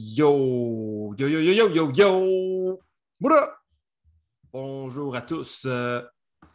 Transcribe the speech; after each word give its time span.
Yo, 0.00 1.12
yo, 1.18 1.26
yo, 1.26 1.40
yo, 1.40 1.52
yo, 1.52 1.68
yo, 1.74 1.90
yo. 1.90 2.78
What 3.20 3.32
up? 3.32 3.50
Bonjour 4.52 5.16
à 5.16 5.22
tous 5.22 5.64
euh, 5.66 6.02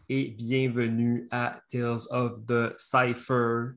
et 0.08 0.29
bienvenue 0.29 1.27
à 1.30 1.59
Tales 1.69 2.08
of 2.11 2.45
the 2.45 2.74
Cypher. 2.77 3.75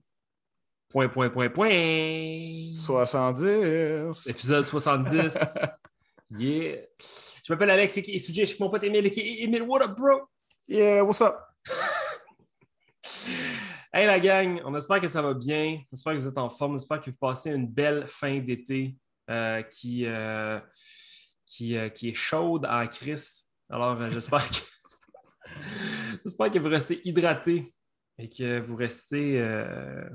Point, 0.89 1.09
point, 1.09 1.31
point, 1.31 1.49
point. 1.49 2.77
70. 2.77 4.29
Épisode 4.29 4.67
70. 4.67 5.59
yeah. 6.39 6.77
Je 7.01 7.53
m'appelle 7.53 7.71
Alex 7.71 7.97
et 7.97 8.19
sujet, 8.21 8.47
je 8.47 8.55
suis 8.55 8.63
mon 8.63 8.71
pote 8.71 8.85
Emile 8.85 9.07
et 9.09 9.43
Emile, 9.43 9.63
what 9.63 9.83
up, 9.83 9.97
bro? 9.97 10.29
Yeah, 10.69 11.03
what's 11.03 11.21
up? 11.21 11.35
Hey 13.93 14.05
la 14.05 14.21
gang, 14.21 14.61
on 14.67 14.75
espère 14.75 15.01
que 15.01 15.07
ça 15.07 15.23
va 15.23 15.33
bien. 15.33 15.79
On 15.91 15.95
espère 15.95 16.13
que 16.13 16.19
vous 16.19 16.29
êtes 16.29 16.37
en 16.37 16.51
forme. 16.51 16.75
On 16.75 16.77
espère 16.77 17.01
que 17.01 17.09
vous 17.09 17.17
passez 17.17 17.51
une 17.53 17.67
belle 17.67 18.05
fin 18.07 18.41
d'été 18.41 18.95
qui, 19.71 20.05
euh, 20.07 20.61
qui, 21.47 21.77
euh, 21.77 21.89
qui 21.89 22.11
est 22.11 22.15
chaude 22.15 22.67
en 22.67 22.87
crise. 22.87 23.45
Alors, 23.71 24.01
euh, 24.01 24.11
j'espère 24.11 24.47
que... 24.49 24.55
j'espère 26.25 26.51
que 26.51 26.59
vous 26.59 26.69
restez 26.69 27.01
hydratés 27.09 27.75
et 28.19 28.29
que 28.29 28.61
vous 28.61 28.77
restez, 28.77 29.41
euh, 29.41 30.09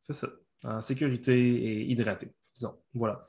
ça, 0.00 0.28
en 0.64 0.80
sécurité 0.80 1.38
et 1.38 1.90
hydraté. 1.90 2.32
Disons, 2.56 2.74
voilà. 2.94 3.20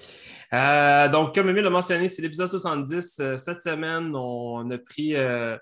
Euh, 0.54 1.10
donc, 1.10 1.36
comme 1.36 1.50
Emile 1.50 1.64
l'a 1.64 1.70
mentionné, 1.70 2.08
c'est 2.08 2.22
l'épisode 2.22 2.48
70. 2.48 3.20
Euh, 3.20 3.38
cette 3.38 3.62
semaine, 3.62 4.16
on 4.16 4.70
a 4.72 4.78
pris, 4.78 5.16
euh, 5.16 5.58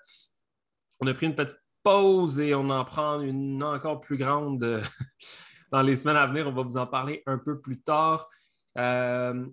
on 1.00 1.08
a 1.08 1.14
pris 1.16 1.26
une 1.26 1.36
petite 1.36 1.60
pause 1.82 2.40
et 2.40 2.54
on 2.54 2.70
en 2.70 2.86
prend 2.86 3.22
une 3.22 3.64
encore 3.64 4.02
plus 4.02 4.18
grande 4.18 4.64
euh, 4.64 4.82
dans 5.72 5.82
les 5.82 5.96
semaines 5.96 6.18
à 6.18 6.28
venir. 6.28 6.48
On 6.48 6.52
va 6.52 6.62
vous 6.62 6.78
en 6.78 6.86
parler 6.86 7.24
un 7.26 7.40
peu 7.40 7.60
plus 7.60 7.82
tard. 7.82 8.30
Euh, 8.78 9.46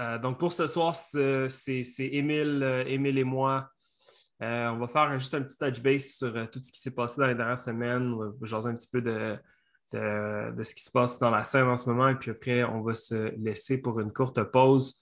euh, 0.00 0.18
donc, 0.18 0.38
pour 0.38 0.52
ce 0.52 0.66
soir, 0.66 0.94
c'est 0.94 1.48
Émile, 1.98 2.62
euh, 2.62 2.84
Émile 2.86 3.18
et 3.18 3.24
moi. 3.24 3.70
On 4.40 4.78
va 4.78 4.86
faire 4.86 5.18
juste 5.18 5.34
un 5.34 5.42
petit 5.42 5.58
touch 5.58 5.82
base 5.82 6.14
sur 6.14 6.32
tout 6.50 6.62
ce 6.62 6.70
qui 6.70 6.78
s'est 6.78 6.94
passé 6.94 7.20
dans 7.20 7.26
les 7.26 7.34
dernières 7.34 7.58
semaines. 7.58 8.12
On 8.12 8.18
va 8.18 8.32
jaser 8.42 8.68
un 8.68 8.74
petit 8.74 8.88
peu 8.90 9.02
de, 9.02 9.36
ce 9.92 10.74
qui 10.74 10.82
se 10.82 10.92
passe 10.92 11.18
dans 11.18 11.30
la 11.30 11.42
scène 11.42 11.66
en 11.66 11.76
ce 11.76 11.88
moment. 11.88 12.08
Et 12.08 12.14
puis 12.14 12.30
après, 12.30 12.62
on 12.62 12.82
va 12.82 12.94
se 12.94 13.34
laisser 13.36 13.82
pour 13.82 13.98
une 13.98 14.12
courte 14.12 14.40
pause, 14.44 14.94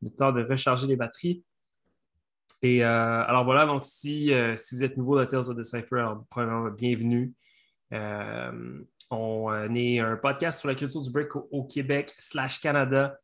le 0.00 0.10
temps 0.10 0.30
de 0.30 0.44
recharger 0.44 0.86
les 0.86 0.94
batteries. 0.94 1.44
Et 2.62 2.84
alors 2.84 3.44
voilà, 3.44 3.66
donc 3.66 3.82
si, 3.82 4.30
vous 4.30 4.84
êtes 4.84 4.96
nouveau 4.96 5.16
dans 5.16 5.26
Tales 5.26 5.50
of 5.50 5.56
the 5.56 5.64
Cypher, 5.64 5.98
alors 5.98 6.24
premièrement, 6.30 6.70
bienvenue. 6.70 7.34
On 9.12 9.50
euh, 9.52 9.68
est 9.74 9.98
un 10.00 10.16
podcast 10.16 10.60
sur 10.60 10.68
la 10.68 10.74
culture 10.74 11.02
du 11.02 11.10
break 11.10 11.34
au, 11.36 11.48
au 11.50 11.64
Québec 11.64 12.12
slash 12.18 12.60
Canada 12.60 13.16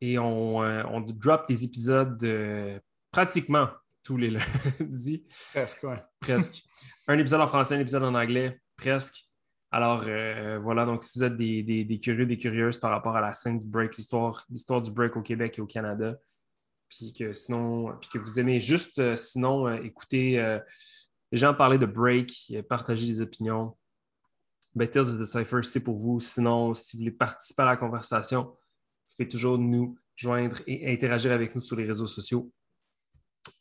et 0.00 0.18
on, 0.18 0.62
euh, 0.62 0.82
on 0.90 1.00
drop 1.00 1.46
des 1.48 1.64
épisodes 1.64 2.22
euh, 2.24 2.78
pratiquement 3.10 3.68
tous 4.04 4.16
les 4.16 4.30
lundis, 4.80 5.24
Presque, 5.52 5.82
ouais. 5.82 6.02
presque. 6.20 6.62
un 7.08 7.18
épisode 7.18 7.40
en 7.40 7.46
français, 7.48 7.74
un 7.74 7.80
épisode 7.80 8.04
en 8.04 8.14
anglais, 8.14 8.60
presque. 8.76 9.24
Alors 9.70 10.04
euh, 10.06 10.58
voilà, 10.62 10.86
donc 10.86 11.04
si 11.04 11.18
vous 11.18 11.24
êtes 11.24 11.36
des, 11.36 11.62
des- 11.62 11.84
des 11.84 11.98
curieux, 11.98 12.24
des 12.24 12.36
curieuses 12.38 12.78
par 12.78 12.90
rapport 12.90 13.16
à 13.16 13.20
la 13.20 13.32
scène 13.34 13.58
du 13.58 13.66
break, 13.66 13.96
l'histoire 13.96 14.44
l'histoire 14.48 14.80
du 14.80 14.90
break 14.90 15.16
au 15.16 15.22
Québec 15.22 15.58
et 15.58 15.60
au 15.60 15.66
Canada, 15.66 16.16
puis 16.88 17.12
que 17.12 17.34
sinon, 17.34 17.94
puis 18.00 18.08
que 18.08 18.18
vous 18.18 18.40
aimez 18.40 18.60
juste 18.60 18.98
euh, 18.98 19.14
sinon 19.14 19.66
euh, 19.68 19.74
écouter 19.82 20.36
les 21.30 21.36
gens 21.38 21.52
parler 21.52 21.76
de 21.76 21.84
break, 21.84 22.54
partager 22.70 23.06
des 23.06 23.20
opinions, 23.20 23.76
Tales 24.86 25.10
of 25.10 25.18
the 25.18 25.24
Cypher, 25.24 25.62
c'est 25.62 25.82
pour 25.82 25.96
vous. 25.96 26.20
Sinon, 26.20 26.74
si 26.74 26.96
vous 26.96 27.00
voulez 27.00 27.10
participer 27.10 27.62
à 27.62 27.66
la 27.66 27.76
conversation, 27.76 28.42
vous 28.44 29.14
pouvez 29.16 29.28
toujours 29.28 29.58
nous 29.58 29.98
joindre 30.14 30.58
et 30.66 30.92
interagir 30.92 31.32
avec 31.32 31.54
nous 31.54 31.60
sur 31.60 31.76
les 31.76 31.84
réseaux 31.86 32.06
sociaux 32.06 32.52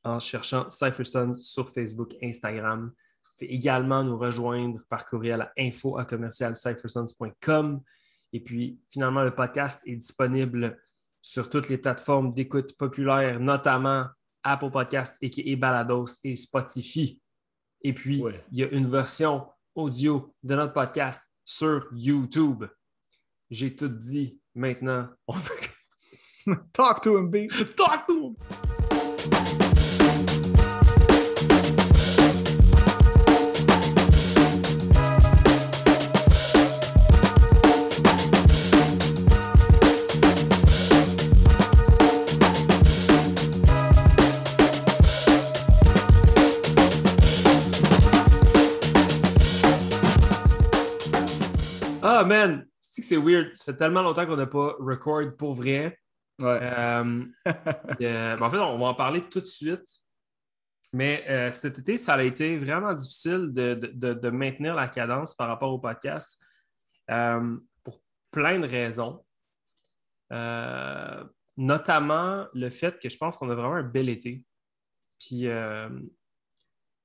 en 0.03 0.19
cherchant 0.19 0.69
CypherSons 0.69 1.33
sur 1.35 1.69
Facebook, 1.69 2.15
Instagram. 2.23 2.91
Vous 3.23 3.31
pouvez 3.37 3.53
également 3.53 4.03
nous 4.03 4.17
rejoindre 4.17 4.81
par 4.89 5.05
courriel 5.05 5.42
à 5.42 5.52
info 5.58 5.97
à 5.97 6.05
commercialcyphersons.com. 6.05 7.81
Et 8.33 8.39
puis, 8.42 8.80
finalement, 8.89 9.23
le 9.23 9.33
podcast 9.33 9.81
est 9.86 9.95
disponible 9.95 10.77
sur 11.21 11.49
toutes 11.49 11.69
les 11.69 11.77
plateformes 11.77 12.33
d'écoute 12.33 12.75
populaires, 12.77 13.39
notamment 13.39 14.08
Apple 14.43 14.71
Podcast 14.71 15.17
et 15.21 15.55
Balados 15.55 16.19
et 16.23 16.36
Spotify. 16.36 17.21
Et 17.81 17.93
puis, 17.93 18.21
Ouais. 18.21 18.43
il 18.52 18.59
y 18.59 18.63
a 18.63 18.69
une 18.69 18.89
version 18.89 19.47
audio 19.77 20.33
de 20.42 20.55
notre 20.55 20.73
podcast 20.73 21.21
sur 21.45 21.88
YouTube. 21.93 22.65
J'ai 23.49 23.76
tout 23.76 23.88
dit. 23.88 24.42
Maintenant, 24.55 25.08
on 25.27 25.33
peut 25.33 25.54
Talk 26.73 27.04
to 27.04 27.17
him, 27.17 27.30
B. 27.30 27.48
Talk 27.76 28.08
to 28.08 28.30
him! 28.30 28.67
Man! 52.27 52.67
C'est 52.82 53.02
que 53.02 53.08
c'est 53.08 53.17
weird? 53.17 53.55
Ça 53.55 53.65
fait 53.65 53.77
tellement 53.77 54.02
longtemps 54.02 54.26
qu'on 54.26 54.38
n'a 54.38 54.45
pas 54.48 54.76
record 54.80 55.36
pour 55.38 55.54
vrai. 55.54 55.98
Ouais. 56.39 56.60
Euh, 56.61 57.26
euh, 58.02 58.39
en 58.39 58.52
fait, 58.52 58.58
on 58.58 58.77
va 58.77 58.86
en 58.86 58.93
parler 58.93 59.21
tout 59.27 59.42
de 59.42 59.45
suite. 59.45 59.88
Mais 60.93 61.26
euh, 61.27 61.52
cet 61.52 61.80
été, 61.80 61.98
ça 61.98 62.14
a 62.16 62.23
été 62.23 62.58
vraiment 62.58 62.93
difficile 62.93 63.52
de, 63.54 63.73
de- 63.73 64.14
de- 64.14 64.30
maintenir 64.30 64.73
la 64.73 64.87
cadence 64.87 65.33
par 65.33 65.48
rapport 65.48 65.71
au 65.73 65.80
podcast 65.80 66.39
pour 67.83 68.02
plein 68.32 68.60
de 68.60 68.67
raisons. 68.67 69.23
Notamment 71.58 72.45
le 72.54 72.70
fait 72.70 72.99
que 72.99 73.10
je 73.10 73.17
pense 73.17 73.36
qu'on 73.36 73.49
a 73.49 73.55
vraiment 73.55 73.76
un 73.76 73.83
bel 73.83 74.10
été. 74.10 74.43
Puis 75.20 75.48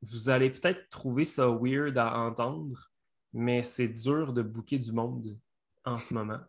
vous 0.03 0.29
allez 0.29 0.51
peut-être 0.51 0.89
trouver 0.89 1.25
ça 1.25 1.49
weird 1.49 1.97
à 1.99 2.19
entendre, 2.19 2.92
mais 3.33 3.63
c'est 3.63 3.89
dur 3.89 4.33
de 4.33 4.43
booker 4.43 4.79
du 4.79 4.93
monde 4.93 5.37
en 5.85 5.97
ce 5.97 6.13
moment. 6.15 6.41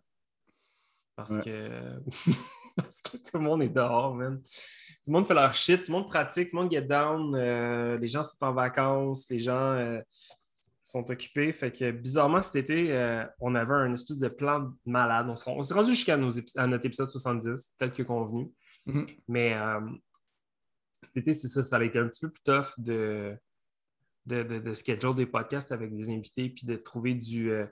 Parce 1.16 1.32
Ouais. 1.32 1.44
que 1.44 2.00
parce 2.76 3.02
que 3.02 3.18
tout 3.18 3.38
le 3.38 3.44
monde 3.44 3.64
est 3.64 3.70
dehors, 3.70 4.16
man. 4.16 4.42
Tout 4.42 5.12
le 5.12 5.14
monde 5.14 5.26
fait 5.26 5.34
leur 5.34 5.54
shit, 5.54 5.84
tout 5.84 5.92
le 5.92 5.98
monde 6.00 6.08
pratique, 6.10 6.50
tout 6.50 6.56
le 6.56 6.64
monde 6.64 6.72
get 6.72 6.82
down, 6.82 7.36
euh, 7.36 7.98
les 7.98 8.08
gens 8.08 8.24
sont 8.24 8.44
en 8.44 8.54
vacances, 8.54 9.30
les 9.30 9.40
gens 9.40 9.74
euh, 9.74 10.02
sont 10.84 11.10
occupés. 11.12 11.52
Fait 11.52 11.72
que 11.72 11.92
bizarrement, 11.92 12.42
cet 12.42 12.56
été, 12.56 12.92
euh, 12.92 13.26
on 13.40 13.54
avait 13.54 13.74
un 13.74 13.94
espèce 13.94 14.18
de 14.18 14.30
plan 14.30 14.62
de 14.62 14.72
malade. 14.86 15.28
On 15.30 15.36
s'est, 15.36 15.74
rendu 15.74 15.92
jusqu'à 15.92 16.18
notre 16.18 16.86
épisode 16.86 17.10
70, 17.10 17.76
tel 17.78 17.92
que 17.92 18.04
convenu. 18.04 18.50
Mhm. 18.86 19.06
Mais 19.28 19.56
cet 21.02 21.18
été, 21.18 21.34
c'est 21.34 21.50
ça, 21.50 21.64
ça 21.64 21.78
a 21.78 21.84
été 21.84 22.00
un 22.00 22.08
petit 22.08 22.22
peu 22.22 22.30
plus 22.30 22.44
tough 22.44 22.74
de, 22.78 23.38
de, 24.26 24.44
de, 24.44 24.60
de 24.60 24.74
schedule 24.74 25.16
des 25.16 25.26
podcasts 25.26 25.72
avec 25.72 25.96
des 25.96 26.10
invités 26.10 26.50
puis 26.50 26.66
de 26.66 26.76
trouver 26.76 27.14
du, 27.14 27.52
euh, 27.52 27.66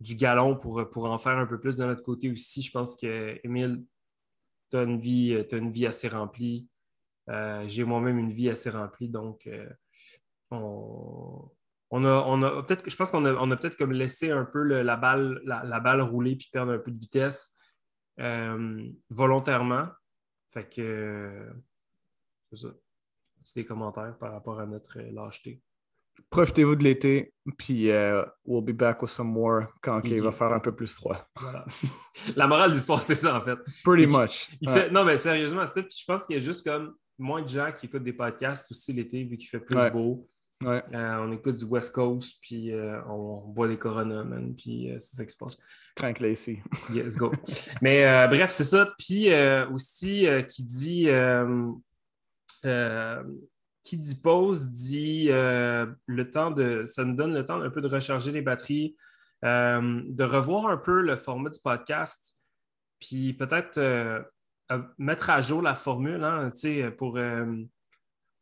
du 0.00 0.14
galon 0.14 0.56
pour, 0.56 0.88
pour 0.90 1.04
en 1.06 1.18
faire 1.18 1.38
un 1.38 1.46
peu 1.46 1.60
plus 1.60 1.76
de 1.76 1.84
notre 1.84 2.02
côté 2.02 2.30
aussi. 2.30 2.62
Je 2.62 2.70
pense 2.70 2.96
que, 2.96 3.38
Émile, 3.44 3.84
tu 4.70 4.76
as 4.76 4.82
une 4.82 4.98
vie, 4.98 5.44
t'as 5.48 5.58
une 5.58 5.70
vie 5.70 5.86
assez 5.86 6.08
remplie. 6.08 6.68
Euh, 7.28 7.64
J'ai 7.68 7.84
moi-même 7.84 8.18
une 8.18 8.30
vie 8.30 8.48
assez 8.48 8.70
remplie, 8.70 9.08
donc 9.08 9.46
euh, 9.46 9.68
on, 10.50 11.50
on 11.90 12.04
a, 12.04 12.24
on 12.26 12.42
a 12.42 12.62
peut-être, 12.62 12.88
je 12.88 12.96
pense 12.96 13.10
qu'on 13.10 13.24
a, 13.26 13.34
on 13.34 13.50
a 13.50 13.56
peut-être 13.56 13.76
comme 13.76 13.92
laissé 13.92 14.30
un 14.30 14.44
peu 14.44 14.62
la, 14.62 14.96
balle, 14.96 15.40
la, 15.44 15.78
balle 15.78 16.00
rouler 16.00 16.36
puis 16.36 16.48
perdre 16.50 16.72
un 16.72 16.78
peu 16.78 16.90
de 16.90 16.98
vitesse 16.98 17.56
euh, 18.18 18.88
volontairement. 19.10 19.88
Fait 20.50 20.68
que 20.68 20.80
euh, 20.80 21.52
c'est 22.50 22.66
ça. 22.66 22.74
C'est 23.42 23.60
des 23.60 23.66
commentaires 23.66 24.16
par 24.18 24.32
rapport 24.32 24.58
à 24.58 24.66
notre 24.66 25.00
euh, 25.00 25.10
lâcheté. 25.12 25.60
Profitez-vous 26.30 26.76
de 26.76 26.84
l'été, 26.84 27.34
puis 27.58 27.90
euh, 27.90 28.24
we'll 28.46 28.64
be 28.64 28.74
back 28.74 29.02
with 29.02 29.10
some 29.10 29.28
more 29.28 29.66
quand 29.82 30.00
il 30.04 30.22
va 30.22 30.32
faire 30.32 30.52
un 30.52 30.60
peu 30.60 30.74
plus 30.74 30.92
froid. 30.92 31.18
Voilà. 31.38 31.66
la 32.36 32.46
morale 32.46 32.70
de 32.70 32.76
l'histoire, 32.76 33.02
c'est 33.02 33.14
ça 33.14 33.36
en 33.38 33.42
fait. 33.42 33.58
Pretty 33.84 34.06
much. 34.06 34.48
Il 34.60 34.68
Ouais. 34.68 34.74
fait... 34.74 34.90
Non, 34.90 35.04
mais 35.04 35.18
sérieusement, 35.18 35.66
tu 35.66 35.74
sais, 35.74 35.82
puis 35.82 35.96
je 36.00 36.04
pense 36.06 36.24
qu'il 36.26 36.36
y 36.36 36.38
a 36.38 36.42
juste 36.42 36.66
comme 36.66 36.94
moins 37.18 37.42
de 37.42 37.48
gens 37.48 37.70
qui 37.76 37.86
écoutent 37.86 38.02
des 38.04 38.14
podcasts 38.14 38.70
aussi 38.70 38.92
l'été, 38.94 39.24
vu 39.24 39.36
qu'il 39.36 39.48
fait 39.48 39.60
plus 39.60 39.76
Ouais. 39.78 39.90
beau. 39.90 40.26
Ouais. 40.64 40.82
Euh, 40.94 41.16
on 41.18 41.32
écoute 41.32 41.56
du 41.56 41.64
West 41.64 41.92
Coast, 41.92 42.36
puis 42.40 42.72
euh, 42.72 43.02
on 43.08 43.40
boit 43.48 43.66
des 43.68 43.76
Corona, 43.76 44.22
man, 44.24 44.54
puis 44.56 44.90
euh, 44.90 44.96
c'est 45.00 45.16
ça 45.16 45.24
qui 45.26 45.32
se 45.32 45.36
passe. 45.36 45.58
Crank 45.96 46.20
Lacey. 46.20 46.62
Let's 46.94 47.16
go. 47.16 47.32
Mais 47.82 48.26
bref, 48.28 48.52
c'est 48.52 48.64
ça. 48.64 48.94
Puis 48.96 49.28
aussi, 49.72 50.26
qui 50.48 50.62
dit 50.62 51.08
qui 53.82 53.98
dit 53.98 54.14
pause 54.14 54.70
dit 54.70 55.26
euh, 55.30 55.86
le 56.06 56.30
temps 56.30 56.50
de. 56.50 56.84
Ça 56.86 57.04
nous 57.04 57.14
donne 57.14 57.34
le 57.34 57.44
temps 57.44 57.60
un 57.60 57.70
peu 57.70 57.80
de 57.80 57.88
recharger 57.88 58.30
les 58.30 58.42
batteries, 58.42 58.96
euh, 59.44 60.02
de 60.06 60.24
revoir 60.24 60.66
un 60.66 60.76
peu 60.76 61.00
le 61.00 61.16
format 61.16 61.50
du 61.50 61.58
podcast, 61.60 62.38
puis 63.00 63.34
peut-être 63.34 63.78
euh, 63.78 64.22
mettre 64.98 65.30
à 65.30 65.42
jour 65.42 65.62
la 65.62 65.74
formule. 65.74 66.22
Hein, 66.22 66.52
pour, 66.96 67.18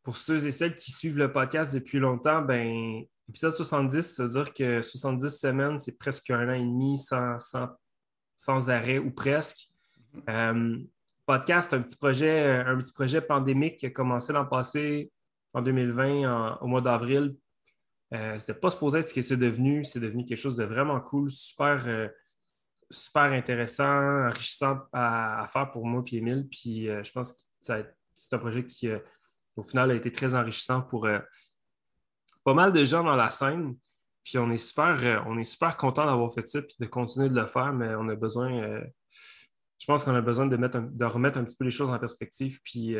pour 0.03 0.17
ceux 0.17 0.45
et 0.45 0.51
celles 0.51 0.75
qui 0.75 0.91
suivent 0.91 1.17
le 1.17 1.31
podcast 1.31 1.73
depuis 1.73 1.99
longtemps, 1.99 2.41
ben, 2.41 3.01
épisode 3.27 3.53
70, 3.53 4.01
ça 4.03 4.23
veut 4.23 4.29
dire 4.29 4.53
que 4.53 4.81
70 4.81 5.29
semaines, 5.29 5.79
c'est 5.79 5.97
presque 5.97 6.29
un 6.29 6.49
an 6.49 6.53
et 6.53 6.59
demi 6.59 6.99
sans, 6.99 7.37
sans, 8.37 8.69
arrêt 8.69 8.99
ou 8.99 9.11
presque. 9.11 9.69
Mm-hmm. 10.27 10.87
podcast, 11.25 11.73
un 11.73 11.81
petit 11.81 11.95
projet, 11.95 12.63
un 12.65 12.77
petit 12.77 12.91
projet 12.91 13.21
pandémique 13.21 13.77
qui 13.77 13.85
a 13.87 13.89
commencé 13.89 14.33
l'an 14.33 14.45
passé, 14.45 15.09
en 15.53 15.61
2020, 15.61 16.59
au 16.61 16.67
mois 16.67 16.81
d'avril. 16.81 17.35
Euh, 18.13 18.37
C'était 18.37 18.59
pas 18.59 18.69
supposé 18.69 18.99
être 18.99 19.09
ce 19.09 19.13
que 19.13 19.21
c'est 19.21 19.37
devenu. 19.37 19.83
C'est 19.83 19.99
devenu 19.99 20.25
quelque 20.25 20.39
chose 20.39 20.57
de 20.57 20.63
vraiment 20.63 20.99
cool, 20.99 21.29
super, 21.29 21.83
euh, 21.87 22.09
super 22.89 23.23
intéressant, 23.23 24.27
enrichissant 24.27 24.79
à, 24.91 25.45
faire 25.47 25.71
pour 25.71 25.85
moi 25.85 26.03
et 26.11 26.17
Emile. 26.17 26.47
Puis 26.49 26.89
euh, 26.89 27.03
je 27.03 27.11
pense 27.11 27.33
que 27.33 27.39
c'est 27.61 28.35
un 28.35 28.37
projet 28.37 28.65
qui, 28.65 28.89
euh, 28.89 28.99
au 29.55 29.63
final, 29.63 29.91
a 29.91 29.95
été 29.95 30.11
très 30.11 30.35
enrichissant 30.35 30.81
pour 30.81 31.07
pas 32.43 32.53
mal 32.53 32.73
de 32.73 32.83
gens 32.83 33.03
dans 33.03 33.15
la 33.15 33.29
scène. 33.29 33.77
Puis 34.23 34.37
on 34.37 34.51
est 34.51 34.57
super, 34.57 35.23
on 35.27 35.37
est 35.39 35.43
super 35.43 35.77
content 35.77 36.05
d'avoir 36.05 36.31
fait 36.33 36.45
ça 36.45 36.59
et 36.59 36.65
de 36.79 36.85
continuer 36.85 37.29
de 37.29 37.35
le 37.35 37.47
faire, 37.47 37.73
mais 37.73 37.95
on 37.95 38.07
a 38.07 38.15
besoin, 38.15 38.81
je 39.79 39.85
pense 39.87 40.03
qu'on 40.03 40.13
a 40.13 40.21
besoin 40.21 40.45
de, 40.45 40.55
mettre 40.57 40.79
de 40.79 41.05
remettre 41.05 41.39
un 41.39 41.43
petit 41.43 41.55
peu 41.55 41.65
les 41.65 41.71
choses 41.71 41.89
en 41.89 41.97
perspective. 41.97 42.59
Puis 42.63 42.95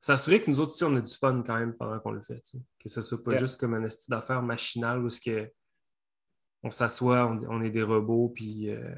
s'assurer 0.00 0.42
que 0.42 0.50
nous 0.50 0.60
autres 0.60 0.72
aussi, 0.72 0.84
on 0.84 0.94
a 0.96 1.00
du 1.00 1.14
fun 1.14 1.42
quand 1.46 1.58
même 1.58 1.74
pendant 1.74 1.98
qu'on 1.98 2.12
le 2.12 2.22
fait. 2.22 2.42
Que 2.78 2.88
ce 2.88 3.00
ne 3.00 3.04
soit 3.04 3.22
pas 3.22 3.34
juste 3.34 3.58
comme 3.58 3.74
un 3.74 3.88
style 3.88 4.10
d'affaires 4.10 4.42
machinal 4.42 5.04
où 5.04 5.08
que 5.08 5.50
on 6.62 6.70
s'assoit, 6.70 7.26
on, 7.48 7.62
est 7.62 7.70
des 7.70 7.82
robots, 7.82 8.32
puis 8.34 8.70
euh, 8.70 8.94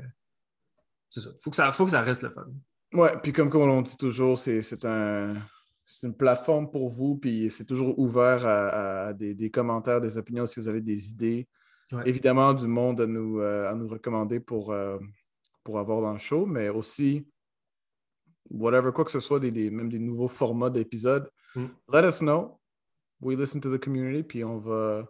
c'est 1.11 1.21
ça. 1.21 1.31
Faut 1.41 1.51
que 1.51 1.57
ça. 1.57 1.71
faut 1.73 1.85
que 1.85 1.91
ça 1.91 2.01
reste 2.01 2.23
le 2.23 2.31
fun. 2.31 2.47
Ouais, 2.95 3.13
puis 3.23 3.33
comme, 3.33 3.51
comme 3.51 3.63
on 3.63 3.83
dit 3.83 3.97
toujours, 3.97 4.39
c'est 4.39 4.85
un, 4.85 5.35
une 6.03 6.17
plateforme 6.17 6.71
pour 6.71 6.91
vous, 6.91 7.17
puis 7.17 7.51
c'est 7.51 7.67
toujours 7.67 7.99
ouvert 7.99 8.47
à, 8.47 9.13
des, 9.13 9.51
commentaires, 9.51 10.01
des 10.01 10.17
opinions 10.17 10.47
si 10.47 10.61
vous 10.61 10.69
avez 10.69 10.81
des 10.81 11.11
idées. 11.11 11.49
Évidemment, 12.05 12.53
du 12.53 12.67
monde 12.67 13.01
à 13.01 13.07
nous, 13.07 13.41
euh, 13.41 13.71
à 13.71 13.75
nous 13.75 13.89
recommander 13.89 14.41
pour, 14.41 14.73
euh, 14.73 14.99
pour 15.65 15.79
avoir 15.79 16.03
dans 16.03 16.13
le 16.13 16.19
show, 16.19 16.45
mais 16.45 16.69
aussi 16.69 17.27
whatever, 18.51 18.93
quoi 18.93 19.05
que 19.05 19.11
ce 19.11 19.21
soit, 19.21 19.41
des, 19.41 19.71
même 19.71 19.91
des 19.91 19.99
nouveaux 19.99 20.29
formats 20.29 20.71
d'épisodes, 20.71 21.31
mm. 21.55 21.67
let 21.93 22.07
us 22.07 22.19
know. 22.19 22.61
We 23.21 23.37
listen 23.37 23.61
to 23.61 23.77
the 23.77 23.81
community, 23.81 24.23
puis 24.23 24.45
on 24.45 24.59
va 24.59 25.05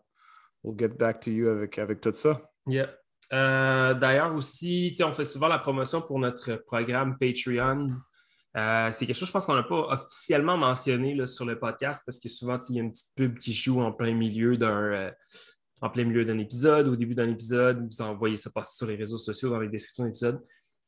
we'll 0.62 0.76
get 0.76 0.96
back 0.98 1.20
to 1.20 1.30
you 1.30 1.48
avec, 1.48 1.78
avec 1.78 2.00
tout 2.00 2.12
ça. 2.12 2.40
Yeah. 2.66 2.88
Euh, 3.32 3.94
d'ailleurs 3.94 4.34
aussi, 4.34 4.96
on 5.04 5.12
fait 5.12 5.24
souvent 5.24 5.48
la 5.48 5.58
promotion 5.58 6.00
pour 6.00 6.18
notre 6.18 6.54
programme 6.66 7.18
Patreon. 7.18 7.90
Euh, 8.56 8.90
c'est 8.92 9.06
quelque 9.06 9.16
chose, 9.16 9.28
je 9.28 9.32
pense 9.32 9.46
qu'on 9.46 9.54
n'a 9.54 9.62
pas 9.62 9.88
officiellement 9.90 10.56
mentionné 10.56 11.14
là, 11.14 11.26
sur 11.26 11.44
le 11.44 11.58
podcast 11.58 12.02
parce 12.06 12.18
que 12.18 12.28
souvent, 12.28 12.58
il 12.70 12.76
y 12.76 12.80
a 12.80 12.82
une 12.82 12.92
petite 12.92 13.14
pub 13.14 13.38
qui 13.38 13.52
joue 13.52 13.80
en 13.80 13.92
plein 13.92 14.14
milieu 14.14 14.56
d'un 14.56 14.92
euh, 14.92 15.10
en 15.80 15.90
plein 15.90 16.04
milieu 16.04 16.24
d'un 16.24 16.38
épisode, 16.38 16.88
au 16.88 16.96
début 16.96 17.14
d'un 17.14 17.28
épisode, 17.28 17.86
vous 17.88 18.02
envoyez 18.02 18.36
ça 18.36 18.50
passer 18.50 18.76
sur 18.76 18.86
les 18.86 18.96
réseaux 18.96 19.16
sociaux 19.16 19.50
dans 19.50 19.60
les 19.60 19.68
descriptions 19.68 20.04
d'épisodes. 20.06 20.40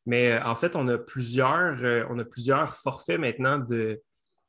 Mais 0.07 0.33
euh, 0.33 0.45
en 0.45 0.55
fait, 0.55 0.77
on 0.77 0.89
a 0.89 0.99
plusieurs, 0.99 1.83
euh, 1.85 2.05
on 2.09 2.19
a 2.19 2.25
plusieurs 2.25 2.75
forfaits 2.75 3.21
maintenant 3.21 3.59
de, 3.59 4.01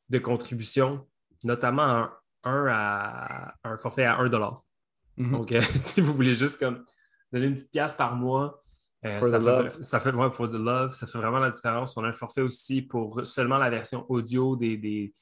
de 0.08 0.18
contribution, 0.18 1.06
notamment 1.44 2.08
un, 2.44 2.66
à, 2.68 3.54
un 3.64 3.76
forfait 3.76 4.04
à 4.04 4.18
1 4.18 4.28
mm-hmm. 4.28 5.30
Donc, 5.30 5.52
euh, 5.52 5.60
si 5.74 6.00
vous 6.00 6.14
voulez 6.14 6.34
juste 6.34 6.58
comme 6.58 6.84
donner 7.32 7.46
une 7.46 7.54
petite 7.54 7.72
pièce 7.72 7.94
par 7.94 8.16
mois, 8.16 8.62
ça, 9.04 9.40
fait, 9.40 9.82
ça, 9.82 9.98
fait, 9.98 10.12
pour 10.12 10.48
the 10.48 10.54
love, 10.54 10.94
ça 10.94 11.08
fait 11.08 11.18
vraiment 11.18 11.40
la 11.40 11.50
différence. 11.50 11.96
On 11.96 12.04
a 12.04 12.08
un 12.08 12.12
forfait 12.12 12.40
aussi 12.40 12.82
pour 12.82 13.26
seulement 13.26 13.58
la 13.58 13.68
version 13.68 14.06
audio 14.08 14.54
des, 14.54 15.12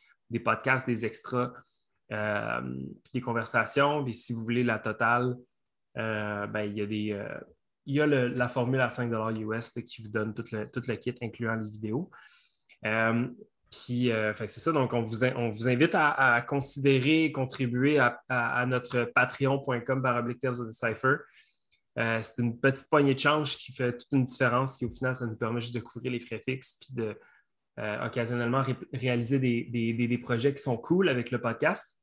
podcasts, 0.44 0.86
des 0.86 1.06
extras, 1.06 1.50
des 2.10 3.20
conversations. 3.22 4.06
Et 4.06 4.12
si 4.12 4.34
vous 4.34 4.44
voulez 4.44 4.64
la 4.64 4.78
totale, 4.78 5.34
ben, 5.94 6.64
il 6.64 6.76
y 6.76 6.82
a 6.82 6.86
des 6.86 7.26
il 7.90 7.96
y 7.96 8.00
a 8.00 8.06
la 8.06 8.48
formule 8.48 8.80
à 8.80 8.88
5 8.88 9.12
US 9.38 9.70
qui 9.70 10.02
vous 10.02 10.08
donne 10.08 10.32
tout 10.32 10.44
le, 10.52 10.94
kit, 10.94 11.14
incluant 11.20 11.56
les 11.56 11.68
vidéos. 11.68 12.08
Euh, 12.86 13.26
puis, 13.68 14.12
euh, 14.12 14.32
c'est 14.34 14.48
ça. 14.48 14.70
Donc, 14.70 14.92
on 14.92 15.02
vous, 15.02 15.24
on 15.24 15.50
vous 15.50 15.68
invite 15.68 15.94
à, 15.94 16.40
considérer 16.42 17.24
et 17.24 17.32
contribuer 17.32 17.98
à, 17.98 18.64
notre 18.68 19.10
patreon.com 19.12 20.00
baroblique 20.00 20.44
of 20.44 20.58
Decipher. 20.58 21.16
Euh, 21.98 22.20
c'est 22.22 22.40
une 22.40 22.58
petite 22.60 22.88
poignée 22.88 23.14
de 23.14 23.18
change 23.18 23.56
qui 23.56 23.72
fait 23.72 23.96
toute 23.98 24.12
une 24.12 24.24
différence, 24.24 24.76
qui 24.76 24.84
au 24.84 24.90
final, 24.90 25.16
ça 25.16 25.26
nous 25.26 25.36
permet 25.36 25.60
juste 25.60 25.74
de 25.74 25.80
couvrir 25.80 26.12
les 26.12 26.20
frais 26.20 26.40
fixes 26.40 26.78
puis 26.80 26.94
de 26.94 27.18
occasionnellement 28.04 28.62
réaliser 28.92 29.38
des, 29.38 30.20
projets 30.22 30.52
qui 30.52 30.62
sont 30.62 30.76
cool 30.76 31.08
avec 31.08 31.30
le 31.30 31.40
podcast. 31.40 31.99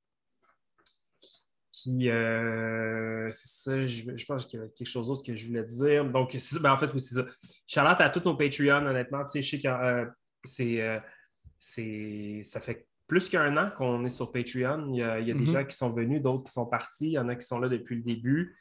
Puis, 1.83 2.09
euh, 2.09 3.29
c'est 3.31 3.47
ça, 3.47 3.87
je, 3.87 4.25
pense 4.25 4.45
qu'il 4.45 4.59
y 4.59 4.61
avait 4.61 4.71
quelque 4.71 4.87
chose 4.87 5.07
d'autre 5.07 5.23
que 5.23 5.35
je 5.35 5.45
voulais 5.47 5.63
dire. 5.63 6.05
Donc, 6.09 6.35
ben, 6.61 6.71
en 6.71 6.77
fait, 6.77 6.91
oui, 6.91 6.99
c'est 6.99 7.15
ça. 7.15 7.25
Charlotte 7.67 8.01
à 8.01 8.09
tous 8.09 8.25
nos 8.25 8.35
Patreon, 8.35 8.85
honnêtement. 8.85 9.23
Tu 9.25 9.33
sais, 9.33 9.41
je 9.43 9.49
sais 9.49 9.59
que 9.59 9.67
euh, 9.67 10.05
euh, 10.59 10.99
c'est, 11.59 12.41
ça 12.43 12.59
fait 12.59 12.87
plus 13.05 13.29
qu'un 13.29 13.55
an 13.57 13.69
qu'on 13.77 14.03
est 14.05 14.09
sur 14.09 14.31
Patreon. 14.31 14.91
Il 14.91 14.97
y 14.97 15.03
a, 15.03 15.21
des 15.21 15.33
mm-hmm. 15.33 15.51
gens 15.51 15.65
qui 15.65 15.75
sont 15.75 15.89
venus, 15.89 16.21
d'autres 16.21 16.45
qui 16.45 16.51
sont 16.51 16.65
partis. 16.65 17.07
Il 17.07 17.13
y 17.13 17.19
en 17.19 17.29
a 17.29 17.35
qui 17.35 17.45
sont 17.45 17.59
là 17.59 17.69
depuis 17.69 17.97
le 17.97 18.01
début. 18.01 18.57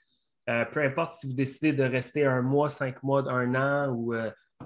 peu 0.47 0.83
importe 0.83 1.13
si 1.13 1.27
vous 1.27 1.35
décidez 1.35 1.73
de 1.73 1.85
rester 1.85 2.27
un 2.27 2.43
mois, 2.43 2.69
cinq 2.69 3.03
mois, 3.03 3.29
un 3.31 3.55
an 3.55 3.93
ou, 3.95 4.15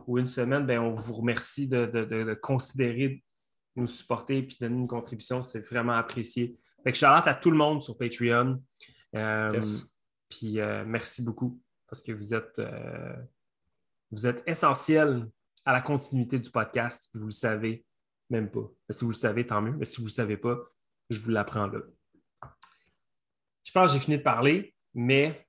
ou 0.07 0.19
une 0.19 0.27
semaine, 0.27 0.67
ben, 0.67 0.81
on 0.81 0.93
vous 0.95 1.15
remercie 1.15 1.69
de, 1.69 1.87
de, 1.87 2.05
de 2.05 2.35
considérer 2.35 3.23
nous 3.77 3.87
supporter 3.87 4.39
et 4.39 4.43
de 4.43 4.55
donner 4.61 4.81
une 4.81 4.89
contribution. 4.89 5.41
C'est 5.41 5.65
vraiment 5.67 5.93
apprécié. 5.93 6.59
Fait 6.83 6.93
que 6.93 6.99
je 6.99 7.05
à 7.05 7.35
tout 7.35 7.51
le 7.51 7.57
monde 7.57 7.83
sur 7.83 7.99
Patreon. 7.99 8.63
Euh, 9.15 9.61
puis 10.29 10.61
euh, 10.61 10.85
merci 10.87 11.23
beaucoup 11.23 11.61
parce 11.89 12.01
que 12.01 12.13
vous 12.13 12.35
êtes, 12.35 12.59
euh, 12.59 13.17
vous 14.11 14.27
êtes 14.27 14.43
essentiel 14.47 15.29
à 15.67 15.73
la 15.73 15.83
continuité 15.83 16.39
du 16.39 16.51
podcast. 16.51 17.11
Vous 17.15 17.27
le 17.27 17.33
savez 17.33 17.85
même 18.31 18.51
pas. 18.51 18.71
si 18.91 19.05
vous 19.05 19.11
le 19.11 19.17
savez, 19.17 19.45
tant 19.45 19.61
mieux. 19.61 19.73
Mais 19.73 19.85
si 19.85 19.97
vous 19.97 20.05
ne 20.05 20.09
le 20.09 20.15
savez 20.15 20.37
pas, 20.37 20.57
je 21.11 21.19
vous 21.19 21.31
l'apprends 21.31 21.67
là. 21.67 21.81
Je 23.65 23.73
pense 23.73 23.93
que 23.93 23.99
j'ai 23.99 24.05
fini 24.05 24.19
de 24.19 24.23
parler, 24.23 24.75
mais 24.95 25.47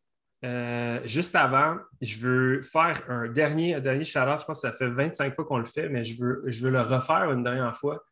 juste 1.05 1.35
avant, 1.35 1.77
je 2.01 2.17
veux 2.17 2.61
faire 2.61 3.03
un 3.09 3.29
dernier, 3.29 3.75
un 3.75 3.79
dernier 3.79 4.03
shout 4.03 4.19
Je 4.19 4.45
pense 4.45 4.61
que 4.61 4.67
ça 4.67 4.71
fait 4.71 4.89
25 4.89 5.33
fois 5.33 5.45
qu'on 5.45 5.59
le 5.59 5.65
fait, 5.65 5.87
mais 5.89 6.03
je 6.03 6.21
veux, 6.21 6.43
je 6.47 6.65
veux 6.65 6.71
le 6.71 6.81
refaire 6.81 7.31
une 7.31 7.43
dernière 7.43 7.77
fois. 7.77 8.03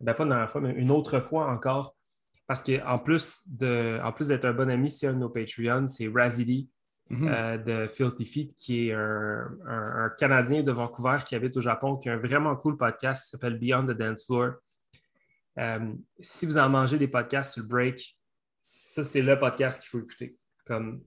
Ben, 0.00 0.14
pas 0.14 0.24
une 0.24 0.30
dernière 0.30 0.50
fois, 0.50 0.60
mais 0.60 0.72
une 0.72 0.90
autre 0.90 1.20
fois 1.20 1.48
encore 1.48 1.94
parce 2.52 2.64
qu'en 2.64 2.98
plus 2.98 3.48
d'être 3.48 4.44
un 4.44 4.52
bon 4.52 4.68
ami, 4.68 4.90
c'est 4.90 5.06
un 5.06 5.14
de 5.14 5.20
nos 5.20 5.30
Patreons, 5.30 5.88
c'est 5.88 6.06
Razidi 6.14 6.68
mhm. 7.08 7.26
euh, 7.26 7.56
de 7.56 7.86
Filthy 7.86 8.26
Feet, 8.26 8.54
qui 8.54 8.88
est 8.88 8.92
un, 8.92 10.10
Canadien 10.18 10.62
de 10.62 10.70
Vancouver 10.70 11.16
qui 11.24 11.34
habite 11.34 11.56
au 11.56 11.62
Japon, 11.62 11.96
qui 11.96 12.10
a 12.10 12.12
un 12.12 12.16
vraiment 12.16 12.54
cool 12.56 12.76
podcast 12.76 13.24
qui 13.24 13.30
s'appelle 13.30 13.58
Beyond 13.58 13.86
the 13.86 13.92
Dance 13.92 14.26
Floor. 14.26 14.50
Euh, 15.58 15.94
si 16.20 16.44
vous 16.44 16.58
en 16.58 16.68
mangez 16.68 16.98
des 16.98 17.08
podcasts 17.08 17.54
sur 17.54 17.62
le 17.62 17.68
break, 17.68 18.18
ça, 18.60 19.02
c'est 19.02 19.22
le 19.22 19.38
podcast 19.38 19.80
qu'il 19.80 19.88
faut 19.88 20.04
écouter, 20.04 20.36
comme 20.66 21.02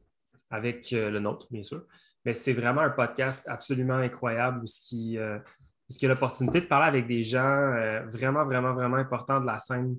avec 0.49 0.91
euh, 0.93 1.11
le 1.11 1.19
nôtre, 1.19 1.45
bien 1.51 1.61
sûr. 1.61 1.83
Mais 2.25 2.33
c'est 2.33 2.53
vraiment 2.53 2.81
un 2.81 2.89
podcast 2.89 3.47
absolument 3.47 3.97
incroyable 3.97 4.63
où 4.63 4.65
ce 4.65 4.81
qui, 4.81 5.19
a 5.19 6.07
l'opportunité 6.07 6.61
de 6.61 6.65
parler 6.65 6.87
avec 6.87 7.05
des 7.05 7.21
gens 7.21 8.01
vraiment, 8.07 8.45
vraiment, 8.45 8.73
vraiment 8.73 8.97
importants 8.97 9.39
de 9.39 9.45
la 9.45 9.59
scène 9.59 9.95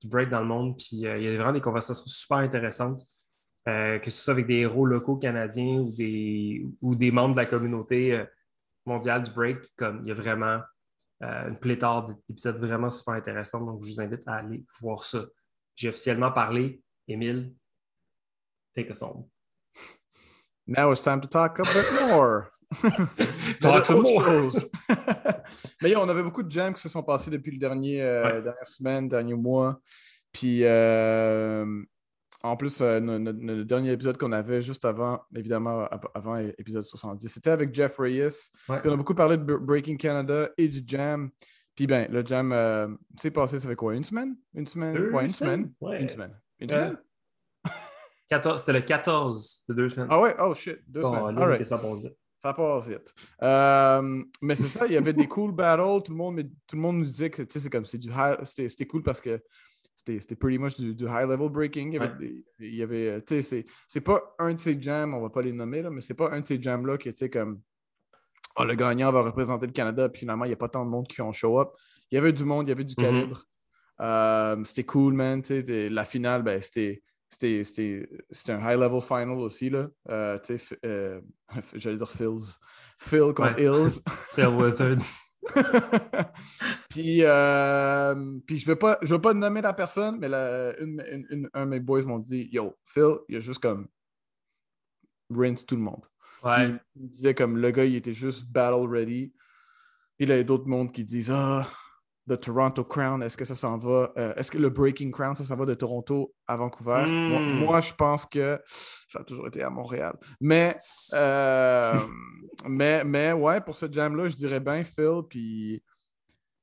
du 0.00 0.08
break 0.08 0.28
dans 0.28 0.40
le 0.40 0.46
monde. 0.46 0.76
Puis 0.76 1.06
euh, 1.06 1.18
il 1.18 1.24
y 1.24 1.28
a 1.28 1.36
vraiment 1.36 1.52
des 1.52 1.60
conversations 1.60 2.06
super 2.06 2.38
intéressantes, 2.38 3.00
euh, 3.68 3.98
que 3.98 4.10
ce 4.10 4.22
soit 4.22 4.32
avec 4.32 4.46
des 4.46 4.56
héros 4.56 4.86
locaux 4.86 5.16
canadiens 5.16 5.80
ou 5.80 5.94
des, 5.96 6.66
ou 6.80 6.94
des 6.94 7.10
membres 7.10 7.34
de 7.34 7.40
la 7.40 7.46
communauté 7.46 8.14
euh, 8.14 8.24
mondiale 8.86 9.22
du 9.22 9.30
break. 9.30 9.58
Comme 9.76 10.02
il 10.04 10.08
y 10.08 10.12
a 10.12 10.14
vraiment 10.14 10.60
une 11.20 11.58
pléthore 11.58 12.14
d'épisodes 12.28 12.58
vraiment 12.58 12.90
super 12.90 13.14
intéressants. 13.14 13.60
Donc, 13.60 13.82
je 13.82 13.90
vous 13.90 14.00
invite 14.00 14.22
à 14.28 14.34
aller 14.34 14.64
voir 14.80 15.02
ça. 15.02 15.24
J'ai 15.74 15.88
officiellement 15.88 16.30
parlé. 16.30 16.80
Émile, 17.08 17.52
take 18.76 18.88
us 18.88 19.02
home. 19.02 19.28
Now 20.64 20.92
it's 20.92 21.02
time 21.02 21.20
to 21.20 21.26
talk 21.26 21.58
a 21.58 21.62
bit 21.64 22.08
more. 22.08 22.52
Talk 23.60 23.84
some 23.84 24.02
more. 24.02 24.50
Mais 25.82 25.96
on 25.96 26.08
avait 26.08 26.22
beaucoup 26.22 26.42
de 26.42 26.50
jams 26.50 26.74
qui 26.74 26.82
se 26.82 26.88
sont 26.88 27.02
passés 27.02 27.30
depuis 27.30 27.52
le 27.52 27.58
dernier, 27.58 28.02
euh, 28.02 28.42
dernière 28.42 28.66
semaine, 28.66 29.08
dernier 29.08 29.34
mois. 29.34 29.80
Puis 30.32 30.64
euh, 30.64 31.82
en 32.42 32.56
plus, 32.56 32.80
euh, 32.80 33.00
le 33.00 33.64
dernier 33.64 33.92
épisode 33.92 34.18
qu'on 34.18 34.32
avait 34.32 34.60
juste 34.60 34.84
avant, 34.84 35.20
évidemment, 35.34 35.88
avant 36.14 36.36
épisode 36.36 36.82
70, 36.82 37.28
c'était 37.28 37.50
avec 37.50 37.74
Jeff 37.74 37.96
Reyes. 37.98 38.50
on 38.68 38.74
a 38.74 38.96
beaucoup 38.96 39.14
parlé 39.14 39.38
de 39.38 39.42
Breaking 39.42 39.96
Canada 39.96 40.50
et 40.58 40.68
du 40.68 40.82
jam. 40.86 41.30
Puis 41.74 41.86
ben, 41.86 42.10
le 42.10 42.24
jam, 42.26 42.98
c'est 43.16 43.30
passé, 43.30 43.58
ça 43.58 43.68
fait 43.68 43.76
quoi? 43.76 43.94
Une 43.94 44.04
semaine? 44.04 44.36
Une 44.54 44.66
semaine? 44.66 45.10
ouais, 45.12 45.24
une 45.24 45.30
semaine. 45.30 45.72
Une 45.80 46.08
semaine. 46.08 46.40
Une 46.60 46.68
semaine? 46.68 46.98
C'était 48.58 48.72
le 48.74 48.80
14 48.82 49.64
de 49.70 49.74
deux 49.74 49.88
semaines. 49.88 50.08
Ah 50.10 50.20
ouais? 50.20 50.34
Oh 50.38 50.54
shit, 50.54 50.78
deux 50.86 51.02
semaines. 51.02 51.38
All 51.38 51.48
right. 51.48 51.66
ça 51.66 51.78
passe 51.78 52.02
Ça 52.40 52.54
passe 52.54 52.88
vite. 52.88 53.12
Euh, 53.42 54.22
mais 54.40 54.54
c'est 54.54 54.68
ça, 54.68 54.86
il 54.86 54.92
y 54.92 54.96
avait 54.96 55.12
des 55.12 55.26
cool 55.26 55.52
battles. 55.52 56.04
Tout 56.04 56.12
le 56.12 56.18
monde, 56.18 56.42
tout 56.66 56.76
le 56.76 56.82
monde 56.82 56.98
nous 56.98 57.04
disait 57.04 57.30
que 57.30 57.42
c'est 57.48 57.70
comme 57.70 57.84
c'est 57.84 57.98
du 57.98 58.10
C'était 58.44 58.86
cool 58.86 59.02
parce 59.02 59.20
que 59.20 59.42
c'était 59.96 60.36
pretty 60.36 60.58
much 60.58 60.78
du, 60.78 61.04
high 61.04 61.28
level 61.28 61.48
breaking. 61.48 61.98
Il 62.60 62.74
y 62.74 62.82
avait, 62.82 63.20
tu 63.22 63.42
sais, 63.42 63.66
c'est 63.88 64.00
pas 64.00 64.22
un 64.38 64.54
de 64.54 64.60
ces 64.60 64.80
jams, 64.80 65.14
on 65.14 65.20
va 65.20 65.30
pas 65.30 65.42
les 65.42 65.52
nommer, 65.52 65.82
là, 65.82 65.90
mais 65.90 66.00
c'est 66.00 66.14
pas 66.14 66.30
un 66.30 66.40
de 66.40 66.46
ces 66.46 66.62
jams-là 66.62 66.96
qui 66.96 67.08
était 67.08 67.28
comme 67.28 67.60
oh, 68.56 68.64
le 68.64 68.74
gagnant 68.76 69.10
va 69.10 69.22
représenter 69.22 69.66
le 69.66 69.72
Canada, 69.72 70.08
puis 70.08 70.20
finalement, 70.20 70.44
il 70.44 70.48
n'y 70.48 70.54
a 70.54 70.58
pas 70.58 70.68
tant 70.68 70.84
de 70.84 70.90
monde 70.90 71.08
qui 71.08 71.20
ont 71.20 71.32
show 71.32 71.60
up. 71.60 71.70
Il 72.10 72.14
y 72.14 72.18
avait 72.18 72.32
du 72.32 72.44
monde, 72.44 72.66
il 72.66 72.70
y 72.70 72.72
avait 72.72 72.84
du 72.84 72.94
mm-hmm. 72.94 73.02
calibre. 73.02 73.44
Euh, 74.00 74.62
c'était 74.64 74.84
cool, 74.84 75.14
man. 75.14 75.42
La 75.66 76.04
finale, 76.04 76.42
ben, 76.42 76.60
c'était 76.60 77.02
c'était 77.30 78.52
un 78.52 78.60
high-level 78.60 79.00
final 79.00 79.38
aussi. 79.38 79.70
Là. 79.70 79.88
Euh, 80.08 80.38
euh, 80.84 81.20
J'allais 81.74 81.96
dire 81.96 82.10
Phil's. 82.10 82.58
Phil 82.98 83.32
contre 83.34 83.58
Hills. 83.60 84.00
Phil 84.34 84.48
Withard. 84.48 84.98
puis, 86.90 87.20
euh, 87.22 88.38
puis 88.46 88.58
je 88.58 88.66
ne 88.66 88.72
veux, 88.72 88.78
pas, 88.78 88.98
je 89.02 89.14
veux 89.14 89.20
pas 89.20 89.34
nommer 89.34 89.60
la 89.60 89.72
personne, 89.72 90.18
mais 90.18 90.26
une, 90.80 91.48
un 91.54 91.64
de 91.64 91.70
mes 91.70 91.80
boys 91.80 92.02
m'ont 92.02 92.18
dit 92.18 92.48
Yo, 92.52 92.76
Phil, 92.84 93.18
il 93.28 93.36
a 93.36 93.40
juste 93.40 93.60
comme 93.60 93.88
rinse 95.30 95.64
tout 95.64 95.76
le 95.76 95.82
monde. 95.82 96.02
Ouais. 96.42 96.74
Il, 96.96 97.08
disait 97.08 97.34
comme 97.34 97.56
le 97.56 97.70
gars, 97.70 97.84
il 97.84 97.96
était 97.96 98.12
juste 98.12 98.46
battle 98.50 98.88
ready. 98.88 99.32
Puis 100.16 100.26
il 100.26 100.28
y 100.28 100.32
a 100.32 100.42
d'autres 100.42 100.66
mondes 100.66 100.92
qui 100.92 101.04
disent 101.04 101.30
Ah, 101.30 101.68
de 102.28 102.36
Toronto 102.36 102.84
Crown, 102.84 103.22
est-ce 103.22 103.38
que 103.38 103.46
ça 103.46 103.54
s'en 103.54 103.78
va? 103.78 104.12
Euh, 104.18 104.34
est-ce 104.36 104.50
que 104.50 104.58
le 104.58 104.68
Breaking 104.68 105.10
Crown, 105.10 105.34
ça 105.34 105.44
s'en 105.44 105.56
va 105.56 105.64
de 105.64 105.72
Toronto 105.72 106.34
à 106.46 106.56
Vancouver? 106.56 107.04
Hmm. 107.06 107.64
Moi, 107.64 107.80
je 107.80 107.94
pense 107.94 108.26
que 108.26 108.60
ça 109.08 109.20
a 109.20 109.24
toujours 109.24 109.46
été 109.46 109.62
à 109.62 109.70
Montréal. 109.70 110.14
Mais, 110.38 110.76
euh, 111.14 111.98
mais, 112.68 113.02
mais 113.04 113.32
ouais, 113.32 113.62
pour 113.62 113.74
ce 113.74 113.90
jam-là, 113.90 114.28
je 114.28 114.36
dirais 114.36 114.60
bien 114.60 114.84
Phil, 114.84 115.22
puis 115.28 115.82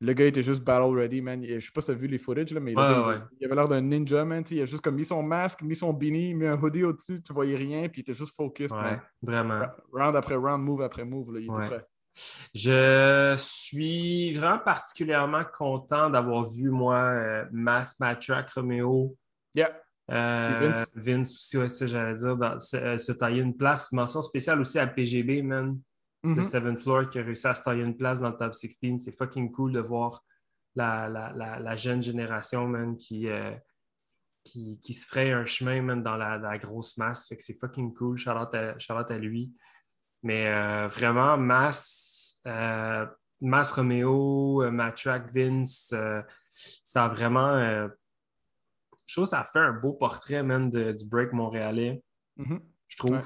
le 0.01 0.13
gars 0.13 0.25
était 0.25 0.43
juste 0.43 0.63
battle 0.63 0.95
ready, 0.95 1.19
man. 1.19 1.43
Je 1.43 1.59
sais 1.59 1.71
pas 1.73 1.81
si 1.81 1.87
tu 1.87 1.93
as 1.93 1.95
vu 1.95 2.05
les 2.05 2.19
footage, 2.19 2.51
là, 2.51 2.59
mais 2.59 2.73
il, 2.73 2.79
avait, 2.79 3.55
l'air 3.55 3.67
d'un 3.67 3.81
ninja, 3.81 4.23
man. 4.23 4.43
Il 4.51 4.61
a 4.61 4.65
juste 4.67 4.83
comme 4.83 4.95
mis 4.95 5.05
son 5.05 5.23
masque, 5.23 5.63
mis 5.63 5.75
son 5.75 5.93
beanie, 5.93 6.35
mis 6.35 6.45
un 6.45 6.61
hoodie 6.61 6.83
au-dessus, 6.83 7.23
tu 7.23 7.33
voyais 7.33 7.55
rien, 7.55 7.89
puis 7.89 8.01
il 8.01 8.03
était 8.03 8.13
juste 8.13 8.35
focus. 8.35 8.69
Ouais, 8.69 8.99
vraiment. 9.23 9.63
Round 9.91 10.15
après 10.15 10.35
round, 10.35 10.63
move 10.63 10.83
après 10.83 11.05
move, 11.05 11.33
là, 11.33 11.39
il 11.39 11.45
était 11.45 11.75
prêt. 11.75 11.87
Je 12.53 13.35
suis 13.37 14.33
vraiment 14.33 14.59
particulièrement 14.59 15.43
content 15.43 16.09
d'avoir 16.09 16.47
vu, 16.47 16.69
moi, 16.69 16.97
euh, 16.97 17.45
Mass 17.51 17.99
Matrack 17.99 18.49
Romeo. 18.51 19.17
Yeah. 19.53 19.71
Euh, 20.11 20.85
Vince. 20.95 21.33
aussi, 21.33 21.57
aussi 21.57 21.87
j'allais 21.87 22.13
dire, 22.13 22.37
euh, 22.41 22.97
se, 22.97 23.11
tailler 23.11 23.41
une 23.41 23.57
place. 23.57 23.91
Mention 23.91 24.21
spéciale 24.21 24.59
aussi 24.61 24.79
à 24.79 24.87
PGB, 24.87 25.41
man. 25.41 25.79
Le 26.23 26.43
7 26.43 26.63
mm-hmm. 26.63 26.77
Floor 26.79 27.09
qui 27.09 27.19
a 27.19 27.23
réussi 27.23 27.45
à 27.45 27.53
se 27.53 27.63
tailler 27.63 27.83
une 27.83 27.95
place 27.95 28.21
dans 28.21 28.29
le 28.29 28.37
top 28.37 28.55
16. 28.55 28.77
C'est 28.97 29.15
fucking 29.15 29.51
cool 29.51 29.73
de 29.73 29.79
voir 29.79 30.23
la, 30.75 31.75
jeune 31.75 32.01
génération, 32.01 32.67
man, 32.67 32.97
qui, 32.97 33.27
qui, 34.43 34.93
se 34.93 35.07
ferait 35.07 35.33
un 35.33 35.45
chemin, 35.45 35.83
man, 35.83 36.01
dans 36.01 36.17
la, 36.17 36.57
grosse 36.57 36.97
masse. 36.97 37.27
Fait 37.27 37.35
que 37.35 37.43
c'est 37.43 37.59
fucking 37.59 37.93
cool. 37.93 38.17
Charlotte 38.17 38.55
à 38.55 39.17
lui. 39.19 39.51
Mais 40.25 40.47
euh, 40.47 40.87
vraiment, 40.87 41.37
Mass, 41.37 42.41
euh, 42.47 43.05
Mass 43.41 43.71
Romeo, 43.73 44.63
euh, 44.63 44.71
Matrack 44.71 45.31
Vince, 45.31 45.93
ça 46.83 47.05
a 47.05 47.09
vraiment. 47.09 47.87
je 49.05 49.13
trouve 49.13 49.25
que 49.25 49.29
ça 49.29 49.43
fait 49.43 49.59
un 49.59 49.73
beau 49.73 49.93
portrait 49.93 50.41
même 50.41 50.71
du 50.71 51.05
break 51.05 51.31
montréalais. 51.31 52.01
Mm-hmm. 52.39 52.59
Je 52.87 52.97
trouve. 52.97 53.19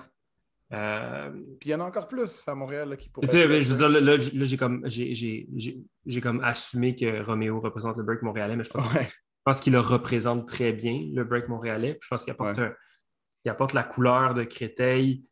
Puis 0.70 1.70
il 1.70 1.72
y 1.72 1.74
en 1.74 1.80
a 1.80 1.86
encore 1.86 2.10
plus 2.10 2.44
à 2.48 2.54
Montréal 2.54 2.98
qui 2.98 3.08
pourraient. 3.08 3.62
Je 3.62 3.74
veux 3.74 3.78
dire, 3.78 3.88
là, 3.88 4.18
j'ai 4.20 4.58
comme, 4.58 4.86
comme 6.22 6.44
assumé 6.44 6.96
que 6.96 7.24
Romeo 7.24 7.62
représente 7.62 7.96
le 7.96 8.04
break 8.04 8.24
montréalais, 8.24 8.58
mais 8.58 8.66
je 8.66 8.72
pense, 9.46 9.62
qu'il 9.62 9.72
le 9.72 9.80
représente 9.80 10.50
très 10.50 10.74
bien, 10.74 11.00
le 11.14 11.24
break 11.24 11.48
montréalais. 11.48 11.98
je 12.02 12.08
pense 12.10 12.26
qu'il 12.26 12.34
apporte, 12.34 12.60
apporte 13.48 13.72
la 13.72 13.84
couleur 13.84 14.34
de 14.34 14.44
Créteil, 14.44 15.24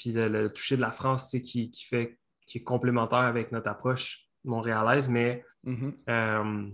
puis 0.00 0.12
le, 0.12 0.50
toucher 0.50 0.76
de 0.76 0.80
la 0.80 0.92
France 0.92 1.30
qui, 1.30 1.70
qui, 1.70 1.84
fait, 1.84 2.18
qui 2.46 2.58
est 2.58 2.62
complémentaire 2.62 3.18
avec 3.18 3.52
notre 3.52 3.68
approche 3.68 4.28
montréalaise. 4.44 5.10
Mais 5.10 5.44
mm-hmm. 5.66 5.92
euh, 6.08 6.70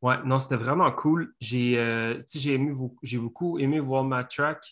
ouais, 0.00 0.22
non, 0.24 0.38
c'était 0.38 0.56
vraiment 0.56 0.90
cool. 0.92 1.34
J'ai 1.40 1.78
euh, 1.78 2.22
j'ai 2.32 3.18
beaucoup 3.18 3.58
aimé 3.58 3.80
voir 3.80 4.04
ma 4.04 4.22
track 4.22 4.64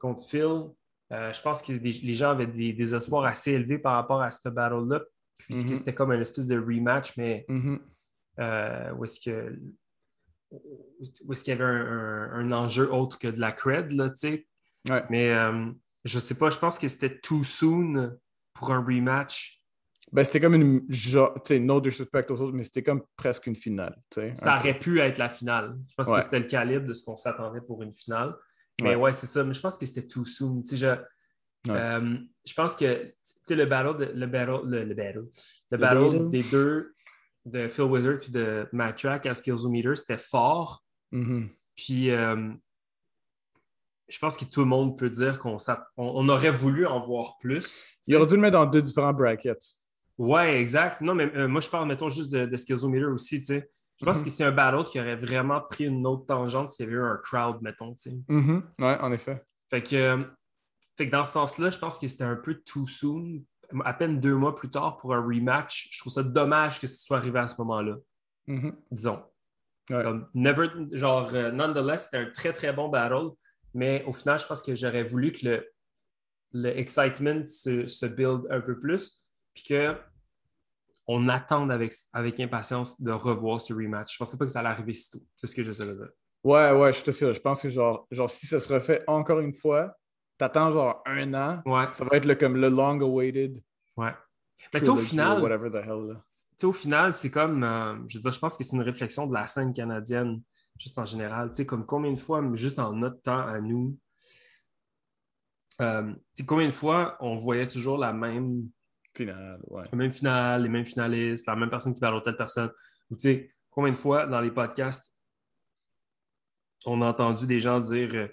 contre 0.00 0.28
Phil. 0.28 0.64
Euh, 1.12 1.32
je 1.32 1.42
pense 1.42 1.62
que 1.62 1.72
les 1.72 2.14
gens 2.14 2.30
avaient 2.30 2.46
des, 2.48 2.94
espoirs 2.94 3.24
assez 3.24 3.52
élevés 3.52 3.78
par 3.78 3.94
rapport 3.94 4.20
à 4.20 4.32
cette 4.32 4.52
battle-là, 4.52 5.00
puisque 5.38 5.68
mm-hmm. 5.68 5.76
c'était 5.76 5.94
comme 5.94 6.10
une 6.10 6.22
espèce 6.22 6.48
de 6.48 6.58
rematch, 6.58 7.16
mais 7.16 7.46
mm-hmm. 7.48 8.94
où 8.96 9.04
est-ce 9.04 9.20
que 9.20 9.56
où 10.50 11.32
est-ce 11.32 11.44
qu'il 11.44 11.56
y 11.56 11.60
avait 11.60 11.64
un, 11.64 12.50
enjeu 12.50 12.92
autre 12.92 13.18
que 13.18 13.28
de 13.28 13.38
la 13.38 13.52
cred, 13.52 13.92
là, 13.92 14.08
tu 14.10 14.16
sais. 14.16 14.46
Mais 15.10 15.32
je 16.04 16.18
sais 16.18 16.34
pas, 16.34 16.50
je 16.50 16.58
pense 16.58 16.78
que 16.78 16.88
c'était 16.88 17.18
too 17.18 17.44
soon 17.44 18.16
pour 18.52 18.70
un 18.72 18.84
rematch. 18.84 19.60
Ben, 20.12 20.22
c'était 20.22 20.40
comme 20.40 20.54
une. 20.54 20.86
Tu 20.86 20.98
sais, 21.44 21.58
no 21.58 21.80
disrespect 21.80 22.26
aux 22.30 22.40
autres, 22.40 22.52
mais 22.52 22.64
c'était 22.64 22.82
comme 22.82 23.02
presque 23.16 23.46
une 23.46 23.56
finale. 23.56 23.96
Ça 24.34 24.58
aurait 24.58 24.78
pu 24.78 25.00
être 25.00 25.18
la 25.18 25.28
finale. 25.28 25.76
Je 25.88 25.94
pense 25.94 26.12
que 26.12 26.20
c'était 26.20 26.38
le 26.38 26.46
calibre 26.46 26.86
de 26.86 26.94
ce 26.94 27.04
qu'on 27.04 27.16
s'attendait 27.16 27.60
pour 27.60 27.82
une 27.82 27.92
finale. 27.92 28.34
Mais 28.82 28.94
ouais, 28.94 29.12
c'est 29.12 29.26
ça. 29.26 29.42
Mais 29.44 29.54
je 29.54 29.60
pense 29.60 29.78
que 29.78 29.86
c'était 29.86 30.06
too 30.06 30.24
soon. 30.24 30.62
Je, 30.70 30.96
euh, 31.68 32.18
je 32.44 32.54
pense 32.54 32.76
que 32.76 33.12
le 33.50 33.64
battle, 33.64 33.96
de, 33.96 34.12
le 34.14 34.26
battle, 34.26 34.60
le, 34.66 34.94
battle, 34.94 35.26
le, 35.70 35.78
battle 35.78 36.28
des 36.28 36.42
deux, 36.42 36.94
de 37.46 37.68
Phil 37.68 37.84
Wizard 37.84 38.18
et 38.28 38.30
de 38.30 38.68
Matt 38.72 38.98
Track 38.98 39.26
à 39.26 39.34
Skillsometer, 39.34 39.96
c'était 39.96 40.18
fort. 40.18 40.84
Mm-hmm. 41.12 41.48
Puis 41.76 42.10
euh, 42.10 42.52
je 44.08 44.18
pense 44.18 44.36
que 44.36 44.44
tout 44.44 44.60
le 44.60 44.66
monde 44.66 44.98
peut 44.98 45.10
dire 45.10 45.38
qu'on 45.38 45.56
on, 45.96 46.28
aurait 46.28 46.50
voulu 46.50 46.86
en 46.86 47.00
voir 47.00 47.38
plus. 47.38 47.86
Il 48.06 48.16
aurait 48.16 48.26
dû 48.26 48.34
le 48.34 48.40
mettre 48.40 48.58
dans 48.58 48.66
deux 48.66 48.82
différents 48.82 49.12
brackets. 49.12 49.74
Ouais, 50.18 50.60
exact. 50.60 51.00
Non, 51.00 51.14
mais 51.14 51.34
euh, 51.34 51.48
moi, 51.48 51.60
je 51.60 51.68
parle, 51.68 51.88
mettons, 51.88 52.08
juste 52.08 52.30
de, 52.30 52.46
de 52.46 53.06
aussi, 53.06 53.40
tu 53.40 53.46
sais. 53.46 53.68
Je 54.00 54.04
pense 54.04 54.18
mhm. 54.18 54.24
que 54.24 54.30
c'est 54.30 54.44
un 54.44 54.52
battle 54.52 54.84
qui 54.84 54.98
aurait 54.98 55.16
vraiment 55.16 55.60
pris 55.60 55.84
une 55.84 56.06
autre 56.06 56.26
tangente 56.26 56.70
s'il 56.70 56.86
y 56.86 56.88
avait 56.88 56.98
eu 56.98 57.02
un 57.02 57.16
crowd, 57.22 57.62
mettons, 57.62 57.94
tu 57.94 58.10
sais. 58.10 58.16
Mm 58.28 58.60
Ouais, 58.80 58.98
en 59.00 59.12
effet. 59.12 59.42
Fait 59.70 59.82
que, 59.82 59.96
euh, 59.96 60.22
fait 60.96 61.06
que 61.06 61.12
dans 61.12 61.24
ce 61.24 61.32
sens-là, 61.32 61.70
je 61.70 61.78
pense 61.78 61.98
que 61.98 62.08
c'était 62.08 62.24
un 62.24 62.36
peu 62.36 62.54
too 62.54 62.86
soon. 62.86 63.42
À 63.84 63.94
peine 63.94 64.20
deux 64.20 64.36
mois 64.36 64.54
plus 64.54 64.70
tard 64.70 64.98
pour 64.98 65.14
un 65.14 65.20
rematch. 65.20 65.88
Je 65.90 65.98
trouve 66.00 66.12
ça 66.12 66.22
dommage 66.22 66.80
que 66.80 66.86
ce 66.86 66.98
soit 66.98 67.16
arrivé 67.16 67.38
à 67.38 67.48
ce 67.48 67.54
moment-là. 67.58 67.96
Mm 68.46 68.70
Disons. 68.90 69.22
never, 70.34 70.68
genre, 70.92 71.30
euh, 71.32 71.50
nonetheless, 71.50 72.04
c'était 72.04 72.18
un 72.18 72.30
très, 72.30 72.52
très 72.52 72.72
bon 72.72 72.88
battle. 72.88 73.30
Mais 73.74 74.04
au 74.06 74.12
final, 74.12 74.38
je 74.38 74.46
pense 74.46 74.62
que 74.62 74.74
j'aurais 74.74 75.02
voulu 75.02 75.32
que 75.32 75.46
le, 75.46 75.68
le 76.52 76.78
excitement 76.78 77.46
se, 77.46 78.06
build 78.06 78.46
un 78.50 78.60
peu 78.60 78.78
plus, 78.78 79.26
puis 79.52 79.64
qu'on 79.68 81.28
attende 81.28 81.70
avec, 81.70 81.92
avec 82.12 82.40
impatience 82.40 83.00
de 83.00 83.10
revoir 83.10 83.60
ce 83.60 83.74
rematch. 83.74 84.12
Je 84.12 84.16
ne 84.16 84.24
pensais 84.24 84.38
pas 84.38 84.46
que 84.46 84.52
ça 84.52 84.60
allait 84.60 84.68
arriver 84.68 84.92
si 84.92 85.10
tôt. 85.10 85.22
C'est 85.36 85.48
ce 85.48 85.54
que 85.54 85.62
je 85.62 85.72
veux 85.72 85.94
dire. 85.94 86.08
Ouais, 86.44 86.72
ouais, 86.72 86.92
je 86.92 87.02
te 87.02 87.10
file. 87.10 87.32
Je 87.32 87.40
pense 87.40 87.62
que 87.62 87.68
genre, 87.68 88.06
genre 88.10 88.30
si 88.30 88.46
ça 88.46 88.60
se 88.60 88.72
refait 88.72 89.02
encore 89.06 89.40
une 89.40 89.52
fois, 89.52 89.96
t'attends 90.38 90.70
genre 90.70 91.02
un 91.06 91.34
an. 91.34 91.62
Ouais. 91.66 91.86
Ça 91.92 92.04
va 92.04 92.16
être 92.16 92.26
le, 92.26 92.36
comme 92.36 92.56
le 92.56 92.68
long 92.68 93.00
awaited. 93.00 93.60
Ouais. 93.96 94.12
Mais 94.72 94.88
au 94.88 94.96
final, 94.96 95.42
au 96.62 96.72
final, 96.72 97.12
c'est 97.12 97.30
comme, 97.30 97.64
euh, 97.64 97.96
je 98.06 98.18
veux 98.18 98.22
dire, 98.22 98.32
je 98.32 98.38
pense 98.38 98.56
que 98.56 98.64
c'est 98.64 98.76
une 98.76 98.82
réflexion 98.82 99.26
de 99.26 99.34
la 99.34 99.46
scène 99.46 99.72
canadienne 99.72 100.40
juste 100.78 100.98
en 100.98 101.04
général. 101.04 101.50
Tu 101.50 101.56
sais, 101.56 101.66
comme 101.66 101.86
combien 101.86 102.12
de 102.12 102.18
fois, 102.18 102.42
juste 102.54 102.78
en 102.78 102.92
notre 102.92 103.20
temps 103.22 103.46
à 103.46 103.60
nous, 103.60 103.96
euh, 105.80 106.12
combien 106.46 106.66
de 106.66 106.72
fois 106.72 107.16
on 107.20 107.36
voyait 107.36 107.66
toujours 107.66 107.98
la 107.98 108.12
même 108.12 108.68
finale, 109.14 109.60
ouais. 109.68 109.82
la 109.90 109.98
même 109.98 110.12
finale, 110.12 110.62
les 110.62 110.68
mêmes 110.68 110.86
finalistes, 110.86 111.46
la 111.46 111.56
même 111.56 111.70
personne 111.70 111.94
qui 111.94 112.00
parle 112.00 112.18
à 112.18 112.20
telle 112.20 112.36
personne. 112.36 112.70
tu 113.10 113.16
sais, 113.18 113.50
combien 113.70 113.90
de 113.90 113.96
fois 113.96 114.26
dans 114.26 114.40
les 114.40 114.50
podcasts 114.50 115.14
on 116.86 117.02
a 117.02 117.06
entendu 117.06 117.46
des 117.46 117.60
gens 117.60 117.80
dire 117.80 118.10
euh, 118.14 118.28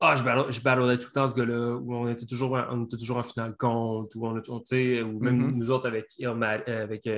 Ah, 0.00 0.16
je, 0.16 0.22
battlais 0.22 0.98
tout 0.98 1.08
le 1.08 1.12
temps 1.12 1.28
ce 1.28 1.34
gars-là, 1.34 1.74
ou 1.74 1.94
on 1.94 2.08
était 2.08 2.26
toujours, 2.26 2.52
on 2.52 2.84
était 2.84 2.96
toujours 2.96 3.16
en 3.16 3.22
finale 3.22 3.56
contre, 3.56 4.16
ou, 4.16 4.26
on, 4.26 4.36
ou 4.36 5.20
même 5.20 5.50
mm-hmm. 5.50 5.54
nous 5.54 5.70
autres 5.70 5.88
avec, 5.88 6.06
Il 6.18 6.26
euh, 6.26 6.82
avec 6.82 7.08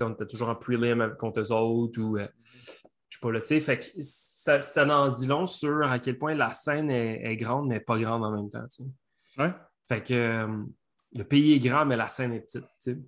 on 0.00 0.12
était 0.12 0.26
toujours 0.26 0.48
en 0.48 0.56
prelim 0.56 1.14
contre 1.18 1.40
eux 1.40 1.52
autres, 1.52 2.00
ou 2.00 2.18
je 3.08 3.16
sais 3.16 3.20
pas 3.20 3.32
là, 3.32 3.40
tu 3.40 3.48
sais, 3.48 3.60
fait 3.60 3.78
que 3.78 4.02
ça, 4.02 4.60
ça 4.60 4.86
en 4.86 5.08
dit 5.08 5.26
long 5.26 5.46
sur 5.46 5.82
à 5.82 5.98
quel 5.98 6.18
point 6.18 6.34
la 6.34 6.52
scène 6.52 6.90
est, 6.90 7.36
grande, 7.36 7.68
mais 7.68 7.80
pas 7.80 7.98
grande 7.98 8.24
en 8.24 8.30
même 8.30 8.50
temps, 8.50 8.66
tu 8.68 8.84
sais. 8.84 9.42
Ouais. 9.42 9.52
Fait 9.88 10.02
que 10.02 10.14
euh, 10.14 10.64
le 11.14 11.24
pays 11.24 11.52
est 11.54 11.60
grand, 11.60 11.86
mais 11.86 11.96
la 11.96 12.08
scène 12.08 12.32
est 12.32 12.40
petite, 12.40 12.64
tu 12.82 12.92
sais. 12.92 12.98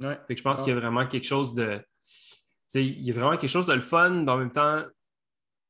Ouais. 0.00 0.18
Fait 0.26 0.34
que 0.34 0.38
je 0.38 0.44
pense 0.44 0.60
qu'il 0.60 0.74
y 0.74 0.76
a 0.76 0.80
vraiment 0.80 1.06
quelque 1.06 1.24
chose 1.24 1.54
de, 1.54 1.78
tu 1.78 1.82
sais, 2.68 2.84
il 2.84 3.02
y 3.02 3.10
a 3.10 3.14
vraiment 3.14 3.36
quelque 3.36 3.50
chose 3.50 3.66
de 3.66 3.72
le 3.72 3.80
fun, 3.80 4.10
mais 4.10 4.30
en 4.30 4.36
même 4.36 4.52
temps 4.52 4.82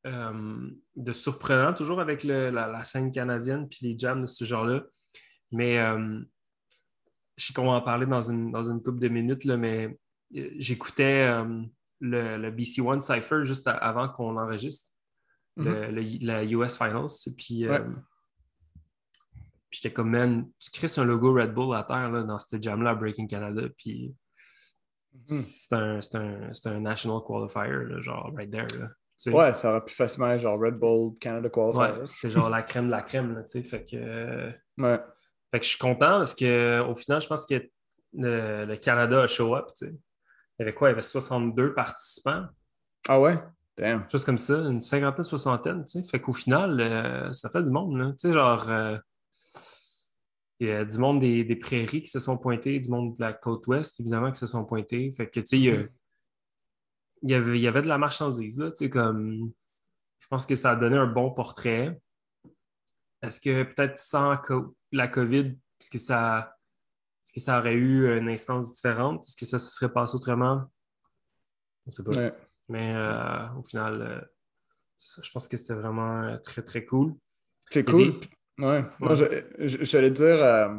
euh, 0.06 0.70
de 0.96 1.12
surprenant, 1.12 1.74
toujours 1.74 2.00
avec 2.00 2.24
la, 2.24 2.82
scène 2.84 3.12
canadienne 3.12 3.68
puis 3.68 3.80
les 3.82 3.98
jams 3.98 4.22
de 4.22 4.26
ce 4.26 4.44
genre-là. 4.44 4.84
Mais 5.50 5.78
euh, 5.78 6.20
je 7.36 7.46
sais 7.46 7.52
qu'on 7.52 7.66
va 7.66 7.72
en 7.72 7.82
parler 7.82 8.06
dans 8.06 8.22
une, 8.22 8.50
dans 8.50 8.70
une 8.70 8.82
couple 8.82 9.00
de 9.00 9.08
minutes, 9.08 9.44
là, 9.44 9.56
mais 9.56 9.98
euh, 10.36 10.50
le, 12.00 12.50
BC 12.50 12.80
One 12.80 13.00
Cypher 13.00 13.44
juste 13.44 13.66
avant 13.66 14.08
qu'on 14.08 14.36
enregistre 14.36 14.90
mm-hmm. 15.58 16.24
la 16.24 16.44
US 16.44 16.76
Finals. 16.76 17.08
Puis, 17.36 17.66
j'étais 19.70 19.92
comme, 19.92 20.10
man, 20.10 20.48
tu 20.58 20.70
crées 20.70 20.88
un 21.00 21.04
logo 21.04 21.34
Red 21.34 21.52
Bull 21.52 21.74
à 21.74 21.82
terre 21.82 22.10
là, 22.10 22.22
dans 22.22 22.38
cette 22.38 22.62
jam-là 22.62 22.94
Breaking 22.94 23.26
Canada. 23.26 23.62
Puis 23.76 24.14
mm-hmm. 25.14 26.00
c'est 26.00 26.66
un, 26.66 26.76
un, 26.76 26.80
national 26.80 27.20
qualifier, 27.26 28.00
genre 28.00 28.32
right 28.34 28.50
there. 28.50 28.66
ouais, 29.26 29.54
ça 29.54 29.70
aurait 29.70 29.84
pu 29.84 29.94
facilement 29.94 30.32
genre 30.32 30.60
Red 30.60 30.78
Bull 30.78 31.14
Canada 31.20 31.48
qualifier. 31.48 31.80
Ouais, 31.80 32.06
c'était 32.06 32.30
genre 32.30 32.48
la 32.48 32.62
crème 32.62 32.86
de 32.86 32.90
la 32.90 33.02
crème. 33.02 33.34
Là, 33.34 33.42
fait 33.46 33.84
que, 33.84 34.50
ouais. 34.78 35.00
fait 35.50 35.60
que 35.60 35.64
je 35.64 35.70
suis 35.70 35.78
content 35.78 36.18
parce 36.18 36.34
qu'au 36.34 36.94
final, 36.94 37.20
je 37.20 37.26
pense 37.26 37.46
que 37.46 37.70
le, 38.14 38.74
Canada 38.76 39.22
a 39.22 39.28
show 39.28 39.54
up. 39.54 39.68
Il 40.58 40.62
y 40.62 40.64
avait 40.64 40.74
quoi? 40.74 40.88
Il 40.88 40.92
y 40.92 40.94
avait 40.94 41.02
62 41.02 41.74
participants. 41.74 42.46
Ah 43.08 43.20
ouais? 43.20 43.38
Damn. 43.76 44.04
Juste 44.10 44.24
comme 44.24 44.38
ça, 44.38 44.58
une 44.58 44.80
cinquantaine, 44.80 45.24
soixantaine. 45.24 45.84
Fait 46.10 46.20
qu'au 46.20 46.32
final, 46.32 46.80
euh, 46.80 47.32
ça 47.32 47.48
fait 47.48 47.62
du 47.62 47.70
monde. 47.70 47.96
Là. 47.96 48.10
Tu 48.18 48.28
sais, 48.28 48.32
genre. 48.32 48.68
Euh, 48.68 48.98
il 50.60 50.68
y 50.68 50.72
a 50.72 50.84
du 50.84 50.98
monde 50.98 51.20
des, 51.20 51.56
prairies 51.56 52.02
qui 52.02 52.08
se 52.08 52.18
sont 52.18 52.36
pointés, 52.36 52.80
du 52.80 52.88
monde 52.88 53.14
de 53.14 53.20
la 53.20 53.32
côte 53.32 53.66
ouest, 53.68 54.00
évidemment, 54.00 54.32
qui 54.32 54.40
se 54.40 54.46
sont 54.48 54.64
pointés. 54.64 55.12
Fait 55.12 55.28
que, 55.28 55.38
tu 55.38 55.46
sais, 55.46 55.58
il, 55.58 55.88
y 57.22 57.34
avait, 57.34 57.60
y 57.60 57.68
avait 57.68 57.82
de 57.82 57.86
la 57.86 57.98
marchandise, 57.98 58.58
là, 58.58 58.70
tu 58.70 58.78
sais, 58.78 58.90
comme... 58.90 59.52
Je 60.18 60.26
pense 60.26 60.46
que 60.46 60.56
ça 60.56 60.72
a 60.72 60.76
donné 60.76 60.96
un 60.96 61.06
bon 61.06 61.30
portrait. 61.30 62.00
Est-ce 63.22 63.40
que 63.40 63.62
peut-être 63.62 63.98
sans 63.98 64.36
la 64.90 65.06
COVID, 65.06 65.56
est-ce 65.80 65.90
que 65.90 65.98
ça... 65.98 66.56
Est-ce 67.28 67.34
que 67.34 67.40
ça 67.40 67.58
aurait 67.58 67.74
eu 67.74 68.16
une 68.16 68.30
instance 68.30 68.72
différente? 68.72 69.22
Est-ce 69.22 69.36
que 69.36 69.44
ça 69.44 69.58
se 69.58 69.70
serait 69.70 69.92
passé 69.92 70.16
autrement? 70.16 70.64
On 71.84 71.88
ne 71.88 71.90
sait 71.90 72.02
pas. 72.02 72.32
Mais 72.70 72.94
euh, 72.94 73.52
au 73.58 73.62
final, 73.62 74.00
euh, 74.00 74.20
je 75.22 75.30
pense 75.30 75.46
que 75.46 75.58
c'était 75.58 75.74
vraiment 75.74 76.22
euh, 76.22 76.38
très, 76.38 76.62
très 76.62 76.86
cool. 76.86 77.12
C'est 77.68 77.84
cool. 77.84 78.14
Ouais. 78.58 78.82
Moi, 78.98 79.14
j'allais 79.58 80.10
dire, 80.10 80.42
euh, 80.42 80.78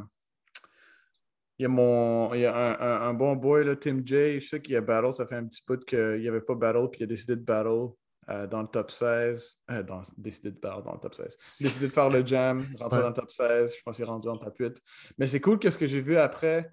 il 1.59 1.63
y 1.63 1.65
a, 1.65 1.69
mon, 1.69 2.33
il 2.33 2.41
y 2.41 2.45
a 2.47 2.55
un, 2.55 3.09
un, 3.09 3.13
bon 3.13 3.35
boy, 3.35 3.63
là, 3.63 3.75
Tim 3.75 4.01
J. 4.03 4.39
Je 4.39 4.47
sais 4.47 4.59
qu'il 4.59 4.73
y 4.73 4.75
a 4.75 4.81
battle. 4.81 5.13
Ça 5.13 5.27
fait 5.27 5.35
un 5.35 5.45
petit 5.45 5.61
bout 5.67 5.85
qu'il 5.85 6.19
n'y 6.19 6.27
avait 6.27 6.41
pas 6.41 6.55
battle, 6.55 6.89
puis 6.91 7.01
il 7.01 7.03
a 7.03 7.07
décidé 7.07 7.35
de 7.35 7.43
battle 7.43 7.89
euh, 8.29 8.47
dans 8.47 8.61
le 8.61 8.67
top 8.67 8.91
16. 8.91 9.59
Euh, 9.71 9.83
dans, 9.83 10.01
décidé 10.17 10.51
de 10.51 10.59
battle 10.59 10.83
dans 10.83 10.93
le 10.93 10.99
top 10.99 11.15
16. 11.15 11.37
Décidé 11.61 11.87
de 11.87 11.91
faire 11.91 12.09
le 12.09 12.25
jam, 12.25 12.65
rentrer 12.79 13.01
dans 13.01 13.09
le 13.09 13.13
top 13.13 13.31
16. 13.31 13.75
Je 13.77 13.81
pense 13.83 13.95
qu'il 13.95 14.05
est 14.05 14.07
rendu 14.07 14.25
dans 14.25 14.33
le 14.33 14.39
top 14.39 14.57
8. 14.57 14.81
Mais 15.17 15.27
c'est 15.27 15.39
cool 15.39 15.59
qu'est-ce 15.59 15.77
que 15.77 15.87
j'ai 15.87 16.01
vu 16.01 16.17
après. 16.17 16.71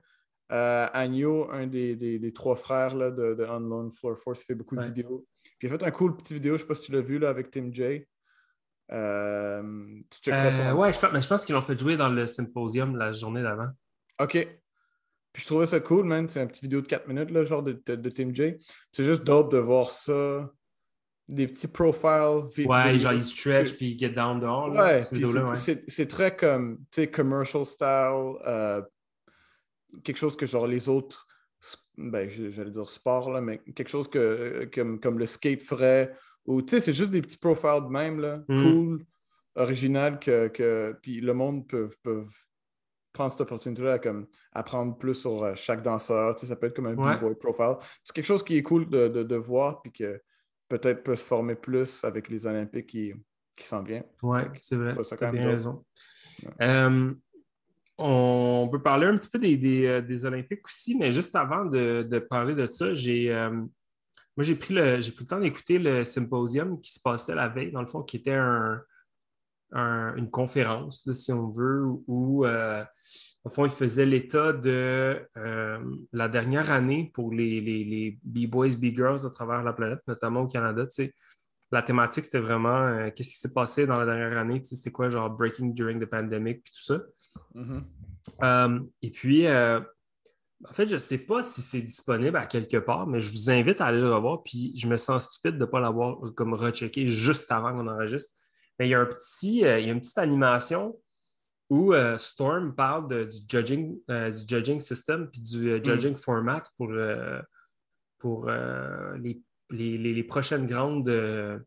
Agno, 0.48 1.50
un 1.50 1.66
des, 1.66 1.96
des, 1.96 2.20
des, 2.20 2.32
trois 2.32 2.54
frères 2.54 2.94
là, 2.94 3.10
de, 3.10 3.34
de 3.34 3.44
Unknown 3.44 3.90
Floor 3.90 4.16
Force, 4.16 4.42
il 4.42 4.44
fait 4.44 4.54
beaucoup 4.54 4.76
de 4.76 4.82
vidéos. 4.82 5.26
Puis 5.42 5.66
il 5.68 5.72
a 5.72 5.76
fait 5.76 5.84
un 5.84 5.90
cool 5.90 6.16
petit 6.16 6.34
vidéo, 6.34 6.56
je 6.56 6.62
ne 6.62 6.66
sais 6.66 6.68
pas 6.68 6.75
si 6.75 6.86
tu 6.86 6.92
l'as 6.92 7.00
vu 7.00 7.18
là, 7.18 7.30
avec 7.30 7.50
Tim 7.50 7.72
J. 7.72 8.06
Euh, 8.92 9.62
tu 10.22 10.32
euh, 10.32 10.72
ouais, 10.75 10.92
je 10.92 11.00
pense, 11.00 11.12
mais 11.12 11.22
je 11.22 11.28
pense 11.28 11.44
qu'ils 11.44 11.54
l'ont 11.54 11.62
fait 11.62 11.78
jouer 11.78 11.96
dans 11.96 12.08
le 12.08 12.26
symposium 12.26 12.96
la 12.96 13.12
journée 13.12 13.42
d'avant. 13.42 13.68
OK. 14.20 14.32
Puis 15.32 15.42
je 15.42 15.46
trouvais 15.46 15.66
ça 15.66 15.80
cool, 15.80 16.04
man. 16.04 16.28
C'est 16.28 16.40
une 16.40 16.48
petite 16.48 16.64
vidéo 16.64 16.80
de 16.80 16.86
4 16.86 17.08
minutes, 17.08 17.30
là, 17.30 17.44
genre 17.44 17.62
de, 17.62 17.72
de, 17.72 18.10
Team 18.10 18.34
J. 18.34 18.54
C'est 18.92 19.02
juste 19.02 19.25
dope 19.25 19.52
de 19.52 19.58
voir 19.58 19.90
ça. 19.90 20.50
Des 21.28 21.47
petits 21.47 21.66
profiles. 21.66 22.45
Ouais, 22.66 22.99
genre 22.99 23.12
il 23.12 23.23
stretch 23.23 23.75
puis 23.75 23.92
il 23.92 23.99
get 23.99 24.11
down 24.11 24.38
dehors. 24.40 24.71
ouais, 24.73 25.02
c'est 25.02 26.06
très 26.06 26.37
comme, 26.37 26.78
tu 26.90 27.02
sais, 27.02 27.06
commercial 27.09 27.66
style. 27.66 28.35
Euh, 28.47 28.83
quelque 30.04 30.16
chose 30.18 30.37
que 30.37 30.47
genre 30.47 30.66
les 30.66 30.88
autres, 30.88 31.26
ben, 31.97 32.28
j'allais 32.28 32.71
dire 32.71 32.88
sport, 32.88 33.30
là, 33.30 33.40
mais 33.40 33.59
quelque 33.75 33.88
chose 33.88 34.09
que, 34.09 34.68
comme, 34.73 35.00
comme 35.00 35.18
le 35.18 35.26
skate 35.26 35.62
ferait 35.62 36.12
ou 36.47 36.62
tu 36.62 36.71
sais, 36.71 36.80
c'est 36.80 36.92
juste 36.92 37.11
des 37.11 37.23
petits 37.23 37.39
profiles 37.39 37.82
de 37.84 37.91
même, 37.91 38.21
là, 38.21 38.43
mm. 38.49 38.62
cool, 38.62 39.06
original, 39.56 40.19
que, 40.19 40.49
que 40.49 40.97
puis 41.02 41.21
le 41.21 41.34
monde 41.34 41.67
peut, 41.67 41.89
peut 42.02 42.23
prendre 43.12 43.30
cette 43.30 43.41
opportunité-là 43.41 43.95
à 43.95 43.99
comme, 43.99 44.26
apprendre 44.52 44.97
plus 44.97 45.15
sur 45.15 45.43
euh, 45.43 45.54
chaque 45.54 45.82
danseur. 45.82 46.34
Tu 46.36 46.41
sais, 46.41 46.47
ça 46.47 46.56
peut 46.56 46.67
être 46.67 46.76
comme 46.76 46.86
un 46.86 46.95
b-boy 46.95 47.34
profile. 47.34 47.76
C'est 48.04 48.15
quelque 48.15 48.26
chose 48.26 48.45
qui 48.45 48.56
est 48.56 48.62
cool 48.62 48.89
de, 48.89 49.08
de, 49.08 49.23
de 49.23 49.36
voir, 49.36 49.82
puis 49.82 49.93
que 49.93 50.21
peut-être 50.69 51.02
peut 51.02 51.15
se 51.15 51.25
former 51.25 51.55
plus 51.55 52.05
avec 52.05 52.29
les 52.29 52.47
Olympiques 52.47 52.87
qui, 52.87 53.13
qui 53.55 53.67
s'en 53.67 53.83
viennent. 53.83 54.07
Oui, 54.23 54.41
c'est 54.61 54.76
vrai. 54.76 54.97
Tu 55.02 55.25
as 55.25 55.31
bien 55.31 55.47
raison. 55.47 55.85
Euh, 56.61 57.15
on 57.99 58.69
peut 58.71 58.83
parler 58.83 59.07
un 59.07 59.17
petit 59.17 59.31
peu 59.31 59.39
des, 59.39 59.57
des, 59.57 59.87
euh, 59.87 60.02
des, 60.02 60.26
Olympiques 60.26 60.67
aussi, 60.67 60.97
mais 60.97 61.13
juste 61.13 61.35
avant 61.35 61.65
de, 61.65 62.02
de 62.02 62.19
parler 62.19 62.55
de 62.55 62.71
ça, 62.71 62.93
j'ai 62.93 63.33
moi, 64.37 64.45
j'ai 64.45 64.55
pris, 64.55 64.75
le, 64.75 65.00
j'ai 65.00 65.13
pris 65.13 65.25
le 65.25 65.29
temps 65.29 65.41
d'écouter 65.41 65.79
le 65.79 66.05
symposium 66.05 66.79
qui 66.83 66.93
se 66.93 67.00
passait 67.00 67.35
la 67.35 67.49
veille, 67.49 67.73
dans 67.73 67.81
le 67.81 67.87
fond, 67.87 68.02
qui 68.02 68.19
était 68.19 68.37
une 69.76 70.30
conférence, 70.30 71.10
si 71.12 71.32
on 71.32 71.50
veut, 71.50 71.84
où, 72.06 72.45
euh, 72.45 72.84
au 73.45 73.50
fond, 73.50 73.65
il 73.65 73.71
faisait 73.71 74.06
l'état 74.06 74.52
de 74.52 75.21
euh, 75.36 75.78
la 76.12 76.28
dernière 76.28 76.71
année 76.71 77.10
pour 77.15 77.32
les, 77.32 77.60
les, 77.60 78.19
B-Boys, 78.23 78.76
B-Girls 78.76 79.26
à 79.26 79.30
travers 79.30 79.62
la 79.62 79.73
planète, 79.73 80.00
notamment 80.06 80.43
au 80.43 80.47
Canada. 80.47 80.86
La 81.73 81.82
thématique, 81.82 82.25
c'était 82.25 82.39
vraiment 82.39 82.86
euh, 82.86 83.10
qu'est-ce 83.15 83.30
qui 83.30 83.39
s'est 83.39 83.52
passé 83.52 83.86
dans 83.86 83.99
la 83.99 84.06
dernière 84.06 84.39
année. 84.39 84.60
C'était 84.62 84.93
quoi, 84.93 85.08
genre 85.10 85.30
breaking 85.30 85.75
during 85.75 86.00
the 86.00 86.06
pandemic, 86.06 86.62
puis 86.62 86.73
tout 86.73 86.84
ça. 86.84 87.02
Mm-hmm. 87.54 88.86
et 89.02 89.10
puis, 89.10 89.47
en 89.49 90.73
fait, 90.73 90.86
je 90.86 90.95
ne 90.95 90.99
sais 90.99 91.19
pas 91.19 91.43
si 91.43 91.60
c'est 91.60 91.82
disponible 91.82 92.36
à 92.36 92.47
quelque 92.47 92.78
part, 92.78 93.06
mais 93.06 93.21
je 93.21 93.30
vous 93.30 93.50
invite 93.50 93.80
à 93.80 93.86
aller 93.86 94.00
le 94.00 94.15
revoir. 94.15 94.43
Puis 94.43 94.73
je 94.76 94.86
me 94.86 94.97
sens 94.97 95.25
stupide 95.25 95.56
de 95.56 95.60
ne 95.60 95.65
pas 95.67 95.80
l'avoir 95.80 96.19
comme 96.34 96.54
rechecké 96.54 97.08
juste 97.08 97.52
avant 97.52 97.73
qu'on 97.73 97.89
enregistre. 97.89 98.34
Mais 98.78 98.89
il 98.89 98.91
y 98.91 98.95
a 98.95 99.00
un 99.00 99.06
petit, 99.06 99.65
euh, 99.65 99.78
il 99.78 99.86
y 99.86 99.91
a 99.91 99.93
une 99.93 100.00
petite 100.00 100.19
animation 100.19 100.99
où 101.69 101.93
euh, 101.93 102.17
Storm 102.19 102.75
parle 102.75 103.28
du, 103.28 103.39
judging, 103.49 103.99
euh, 104.10 104.30
du 104.30 104.45
judging 104.47 104.78
system 104.78 105.28
puis 105.30 105.41
du 105.41 105.71
mm. 105.71 105.84
judging 105.84 106.15
format 106.15 106.62
pour, 106.76 106.93
pour 108.19 108.50
les, 109.19 109.41
les, 109.71 110.25
prochaines 110.25 110.67
grandes 110.67 111.65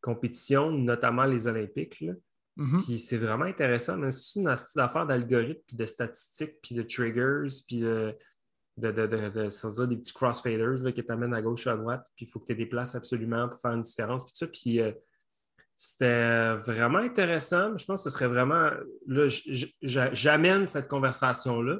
compétitions, 0.00 0.70
notamment 0.72 1.24
les 1.24 1.46
Olympiques. 1.46 2.02
Mm-hmm. 2.56 2.84
Puis 2.84 2.98
c'est 2.98 3.18
vraiment 3.18 3.44
intéressant, 3.44 3.96
mais 3.96 4.10
c'est 4.10 4.40
une 4.40 4.48
astuce 4.48 4.74
d'affaires 4.74 5.06
d'algorithmes, 5.06 5.62
puis 5.66 5.76
de 5.76 5.86
statistiques, 5.86 6.56
puis 6.60 6.74
de 6.74 6.82
triggers, 6.82 7.46
puis 7.68 7.78
de, 7.78 8.16
de, 8.78 9.06
de, 9.06 9.06
de, 9.06 9.86
des 9.86 9.96
petits 9.96 10.12
crossfaders 10.12 10.92
qui 10.94 11.04
t'amènent 11.04 11.34
à 11.34 11.42
gauche 11.42 11.66
ou 11.66 11.70
à 11.70 11.76
droite, 11.76 12.04
puis 12.16 12.26
il 12.26 12.28
faut 12.28 12.40
que 12.40 12.46
tu 12.46 12.54
déplaces 12.54 12.94
absolument 12.94 13.48
pour 13.48 13.60
faire 13.60 13.72
une 13.72 13.82
différence, 13.82 14.24
puis 14.24 14.32
tout 14.32 14.38
ça. 14.38 14.46
Puis 14.46 14.80
euh, 14.80 14.92
c'était 15.80 16.54
vraiment 16.56 16.98
intéressant. 16.98 17.78
Je 17.78 17.84
pense 17.84 18.02
que 18.02 18.10
ce 18.10 18.16
serait 18.16 18.26
vraiment. 18.26 18.68
Là, 19.06 19.28
j'amène 19.80 20.66
cette 20.66 20.88
conversation-là, 20.88 21.78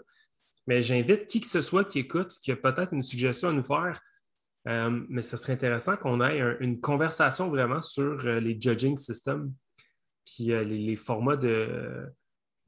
mais 0.68 0.82
j'invite 0.82 1.26
qui 1.26 1.40
que 1.40 1.48
ce 1.48 1.60
soit 1.60 1.84
qui 1.84 1.98
écoute, 1.98 2.38
qui 2.40 2.52
a 2.52 2.56
peut-être 2.56 2.92
une 2.92 3.02
suggestion 3.02 3.48
à 3.48 3.52
nous 3.52 3.62
faire. 3.62 4.00
Euh, 4.68 5.04
mais 5.08 5.22
ce 5.22 5.36
serait 5.36 5.54
intéressant 5.54 5.96
qu'on 5.96 6.20
ait 6.20 6.38
une 6.60 6.80
conversation 6.80 7.48
vraiment 7.48 7.82
sur 7.82 8.24
euh, 8.24 8.38
les 8.38 8.56
judging 8.60 8.96
systems 8.96 9.52
puis 10.24 10.52
euh, 10.52 10.62
les, 10.62 10.96
formats 10.96 11.36
de. 11.36 12.06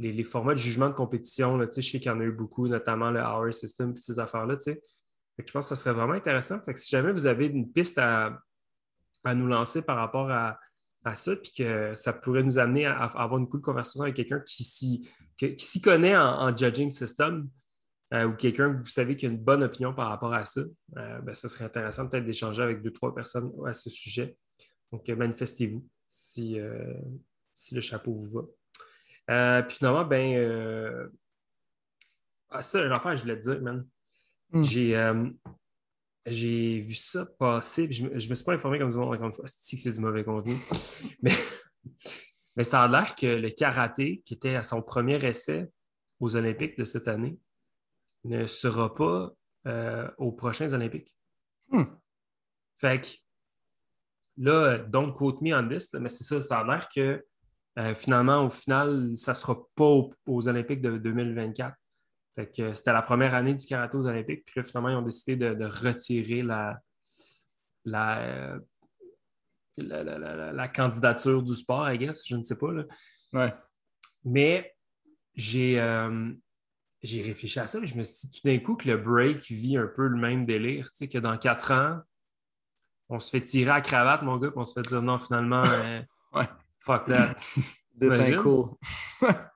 Les, 0.01 0.25
formats 0.25 0.55
de 0.55 0.59
jugement 0.59 0.89
de 0.89 0.95
compétition, 0.95 1.57
là, 1.57 1.67
je 1.73 1.81
sais 1.81 2.01
qu'il 2.01 2.07
y 2.07 2.11
en 2.11 2.19
a 2.19 2.25
eu 2.25 2.33
beaucoup, 2.33 2.67
notamment 2.67 3.13
le 3.13 3.21
Hour 3.21 3.55
System 3.55 3.93
et 3.97 4.01
ces 4.01 4.19
affaires-là. 4.19 4.57
Je 4.67 5.53
pense 5.53 5.69
que 5.69 5.77
ça 5.77 5.77
serait 5.77 5.95
vraiment 5.95 6.15
intéressant. 6.15 6.59
Si 6.75 6.91
jamais 6.91 7.13
vous 7.13 7.27
avez 7.27 7.47
une 7.47 7.71
piste 7.71 7.99
à, 7.99 8.43
nous 9.33 9.47
lancer 9.47 9.83
par 9.83 9.97
rapport 9.97 10.29
à, 10.33 10.59
ça, 11.15 11.37
puis 11.37 11.53
que 11.57 11.95
ça 11.95 12.13
pourrait 12.13 12.43
nous 12.43 12.59
amener 12.59 12.87
à, 12.87 13.05
avoir 13.05 13.39
une 13.39 13.49
cool 13.49 13.61
conversation 13.61 14.03
avec 14.03 14.17
quelqu'un 14.17 14.41
qui 14.41 14.65
s'y 14.65 15.81
connaît 15.83 16.17
en, 16.17 16.55
judging 16.57 16.91
system, 16.91 17.49
euh, 18.13 18.27
ou 18.27 18.35
quelqu'un 18.35 18.75
que 18.75 18.79
vous 18.79 18.89
savez 18.89 19.17
qui 19.17 19.27
a 19.27 19.29
une 19.29 19.39
bonne 19.39 19.63
opinion 19.63 19.95
par 19.95 20.09
rapport 20.09 20.35
à 20.35 20.45
ça, 20.45 20.63
euh, 20.97 21.21
ben, 21.21 21.35
ça 21.35 21.49
serait 21.49 21.65
intéressant 21.65 22.09
peut-être 22.09 22.25
d'échanger 22.25 22.63
avec 22.63 22.83
deux, 22.83 22.93
trois 22.93 23.15
personnes 23.15 23.53
à 23.67 23.73
ce 23.73 23.89
sujet. 23.89 24.37
Donc, 24.93 25.09
manifestez-vous 25.09 25.87
si, 26.09 26.59
si 27.55 27.75
le 27.75 27.81
chapeau 27.81 28.13
vous 28.13 28.29
va. 28.29 28.43
Euh, 29.31 29.63
puis 29.63 29.77
finalement, 29.77 30.05
ben. 30.05 30.35
Euh... 30.37 31.09
Ah, 32.49 32.63
ça, 32.63 32.83
l'enfer, 32.85 33.15
je 33.17 33.23
voulais 33.23 33.39
te 33.39 33.43
dire, 33.43 33.63
man. 33.63 33.87
Hmm. 34.51 34.65
Euh, 34.65 35.31
j'ai. 36.27 36.81
vu 36.81 36.95
ça 36.95 37.27
passer, 37.27 37.91
je 37.91 38.05
ne 38.05 38.15
me, 38.15 38.19
suis 38.19 38.45
pas 38.45 38.53
informé 38.53 38.79
comme 38.79 38.91
du 38.91 38.97
monde, 38.97 39.15
encore 39.15 39.27
une 39.27 39.33
fois, 39.33 39.45
c'est 39.47 39.77
que 39.77 39.83
c'est 39.83 39.93
du 39.93 40.01
mauvais 40.01 40.25
contenu. 40.25 40.57
mais, 41.23 41.33
mais 42.57 42.65
ça 42.65 42.83
a 42.83 42.89
l'air 42.89 43.15
que 43.15 43.27
le 43.27 43.51
karaté, 43.51 44.23
qui 44.25 44.35
était 44.35 44.55
à 44.55 44.63
son 44.63 44.83
premier 44.83 45.25
essai 45.25 45.69
aux 46.19 46.37
Olympiques 46.37 46.79
de 46.79 46.85
cette 46.85 47.09
année, 47.09 47.39
ne 48.25 48.47
sera 48.47 48.95
pas 48.95 49.33
euh, 49.67 50.11
aux 50.19 50.33
prochains 50.33 50.73
Olympiques. 50.73 51.15
Hmm. 51.69 51.85
Fait 52.77 53.01
que 53.01 53.09
là, 54.37 54.79
don't 54.79 55.13
quote 55.13 55.41
me 55.41 55.55
on 55.55 55.69
this, 55.69 55.93
mais 55.95 56.09
c'est 56.09 56.25
ça, 56.25 56.43
ça 56.43 56.59
a 56.61 56.65
l'air 56.65 56.89
que 56.89 57.25
euh, 57.79 57.95
finalement, 57.95 58.45
au 58.45 58.51
final, 58.51 59.13
ça 59.17 59.33
ne 59.33 59.37
sera 59.37 59.57
pas 59.75 59.85
aux, 59.85 60.49
Olympiques 60.49 60.83
de 60.83 60.99
2024. 60.99 61.75
Fait 62.35 62.51
que 62.51 62.73
c'était 62.75 62.93
la 62.93 63.03
première 63.03 63.35
année 63.35 63.55
du 63.55 63.67
karaté 63.67 63.97
aux 63.97 64.07
Olympiques. 64.07 64.45
Puis 64.45 64.55
là, 64.57 64.65
finalement, 64.65 64.89
ils 64.91 64.97
ont 64.97 65.03
décidé 65.03 65.37
de, 65.37 65.65
retirer 65.65 66.43
la, 66.43 66.81
la, 67.85 68.59
la, 69.77 70.69
candidature 70.69 71.43
du 71.43 71.55
sport, 71.55 71.91
I 71.91 71.99
guess. 71.99 72.27
Je 72.27 72.37
ne 72.37 72.43
sais 72.43 72.59
pas. 72.59 72.73
Là. 72.73 72.85
Ouais. 73.33 73.55
Mais 74.25 74.75
j'ai 75.35 75.81
euh, 75.81 76.33
j'ai 77.03 77.23
réfléchi 77.23 77.59
à 77.59 77.67
ça, 77.67 77.81
mais 77.81 77.87
je 77.87 77.97
me 77.97 78.05
suis 78.05 78.29
dit 78.29 78.41
tout 78.41 78.49
d'un 78.49 78.59
coup 78.59 78.77
que 78.77 78.89
le 78.89 78.97
break 78.97 79.41
vit 79.51 79.77
un 79.77 79.87
peu 79.87 80.07
le 80.07 80.17
même 80.17 80.45
délire. 80.45 80.89
Tu 80.91 80.97
sais, 80.97 81.09
que 81.09 81.19
dans 81.19 81.37
quatre 81.39 81.73
ans, 81.73 82.01
on 83.09 83.19
se 83.19 83.31
fait 83.31 83.41
tirer 83.41 83.71
à 83.71 83.81
cravate, 83.81 84.23
mon 84.23 84.37
gars, 84.37 84.51
puis 84.51 84.59
on 84.59 84.65
se 84.65 84.79
fait 84.79 84.87
dire 84.87 85.03
non, 85.03 85.19
finalement, 85.19 85.63
euh, 85.65 86.01
ouais. 86.35 86.49
fuck 86.81 87.07
that. 87.07 87.37
C'est 88.01 88.37
cool. 88.37 88.71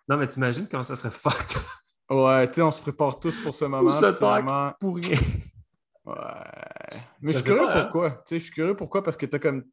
non, 0.09 0.19
mais 0.19 0.29
t'imagines 0.29 0.69
comment 0.69 0.83
ça 0.83 0.97
serait 0.97 1.11
fucked. 1.11 1.63
Ouais, 2.11 2.49
tu 2.49 2.55
sais, 2.55 2.63
on 2.63 2.71
se 2.71 2.81
prépare 2.81 3.19
tous 3.19 3.37
pour 3.43 3.55
ce 3.55 3.65
moment. 3.65 3.91
Pour 3.91 4.17
finalement... 4.17 4.73
pour 4.81 4.97
rien. 4.97 5.19
Ouais. 6.07 6.15
Mais 7.23 7.33
je 7.33 7.39
suis 7.39 7.47
curieux 7.47 7.67
hein. 7.67 7.81
pourquoi. 7.81 8.11
Tu 8.11 8.19
sais, 8.27 8.39
je 8.39 8.45
suis 8.45 8.53
curieux 8.53 8.77
pourquoi 8.77 9.03
parce 9.03 9.17
que 9.17 9.25
t'as 9.25 9.39
comme. 9.39 9.65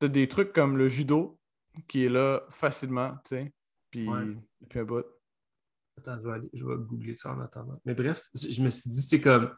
T'as 0.00 0.08
des 0.08 0.26
trucs 0.26 0.52
comme 0.52 0.76
le 0.76 0.88
judo 0.88 1.38
qui 1.86 2.04
est 2.04 2.08
là 2.08 2.42
facilement, 2.50 3.12
tu 3.24 3.36
sais. 3.36 3.54
Puis, 3.88 4.08
puis 4.68 4.78
un 4.80 4.84
bout. 4.84 5.04
Attends, 5.98 6.16
je 6.20 6.26
vais, 6.26 6.32
aller, 6.32 6.50
je 6.52 6.64
vais 6.64 6.74
googler 6.76 7.14
ça 7.14 7.32
en 7.32 7.40
attendant. 7.40 7.80
Mais 7.84 7.94
bref, 7.94 8.28
je 8.34 8.60
me 8.60 8.70
suis 8.70 8.90
dit, 8.90 9.02
c'est 9.02 9.20
comme 9.20 9.54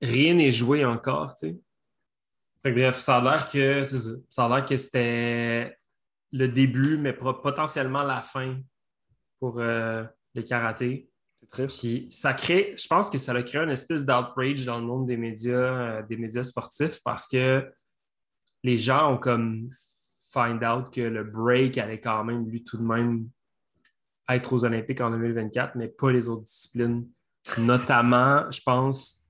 rien 0.00 0.34
n'est 0.34 0.52
joué 0.52 0.84
encore, 0.84 1.34
tu 1.34 1.48
sais. 1.48 1.60
Fait 2.62 2.72
bref, 2.72 2.98
ça 2.98 3.16
a 3.16 3.20
l'air 3.22 3.50
que 3.50 3.82
c'est 3.84 3.98
ça. 3.98 4.10
Ça 4.30 4.44
a 4.44 4.48
l'air 4.48 4.66
que 4.66 4.76
c'était 4.76 5.76
le 6.32 6.48
début, 6.48 6.96
mais 6.96 7.12
potentiellement 7.12 8.02
la 8.02 8.20
fin 8.20 8.60
pour 9.38 9.58
euh, 9.58 10.04
le 10.34 10.42
karaté. 10.42 11.10
C'est 11.40 11.48
triste. 11.50 11.80
Puis 11.80 12.06
ça 12.10 12.34
crée, 12.34 12.74
je 12.76 12.86
pense 12.86 13.10
que 13.10 13.18
ça 13.18 13.32
a 13.32 13.42
créé 13.42 13.62
une 13.62 13.70
espèce 13.70 14.04
d'outrage 14.04 14.64
dans 14.64 14.78
le 14.78 14.84
monde 14.84 15.06
des 15.06 15.16
médias, 15.16 15.98
euh, 15.98 16.02
des 16.02 16.16
médias 16.16 16.44
sportifs 16.44 17.00
parce 17.04 17.28
que 17.28 17.70
les 18.64 18.76
gens 18.76 19.14
ont 19.14 19.18
comme 19.18 19.68
find 20.32 20.62
out 20.62 20.92
que 20.92 21.00
le 21.00 21.24
break 21.24 21.78
allait 21.78 22.00
quand 22.00 22.24
même, 22.24 22.48
lui, 22.48 22.64
tout 22.64 22.76
de 22.76 22.82
même 22.82 23.28
être 24.28 24.52
aux 24.52 24.64
Olympiques 24.64 25.00
en 25.00 25.10
2024, 25.10 25.76
mais 25.76 25.88
pas 25.88 26.10
les 26.10 26.28
autres 26.28 26.44
disciplines. 26.44 27.08
Notamment, 27.56 28.50
je 28.50 28.60
pense, 28.60 29.26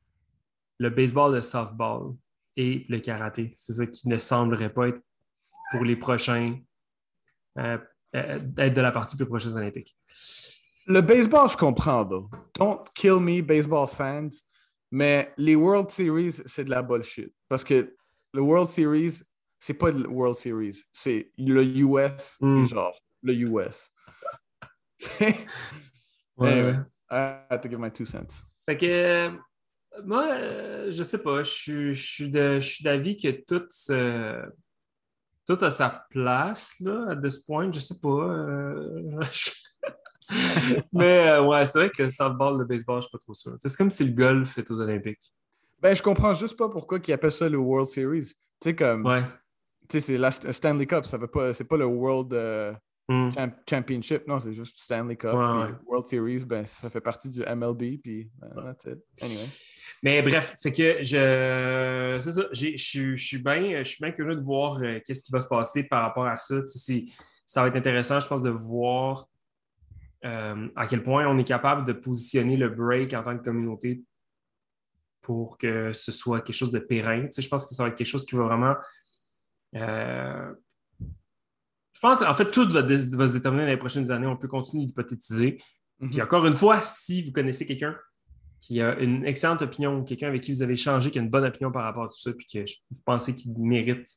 le 0.78 0.90
baseball, 0.90 1.34
le 1.34 1.42
softball 1.42 2.14
et 2.56 2.84
le 2.88 2.98
karaté. 2.98 3.52
C'est 3.54 3.74
ça 3.74 3.86
qui 3.86 4.08
ne 4.08 4.18
semblerait 4.18 4.72
pas 4.72 4.88
être 4.88 5.00
pour 5.70 5.84
les 5.84 5.96
prochains, 5.96 6.58
euh, 7.58 7.78
euh, 8.16 8.38
être 8.56 8.74
de 8.74 8.80
la 8.80 8.90
partie 8.90 9.16
plus 9.16 9.26
prochaines 9.26 9.56
Olympiques. 9.56 9.96
Le 10.88 11.02
baseball, 11.02 11.50
je 11.50 11.56
comprends, 11.56 12.02
though. 12.02 12.30
Don't 12.54 12.88
kill 12.94 13.20
me, 13.20 13.42
baseball 13.42 13.86
fans. 13.86 14.30
Mais 14.90 15.34
les 15.36 15.54
World 15.54 15.90
Series, 15.90 16.40
c'est 16.46 16.64
de 16.64 16.70
la 16.70 16.80
bullshit. 16.80 17.30
Parce 17.46 17.62
que 17.62 17.94
le 18.32 18.40
World 18.40 18.68
Series, 18.68 19.20
c'est 19.60 19.74
pas 19.74 19.90
le 19.90 20.08
World 20.08 20.36
Series. 20.36 20.82
C'est 20.90 21.30
le 21.36 21.62
US, 21.62 22.36
hmm. 22.40 22.64
genre, 22.64 22.98
le 23.22 23.34
US. 23.34 23.90
ouais. 26.38 26.74
I 27.10 27.26
have 27.50 27.60
to 27.60 27.68
give 27.68 27.78
my 27.78 27.90
two 27.90 28.06
cents. 28.06 28.42
Fait 28.66 28.78
que, 28.78 28.86
euh, 28.86 29.30
moi, 30.04 30.26
euh, 30.30 30.90
je 30.90 31.02
sais 31.02 31.22
pas, 31.22 31.42
je 31.42 31.92
suis 31.92 32.30
d'avis 32.30 33.16
que 33.16 33.28
tout, 33.46 33.68
tout 35.46 35.64
a 35.64 35.70
sa 35.70 36.06
place, 36.08 36.76
là, 36.80 37.10
à 37.10 37.30
ce 37.30 37.44
point, 37.44 37.70
je 37.70 37.80
sais 37.80 37.98
pas. 38.00 38.74
Euh, 40.70 40.82
Mais 40.92 41.38
ouais, 41.38 41.64
c'est 41.64 41.78
vrai 41.78 41.90
que 41.90 42.02
le 42.02 42.10
softball, 42.10 42.58
le 42.58 42.64
baseball, 42.64 43.00
je 43.00 43.08
suis 43.08 43.12
pas 43.12 43.18
trop 43.18 43.32
sûr. 43.32 43.56
C'est 43.60 43.76
comme 43.76 43.90
si 43.90 44.04
le 44.04 44.12
golf 44.12 44.58
était 44.58 44.70
aux 44.70 44.80
Olympiques. 44.80 45.32
Ben, 45.80 45.94
je 45.94 46.02
comprends 46.02 46.34
juste 46.34 46.56
pas 46.56 46.68
pourquoi 46.68 46.98
ils 47.06 47.12
appellent 47.12 47.32
ça 47.32 47.48
le 47.48 47.56
World 47.56 47.88
Series. 47.88 48.26
Tu 48.26 48.34
sais, 48.62 48.76
comme. 48.76 49.06
Ouais. 49.06 49.22
Tu 49.88 49.92
sais, 49.92 50.00
c'est 50.00 50.18
la 50.18 50.30
Stanley 50.30 50.86
Cup, 50.86 51.06
ça 51.06 51.16
veut 51.16 51.28
pas. 51.28 51.54
C'est 51.54 51.64
pas 51.64 51.76
le 51.76 51.86
World. 51.86 52.34
Hmm. 53.10 53.30
championship, 53.68 54.28
non, 54.28 54.38
c'est 54.38 54.52
juste 54.52 54.78
Stanley 54.78 55.16
Cup. 55.16 55.32
World 55.32 56.06
Series, 56.06 56.44
ben, 56.44 56.66
ça 56.66 56.90
fait 56.90 57.00
partie 57.00 57.30
du 57.30 57.40
MLB, 57.40 57.98
puis 58.02 58.30
ben, 58.38 58.62
that's 58.62 58.84
it. 58.84 58.98
Anyway. 59.22 59.48
Mais 60.02 60.22
bref, 60.22 60.54
c'est 60.56 60.72
que 60.72 61.02
je. 61.02 62.18
C'est 62.20 62.32
ça, 62.32 62.42
je 62.52 63.16
suis 63.16 63.38
bien 63.42 64.12
curieux 64.14 64.36
de 64.36 64.42
voir 64.42 64.78
euh, 64.82 65.00
qu'est-ce 65.04 65.22
qui 65.22 65.32
va 65.32 65.40
se 65.40 65.48
passer 65.48 65.88
par 65.88 66.02
rapport 66.02 66.26
à 66.26 66.36
ça. 66.36 66.56
Ça 67.46 67.62
va 67.62 67.68
être 67.68 67.76
intéressant, 67.76 68.20
je 68.20 68.28
pense, 68.28 68.42
de 68.42 68.50
voir 68.50 69.26
euh, 70.24 70.68
à 70.74 70.86
quel 70.86 71.02
point 71.02 71.26
on 71.26 71.38
est 71.38 71.44
capable 71.44 71.86
de 71.86 71.92
positionner 71.92 72.56
le 72.56 72.68
break 72.68 73.14
en 73.14 73.22
tant 73.22 73.38
que 73.38 73.44
communauté 73.44 74.02
pour 75.20 75.58
que 75.58 75.92
ce 75.92 76.10
soit 76.10 76.40
quelque 76.40 76.56
chose 76.56 76.70
de 76.70 76.78
pérenne. 76.78 77.28
je 77.36 77.48
pense 77.48 77.66
que 77.66 77.74
ça 77.74 77.82
va 77.82 77.90
être 77.90 77.96
quelque 77.96 78.06
chose 78.06 78.26
qui 78.26 78.34
va 78.34 78.44
vraiment. 78.44 78.74
Euh, 79.76 80.52
je 81.92 82.00
pense, 82.00 82.22
en 82.22 82.34
fait, 82.34 82.50
tout 82.50 82.68
va, 82.70 82.80
se 82.88 83.32
déterminer 83.32 83.64
dans 83.64 83.70
les 83.70 83.76
prochaines 83.76 84.10
années. 84.10 84.26
On 84.26 84.36
peut 84.36 84.48
continuer 84.48 84.86
d'hypothétiser. 84.86 85.60
Mhm. 86.00 86.10
Puis 86.10 86.22
encore 86.22 86.46
une 86.46 86.54
fois, 86.54 86.80
si 86.80 87.22
vous 87.22 87.32
connaissez 87.32 87.66
quelqu'un 87.66 87.96
qui 88.60 88.80
a 88.80 88.98
une 88.98 89.24
excellente 89.24 89.62
opinion, 89.62 90.02
quelqu'un 90.04 90.28
avec 90.28 90.42
qui 90.42 90.52
vous 90.52 90.62
avez 90.62 90.74
échangé, 90.74 91.10
qui 91.10 91.18
a 91.18 91.22
une 91.22 91.30
bonne 91.30 91.44
opinion 91.44 91.70
par 91.70 91.84
rapport 91.84 92.04
à 92.04 92.08
tout 92.08 92.18
ça, 92.18 92.32
puis 92.32 92.46
que 92.46 92.64
vous 92.90 93.02
pensez 93.04 93.34
qu'il 93.34 93.56
mérite 93.58 94.08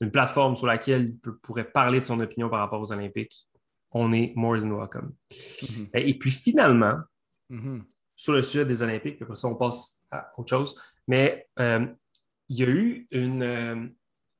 une 0.00 0.10
plateforme 0.10 0.56
sur 0.56 0.66
laquelle 0.66 1.14
il 1.14 1.32
pourrait 1.42 1.70
parler 1.70 2.00
de 2.00 2.06
son 2.06 2.18
opinion 2.20 2.48
par 2.48 2.58
rapport 2.58 2.80
aux 2.80 2.92
Olympiques, 2.92 3.46
on 3.94 4.12
est 4.12 4.32
more 4.36 4.58
than 4.58 4.70
welcome. 4.70 5.14
Mhm. 5.62 5.88
Et 5.94 6.18
puis 6.18 6.30
finalement, 6.30 7.00
mhm. 7.50 7.84
sur 8.14 8.32
le 8.32 8.42
sujet 8.42 8.64
des 8.64 8.82
Olympiques, 8.82 9.20
après 9.20 9.36
ça, 9.36 9.48
on 9.48 9.56
passe 9.56 10.06
à 10.10 10.30
autre 10.36 10.50
chose, 10.50 10.80
mais 11.08 11.48
euh, 11.58 11.86
il 12.48 12.58
y 12.58 12.64
a 12.64 12.68
eu 12.68 13.06
une. 13.10 13.42
Euh, 13.42 13.86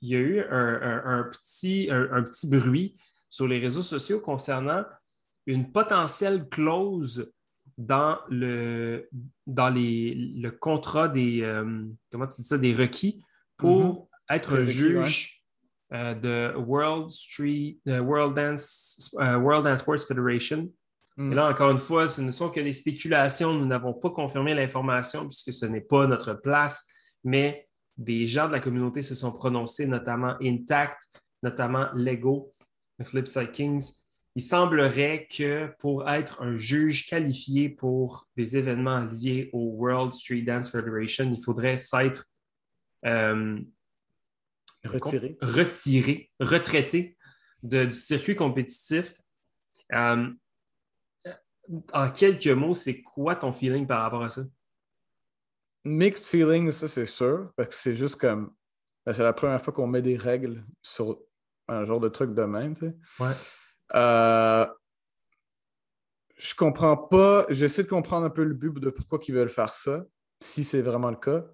il 0.05 0.09
y 0.09 0.17
a 0.17 0.19
eu 0.19 0.41
un, 0.41 1.31
petit, 1.31 1.87
un, 1.89 2.25
petit 2.25 2.49
bruit 2.49 2.97
sur 3.29 3.47
les 3.47 3.61
réseaux 3.61 3.83
sociaux 3.83 4.19
concernant 4.19 4.85
une 5.47 5.71
potentielle 5.71 6.49
clause 6.49 7.33
dans 7.79 8.19
le, 8.29 9.09
dans 9.47 9.71
les, 9.71 10.17
le 10.17 10.51
contrat 10.51 11.07
des, 11.07 11.43
euh, 11.43 11.85
comment 12.11 12.27
tu 12.27 12.43
dis 12.43 12.49
ça, 12.49 12.59
des 12.59 12.75
requis 12.75 13.23
pour 13.57 14.09
mm-hmm. 14.29 14.35
être 14.35 14.63
juge 14.65 15.42
euh, 15.93 16.15
de 16.15 16.57
World 16.57 17.11
Street, 17.11 17.79
euh, 17.89 18.01
World, 18.01 18.35
Dance, 18.35 19.15
World 19.15 19.65
Dance 19.65 19.81
Sports 19.81 20.07
Federation. 20.07 20.71
Mm. 21.17 21.33
Et 21.33 21.35
là, 21.35 21.51
encore 21.51 21.71
une 21.71 21.79
fois, 21.79 22.09
ce 22.09 22.21
ne 22.21 22.33
sont 22.33 22.51
que 22.51 22.61
des 22.61 22.73
spéculations. 22.73 23.53
Nous 23.53 23.67
n'avons 23.67 23.93
pas 23.93 24.11
confirmé 24.11 24.55
l'information 24.55 25.29
puisque 25.29 25.53
ce 25.53 25.67
n'est 25.67 25.83
pas 25.83 26.07
notre 26.07 26.35
place, 26.35 26.87
mais 27.25 27.69
des 27.97 28.27
gens 28.27 28.47
de 28.47 28.53
la 28.53 28.61
communauté 28.61 29.03
se 29.03 29.15
sont 29.15 29.33
prononcés, 29.33 29.87
notamment 29.87 30.37
Intact, 30.43 30.99
notamment 31.43 31.89
Lego, 31.95 32.55
Flipside 33.03 33.53
Kings. 33.53 33.93
Il 34.35 34.43
semblerait 34.43 35.27
que 35.27 35.71
pour 35.79 36.09
être 36.09 36.43
un 36.43 36.57
juge 36.57 37.07
qualifié 37.07 37.69
pour 37.69 38.29
des 38.35 38.57
événements 38.57 39.01
liés 39.01 39.51
au 39.53 39.75
World 39.77 40.15
Street 40.15 40.41
Dance 40.41 40.71
Federation, 40.71 41.31
il 41.31 41.43
faudrait 41.43 41.79
s'être 41.79 42.25
euh, 43.05 43.61
retiré. 44.85 45.37
retiré, 45.41 46.31
retraité 46.41 47.17
du 47.63 47.93
circuit 47.93 48.37
compétitif. 48.37 49.21
Euh, 49.93 50.31
en 51.93 52.11
quelques 52.11 52.49
mots, 52.49 52.75
c'est 52.75 53.03
quoi 53.03 53.37
ton 53.37 53.53
feeling 53.53 53.87
par 53.87 54.03
rapport 54.03 54.23
à 54.23 54.31
ça? 54.31 54.43
Mixed 55.85 56.25
feelings, 56.25 56.71
ça 56.73 56.89
c'est 56.89 57.07
sûr, 57.07 57.51
parce 57.57 57.69
que 57.71 57.75
c'est 57.75 57.95
juste 57.95 58.17
comme. 58.17 58.55
Ben, 59.05 59.13
c'est 59.13 59.23
la 59.23 59.33
première 59.33 59.61
fois 59.61 59.73
qu'on 59.73 59.87
met 59.87 60.03
des 60.03 60.17
règles 60.17 60.65
sur 60.81 61.19
un 61.69 61.85
genre 61.85 62.01
de 62.01 62.09
truc 62.09 62.35
de 62.35 62.43
même, 62.43 62.75
tu 62.75 62.87
sais. 62.87 62.97
Ouais. 63.19 63.33
Euh, 63.95 64.67
je 66.37 66.55
comprends 66.55 66.97
pas. 66.97 67.47
J'essaie 67.51 67.83
de 67.83 67.89
comprendre 67.89 68.27
un 68.27 68.31
peu 68.31 68.45
le 68.45 68.55
but 68.55 68.79
de 68.79 68.91
pourquoi 68.91 69.19
ils 69.27 69.35
veulent 69.35 69.49
faire 69.49 69.69
ça, 69.69 70.05
si 70.41 70.65
c'est 70.65 70.83
vraiment 70.83 71.11
le 71.11 71.17
cas. 71.17 71.45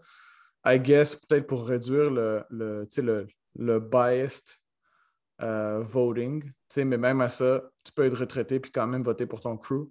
I 0.68 0.78
guess 0.78 1.16
peut-être 1.16 1.46
pour 1.46 1.66
réduire 1.66 2.11
le, 2.11 2.44
le, 2.50 2.87
le, 2.96 3.26
le 3.59 3.81
biased 3.81 4.44
euh, 5.40 5.81
voting. 5.81 6.50
Mais 6.76 6.98
même 6.98 7.20
à 7.20 7.28
ça, 7.28 7.62
tu 7.85 7.92
peux 7.92 8.04
être 8.04 8.18
retraité 8.18 8.61
puis 8.61 8.70
quand 8.70 8.87
même 8.87 9.02
voter 9.02 9.26
pour 9.26 9.40
ton 9.40 9.57
crew. 9.57 9.88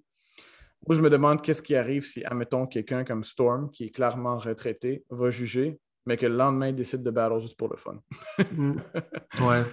Moi, 0.88 0.96
je 0.96 1.02
me 1.02 1.10
demande 1.10 1.42
qu'est-ce 1.42 1.64
qui 1.64 1.76
arrive 1.76 2.04
si, 2.04 2.24
admettons, 2.24 2.68
quelqu'un 2.68 3.04
comme 3.04 3.24
Storm, 3.24 3.72
qui 3.72 3.86
est 3.86 3.90
clairement 3.90 4.38
retraité, 4.38 5.04
va 5.10 5.30
juger, 5.32 5.80
mais 6.06 6.18
que 6.18 6.28
le 6.28 6.36
lendemain, 6.36 6.68
il 6.68 6.76
décide 6.76 7.02
de 7.02 7.10
battre 7.10 7.40
juste 7.40 7.58
pour 7.58 7.70
le 7.70 7.78
fun. 7.78 8.00
Mm. 8.52 8.76
ouais. 9.42 9.64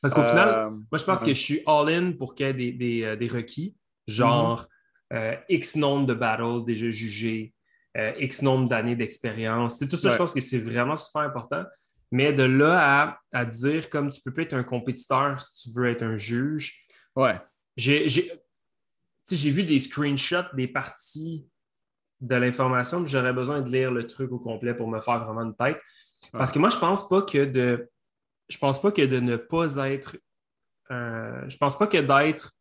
Parce 0.00 0.12
qu'au 0.12 0.24
final, 0.24 0.48
euh, 0.48 0.70
moi, 0.70 0.98
je 0.98 1.04
pense 1.04 1.22
que 1.22 1.32
je 1.32 1.40
suis 1.40 1.62
all-in 1.66 2.12
pour 2.12 2.34
qu'il 2.34 2.46
y 2.46 2.68
ait 2.68 2.72
des, 2.72 3.02
euh, 3.04 3.28
requis, 3.32 3.76
genre 4.06 4.68
mm-hmm. 5.10 5.16
euh, 5.16 5.36
X 5.48 5.76
nombre 5.76 6.06
de 6.06 6.14
battles 6.14 6.64
déjà 6.64 6.90
jugés, 6.90 7.54
X 7.94 8.42
nombre 8.42 8.68
d'années 8.68 8.96
d'expérience. 8.96 9.78
Tout 9.78 9.96
ça, 9.96 10.10
je 10.10 10.16
pense 10.16 10.34
que 10.34 10.40
c'est 10.40 10.58
vraiment 10.58 10.96
super 10.96 11.22
important. 11.22 11.64
Mais 12.10 12.32
de 12.32 12.42
là 12.42 12.78
à, 13.02 13.18
à, 13.32 13.44
dire, 13.44 13.88
comme 13.88 14.10
tu 14.10 14.20
peux 14.20 14.32
pas 14.32 14.42
être 14.42 14.52
un 14.52 14.62
compétiteur 14.62 15.40
si 15.40 15.62
tu 15.62 15.76
veux 15.76 15.88
être 15.88 16.02
un 16.02 16.18
juge, 16.18 16.86
ouais. 17.16 17.40
j'ai 17.76 18.06
j'ai 18.08 19.50
vu 19.50 19.62
des 19.64 19.78
screenshots 19.78 20.54
des 20.54 20.68
parties 20.68 21.46
de 22.20 22.36
l'information, 22.36 23.04
j'aurais 23.06 23.32
besoin 23.32 23.62
de 23.62 23.70
lire 23.70 23.90
le 23.90 24.06
truc 24.06 24.30
au 24.30 24.38
complet 24.38 24.74
pour 24.74 24.88
me 24.88 25.00
faire 25.00 25.24
vraiment 25.24 25.42
une 25.42 25.56
tête. 25.56 25.78
Parce 26.30 26.52
que 26.52 26.58
moi, 26.58 26.68
je 26.68 26.78
pense 26.78 27.08
pas 27.08 27.22
que 27.22 27.44
de. 27.44 27.90
Je 28.48 28.58
pense 28.58 28.80
pas 28.80 28.92
que 28.92 29.02
de 29.02 29.18
ne 29.18 29.36
pas 29.36 29.66
être. 29.90 30.16
Euh, 30.90 31.42
je 31.48 31.56
pense 31.56 31.76
pas 31.76 31.86
que 31.86 31.98
d'être 31.98 32.52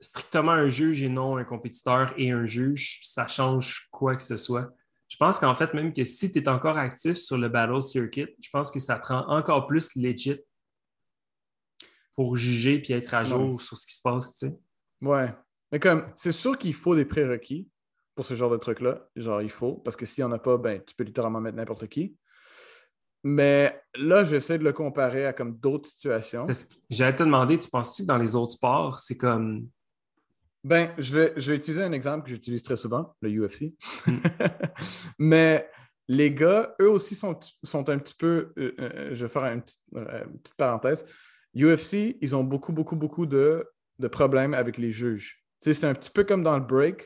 strictement 0.00 0.52
un 0.52 0.68
juge 0.68 1.02
et 1.02 1.08
non 1.08 1.36
un 1.36 1.44
compétiteur 1.44 2.12
et 2.16 2.30
un 2.30 2.46
juge, 2.46 3.00
ça 3.04 3.26
change 3.26 3.88
quoi 3.90 4.16
que 4.16 4.22
ce 4.22 4.36
soit. 4.36 4.70
Je 5.08 5.16
pense 5.16 5.38
qu'en 5.38 5.54
fait, 5.54 5.74
même 5.74 5.92
que 5.92 6.04
si 6.04 6.32
tu 6.32 6.38
es 6.38 6.48
encore 6.48 6.78
actif 6.78 7.16
sur 7.16 7.36
le 7.36 7.48
Battle 7.48 7.82
Circuit, 7.82 8.28
je 8.40 8.48
pense 8.50 8.70
que 8.70 8.78
ça 8.78 8.98
te 8.98 9.08
rend 9.08 9.26
encore 9.28 9.66
plus 9.66 9.96
legit 9.96 10.40
pour 12.14 12.36
juger 12.36 12.80
puis 12.80 12.92
être 12.92 13.14
à 13.14 13.24
jour 13.24 13.60
sur 13.60 13.76
ce 13.76 13.86
qui 13.86 13.94
se 13.94 14.02
passe, 14.02 14.36
tu 14.36 14.46
sais. 14.46 14.58
Ouais. 15.00 15.34
Mais 15.72 15.80
comme, 15.80 16.06
c'est 16.16 16.32
sûr 16.32 16.58
qu'il 16.58 16.74
faut 16.74 16.94
des 16.94 17.04
prérequis 17.04 17.68
pour 18.14 18.26
ce 18.26 18.34
genre 18.34 18.50
de 18.50 18.56
truc-là. 18.56 19.08
Genre, 19.16 19.42
il 19.42 19.50
faut, 19.50 19.74
parce 19.74 19.96
que 19.96 20.04
s'il 20.06 20.24
n'y 20.24 20.30
en 20.30 20.34
a 20.34 20.38
pas, 20.38 20.58
ben, 20.58 20.82
tu 20.84 20.94
peux 20.94 21.04
littéralement 21.04 21.40
mettre 21.40 21.56
n'importe 21.56 21.86
qui. 21.88 22.16
Mais 23.22 23.82
là, 23.94 24.24
j'essaie 24.24 24.58
de 24.58 24.64
le 24.64 24.72
comparer 24.72 25.26
à 25.26 25.32
comme 25.32 25.56
d'autres 25.58 25.88
situations. 25.88 26.46
J'allais 26.88 27.16
te 27.16 27.22
demander, 27.22 27.58
tu 27.58 27.68
penses-tu 27.68 28.02
que 28.02 28.06
dans 28.06 28.18
les 28.18 28.36
autres 28.36 28.52
sports, 28.52 28.98
c'est 28.98 29.16
comme. 29.16 29.68
Ben, 30.62 30.92
je 30.98 31.14
vais, 31.14 31.32
je 31.36 31.50
vais 31.50 31.56
utiliser 31.56 31.82
un 31.82 31.92
exemple 31.92 32.24
que 32.24 32.30
j'utilise 32.30 32.62
très 32.62 32.76
souvent, 32.76 33.16
le 33.22 33.30
UFC. 33.30 33.74
Hmm. 34.06 34.18
Mais 35.18 35.70
les 36.08 36.32
gars, 36.32 36.74
eux 36.80 36.90
aussi 36.90 37.14
sont, 37.14 37.38
sont 37.62 37.88
un 37.88 37.98
petit 37.98 38.14
peu. 38.14 38.52
Euh, 38.58 38.74
euh, 38.80 39.08
je 39.12 39.24
vais 39.24 39.28
faire 39.32 39.44
une 39.44 39.62
petite, 39.62 39.80
une 39.94 40.38
petite, 40.38 40.56
parenthèse. 40.56 41.06
UFC, 41.56 42.16
ils 42.20 42.36
ont 42.36 42.44
beaucoup, 42.44 42.72
beaucoup, 42.72 42.96
beaucoup 42.96 43.26
de, 43.26 43.66
de 43.98 44.08
problèmes 44.08 44.52
avec 44.52 44.76
les 44.76 44.90
juges. 44.90 45.42
C'est 45.60 45.84
un 45.84 45.94
petit 45.94 46.10
peu 46.10 46.24
comme 46.24 46.42
dans 46.42 46.58
le 46.58 46.64
break. 46.64 47.02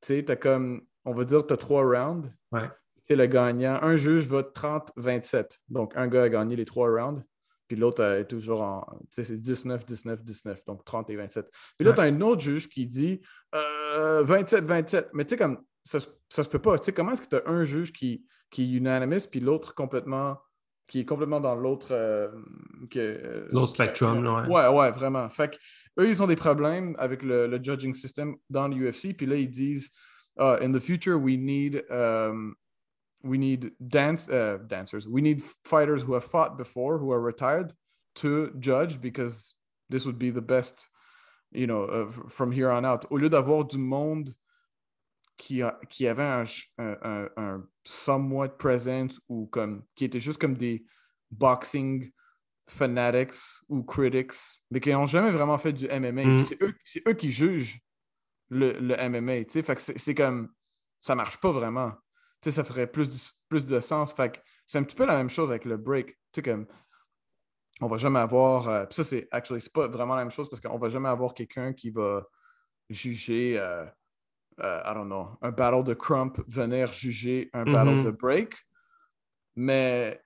Tu 0.00 0.24
sais, 0.24 0.30
as 0.30 0.36
comme, 0.36 0.82
on 1.04 1.12
va 1.12 1.24
dire, 1.24 1.46
tu 1.46 1.52
as 1.52 1.56
trois 1.56 1.82
rounds. 1.82 2.32
Ouais. 2.50 2.68
le 3.08 3.26
gagnant. 3.26 3.78
Un 3.82 3.96
juge 3.96 4.26
va 4.26 4.42
30-27. 4.42 5.58
Donc, 5.68 5.92
un 5.96 6.08
gars 6.08 6.24
a 6.24 6.28
gagné 6.28 6.56
les 6.56 6.64
trois 6.64 6.88
rounds. 6.88 7.22
Puis 7.70 7.78
l'autre 7.78 8.02
est 8.02 8.24
toujours 8.24 8.62
en. 8.62 8.84
Tu 9.12 9.22
sais, 9.22 9.22
c'est 9.22 9.36
19, 9.36 9.86
19, 9.86 10.24
19. 10.24 10.64
Donc 10.66 10.84
30 10.84 11.08
et 11.10 11.14
27. 11.14 11.48
Puis 11.78 11.86
là, 11.86 11.92
tu 11.92 12.00
as 12.00 12.02
un 12.02 12.20
autre 12.20 12.40
juge 12.40 12.68
qui 12.68 12.84
dit 12.84 13.20
27, 13.52 14.62
euh, 14.64 14.66
27. 14.66 15.10
Mais 15.12 15.24
tu 15.24 15.30
sais, 15.30 15.36
comme 15.36 15.60
ça, 15.84 16.00
ça 16.28 16.42
se 16.42 16.48
peut 16.48 16.58
pas. 16.58 16.80
Tu 16.80 16.86
sais, 16.86 16.92
comment 16.92 17.12
est-ce 17.12 17.22
que 17.22 17.28
tu 17.28 17.36
as 17.36 17.48
un 17.48 17.62
juge 17.62 17.92
qui, 17.92 18.26
qui 18.50 18.64
est 18.64 18.76
unanimous, 18.76 19.28
puis 19.30 19.38
l'autre 19.38 19.72
complètement. 19.76 20.36
qui 20.88 20.98
est 20.98 21.04
complètement 21.04 21.38
dans 21.38 21.54
l'autre. 21.54 21.92
Euh, 21.92 22.26
euh, 22.96 23.46
l'autre 23.52 23.68
spectrum, 23.68 24.24
là, 24.24 24.48
ouais. 24.48 24.48
Ouais, 24.48 24.76
ouais, 24.76 24.90
vraiment. 24.90 25.28
Fait 25.28 25.50
que 25.50 25.56
eux, 26.00 26.08
ils 26.08 26.20
ont 26.20 26.26
des 26.26 26.34
problèmes 26.34 26.96
avec 26.98 27.22
le, 27.22 27.56
judging 27.62 27.94
system 27.94 28.34
dans 28.48 28.66
l'UFC. 28.66 29.16
Puis 29.16 29.26
là, 29.26 29.36
ils 29.36 29.48
disent 29.48 29.92
uh, 30.40 30.56
In 30.60 30.72
the 30.72 30.80
future, 30.80 31.14
we 31.14 31.38
need. 31.38 31.84
Um, 31.88 32.56
we 33.22 33.38
need 33.38 33.72
dance 33.84 34.28
uh, 34.28 34.58
dancers. 34.66 35.06
We 35.08 35.20
need 35.20 35.42
fighters 35.64 36.02
who 36.02 36.14
have 36.14 36.24
fought 36.24 36.56
before, 36.56 36.98
who 36.98 37.12
are 37.12 37.20
retired, 37.20 37.72
to 38.16 38.52
judge 38.58 39.00
because 39.00 39.54
this 39.88 40.06
would 40.06 40.18
be 40.18 40.30
the 40.30 40.40
best, 40.40 40.88
you 41.52 41.66
know, 41.66 41.84
uh, 41.84 42.28
from 42.28 42.52
here 42.52 42.70
on 42.70 42.84
out. 42.84 43.04
Au 43.10 43.16
lieu 43.16 43.28
d'avoir 43.28 43.64
du 43.64 43.78
monde 43.78 44.34
qui, 45.36 45.62
a, 45.62 45.78
qui 45.88 46.06
avait 46.06 46.22
un, 46.22 46.44
un, 46.78 47.28
un, 47.36 47.68
somewhat 47.84 48.58
presence 48.58 49.20
ou 49.28 49.46
comme 49.46 49.84
qui 49.96 50.04
était 50.04 50.20
juste 50.20 50.38
comme 50.38 50.54
des 50.54 50.84
boxing 51.30 52.10
fanatics 52.68 53.36
ou 53.68 53.82
critics, 53.82 54.60
mais 54.70 54.80
qui 54.80 54.90
n'ont 54.90 55.06
jamais 55.06 55.30
vraiment 55.30 55.58
fait 55.58 55.72
du 55.72 55.88
MMA. 55.88 56.24
Mm. 56.24 56.40
C'est 56.40 56.62
eux, 56.62 56.74
eux, 57.08 57.14
qui 57.14 57.30
jugent 57.30 57.80
le, 58.48 58.72
le 58.72 58.96
MMA. 59.08 59.44
Fait 59.48 59.74
que 59.74 59.80
c'est 59.80 60.14
comme 60.14 60.50
ça 61.00 61.14
marche 61.14 61.38
pas 61.38 61.52
vraiment. 61.52 61.92
Sais, 62.42 62.50
ça 62.50 62.64
ferait 62.64 62.86
plus 62.86 63.08
de, 63.08 63.16
plus 63.48 63.66
de 63.66 63.80
sens. 63.80 64.12
Fait 64.12 64.32
que 64.32 64.38
c'est 64.66 64.78
un 64.78 64.82
petit 64.82 64.96
peu 64.96 65.06
la 65.06 65.16
même 65.16 65.30
chose 65.30 65.50
avec 65.50 65.64
le 65.64 65.76
break. 65.76 66.08
Tu 66.08 66.16
sais, 66.36 66.42
comme 66.42 66.66
on 67.80 67.86
va 67.86 67.96
jamais 67.96 68.18
avoir. 68.18 68.68
Euh, 68.68 68.84
ça, 68.90 69.04
c'est 69.04 69.28
actually, 69.30 69.60
c'est 69.60 69.72
pas 69.72 69.86
vraiment 69.86 70.14
la 70.14 70.22
même 70.22 70.30
chose 70.30 70.48
parce 70.48 70.60
qu'on 70.60 70.78
va 70.78 70.88
jamais 70.88 71.08
avoir 71.08 71.34
quelqu'un 71.34 71.72
qui 71.72 71.90
va 71.90 72.26
juger, 72.88 73.58
euh, 73.58 73.84
euh, 74.60 74.82
I 74.84 74.94
don't 74.94 75.06
know, 75.06 75.38
un 75.42 75.50
battle 75.50 75.84
de 75.84 75.94
Crump 75.94 76.40
venir 76.46 76.92
juger 76.92 77.50
un 77.52 77.64
battle 77.64 77.90
mm-hmm. 77.90 78.04
de 78.04 78.10
break. 78.10 78.56
Mais 79.56 80.22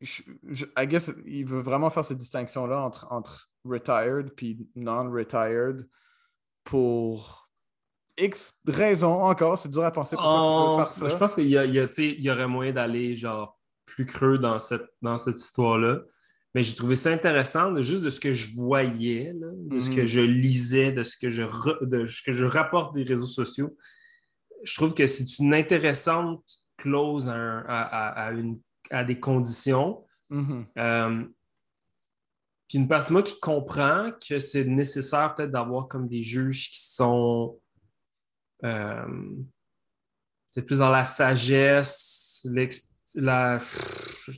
je, 0.00 0.64
I 0.76 0.86
guess 0.86 1.12
il 1.26 1.44
veut 1.44 1.60
vraiment 1.60 1.90
faire 1.90 2.04
cette 2.04 2.18
distinction-là 2.18 2.80
entre, 2.80 3.06
entre 3.10 3.50
retired 3.64 4.34
puis 4.34 4.68
non-retired 4.74 5.88
pour 6.64 7.41
X 8.22 8.54
raisons 8.66 9.22
encore. 9.22 9.58
C'est 9.58 9.70
dur 9.70 9.84
à 9.84 9.90
penser 9.90 10.16
pourquoi 10.16 10.84
faire 10.84 10.92
ça. 10.92 11.08
Je 11.08 11.16
pense 11.16 11.34
qu'il 11.34 11.46
y, 11.46 12.22
y, 12.22 12.30
aurait 12.30 12.48
moyen 12.48 12.72
d'aller 12.72 13.16
genre 13.16 13.58
plus 13.86 14.06
creux 14.06 14.38
dans 14.38 14.58
cette, 14.58 14.86
dans 15.00 15.18
cette 15.18 15.40
histoire-là. 15.40 16.00
Mais 16.54 16.62
j'ai 16.62 16.74
trouvé 16.74 16.96
ça 16.96 17.10
intéressant, 17.10 17.80
juste 17.80 18.02
de 18.02 18.10
ce 18.10 18.20
que 18.20 18.34
je 18.34 18.54
voyais, 18.54 19.32
de 19.34 19.80
ce 19.80 19.88
que 19.88 20.02
mhm. 20.02 20.06
je 20.06 20.20
lisais, 20.20 20.92
de 20.92 21.02
ce 21.02 21.16
que 21.16 21.30
je, 21.30 21.44
de 21.84 22.06
ce 22.06 22.22
que 22.22 22.32
je 22.32 22.44
rapporte 22.44 22.94
des 22.94 23.04
réseaux 23.04 23.26
sociaux. 23.26 23.74
Je 24.62 24.74
trouve 24.74 24.92
que 24.92 25.06
c'est 25.06 25.38
une 25.38 25.54
intéressante 25.54 26.44
clause 26.76 27.28
à, 27.28 28.30
à, 28.90 29.04
des 29.04 29.18
conditions. 29.18 30.04
Mm-hmm. 30.30 30.64
Euh, 30.78 31.24
puis 32.68 32.78
une 32.78 32.88
partie 32.88 33.08
de 33.08 33.12
moi 33.12 33.22
qui 33.22 33.38
comprend 33.40 34.10
que 34.26 34.38
c'est 34.38 34.64
nécessaire 34.64 35.34
peut-être 35.34 35.50
d'avoir 35.50 35.88
comme 35.88 36.08
des 36.08 36.22
juges 36.22 36.70
qui 36.70 36.80
sont 36.80 37.58
c'est 40.50 40.62
plus 40.62 40.78
dans 40.78 40.90
la 40.90 41.04
sagesse, 41.04 42.46
la... 43.14 43.60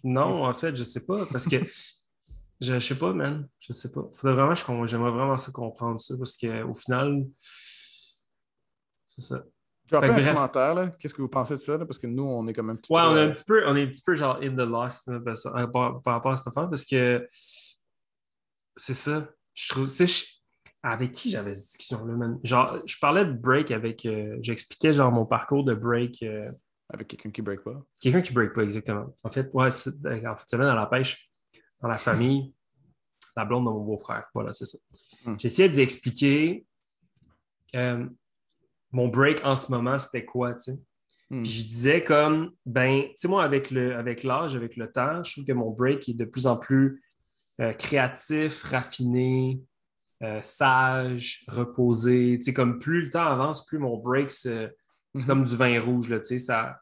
Non, 0.02 0.44
en 0.44 0.54
fait, 0.54 0.74
je 0.76 0.84
sais 0.84 1.04
pas, 1.04 1.26
parce 1.26 1.46
que 1.46 1.56
je, 2.60 2.78
sais 2.78 2.98
pas, 2.98 3.12
man. 3.12 3.48
Je 3.60 3.72
sais 3.72 3.90
pas. 3.90 4.08
Faudrait 4.12 4.34
vraiment, 4.34 4.87
j'aimerais 4.87 5.10
vraiment 5.10 5.38
ça 5.38 5.52
comprendre 5.52 6.00
ça, 6.00 6.16
parce 6.16 6.37
qu'au 6.37 6.74
final, 6.74 7.24
c'est 9.04 9.22
ça. 9.22 9.44
Tu 9.87 9.94
un 9.94 10.00
commentaire, 10.00 10.96
Qu'est-ce 10.98 11.14
que 11.14 11.20
vous 11.20 11.28
pensez 11.28 11.54
de 11.54 11.60
ça? 11.60 11.78
Parce 11.78 11.98
que 11.98 12.06
nous, 12.06 12.22
on 12.22 12.46
est 12.46 12.54
quand 12.54 12.62
même. 12.62 12.78
Ouais, 12.88 13.02
on 13.02 13.16
est 13.16 13.22
un 13.22 13.30
petit 13.30 13.44
peu, 13.44 13.62
on 13.66 13.76
est 13.76 13.82
un 13.82 13.87
petit 13.87 14.02
peu 14.02 14.14
genre 14.14 14.38
in 14.42 14.54
the 14.54 14.66
lost 14.66 15.10
par, 15.72 16.02
rapport 16.04 16.32
à 16.32 16.37
cette 16.37 16.46
affaire 16.46 16.70
parce 16.70 16.87
que 16.87 17.26
c'est 18.76 18.94
ça. 18.94 19.28
Je 19.52 19.68
trouve. 19.68 19.87
Avec 20.87 21.12
qui 21.12 21.31
j'avais 21.31 21.55
cette 21.55 21.68
discussion-là, 21.68 22.12
man? 22.12 22.38
Genre, 22.44 22.83
je 22.85 22.99
parlais 22.99 23.25
de 23.25 23.33
break 23.33 23.70
avec. 23.70 24.05
Euh, 24.05 24.37
j'expliquais 24.42 24.92
genre 24.92 25.11
mon 25.11 25.25
parcours 25.25 25.64
de 25.64 25.73
break. 25.73 26.23
Euh, 26.23 26.53
avec 26.90 27.09
quelqu'un 27.09 27.31
qui 27.31 27.40
break 27.40 27.62
pas? 27.62 27.83
Quelqu'un 27.99 28.20
qui 28.20 28.35
break 28.35 28.53
pas, 28.53 28.62
exactement. 28.62 29.07
En 29.23 29.31
fait, 29.31 29.49
ouais, 29.55 29.70
ben, 30.03 30.29
en 30.29 30.37
fait, 30.37 30.57
dans 30.59 30.75
la 30.75 30.85
pêche, 30.85 31.33
dans 31.81 31.88
la 31.88 31.97
famille, 31.97 32.53
la 33.37 33.47
blonde 33.47 33.64
de 33.64 33.70
mon 33.70 33.81
beau-frère. 33.81 34.29
Voilà, 34.35 34.53
c'est 34.53 34.66
ça. 34.66 34.77
Hmm. 35.25 35.37
J'essayais 35.38 35.70
d'expliquer. 35.70 36.66
Euh, 37.75 38.07
mon 38.92 39.09
break 39.09 39.40
en 39.42 39.57
ce 39.57 39.73
moment, 39.73 39.99
c'était 39.99 40.27
quoi, 40.27 40.53
tu 40.53 40.64
sais? 40.64 40.79
Hmm. 41.31 41.42
Puis 41.44 41.51
je 41.51 41.66
disais 41.66 42.05
comme, 42.05 42.53
ben, 42.66 43.05
tu 43.05 43.12
sais, 43.16 43.29
moi, 43.29 43.42
avec 43.42 43.70
l'âge, 43.70 44.55
avec, 44.55 44.55
avec 44.55 44.77
le 44.77 44.92
temps, 44.92 45.25
je 45.25 45.33
trouve 45.33 45.47
que 45.47 45.53
mon 45.55 45.70
break 45.70 46.11
est 46.11 46.14
de 46.14 46.27
plus 46.27 46.47
en 46.47 46.59
plus 46.59 47.03
créatif, 47.79 48.64
raffiné, 48.64 49.62
euh, 50.24 50.40
sage, 50.42 51.44
reposé. 51.48 52.37
Tu 52.38 52.44
sais, 52.44 52.52
comme 52.52 52.78
plus 52.78 53.02
le 53.02 53.10
temps 53.10 53.26
avance, 53.26 53.64
plus 53.64 53.78
mon 53.78 53.96
break, 53.98 54.30
c'est 54.30 54.74
hmm. 55.14 55.24
comme 55.26 55.44
du 55.44 55.56
vin 55.56 55.80
rouge, 55.80 56.08
là, 56.08 56.20
tu 56.20 56.26
sais, 56.26 56.38
ça... 56.38 56.80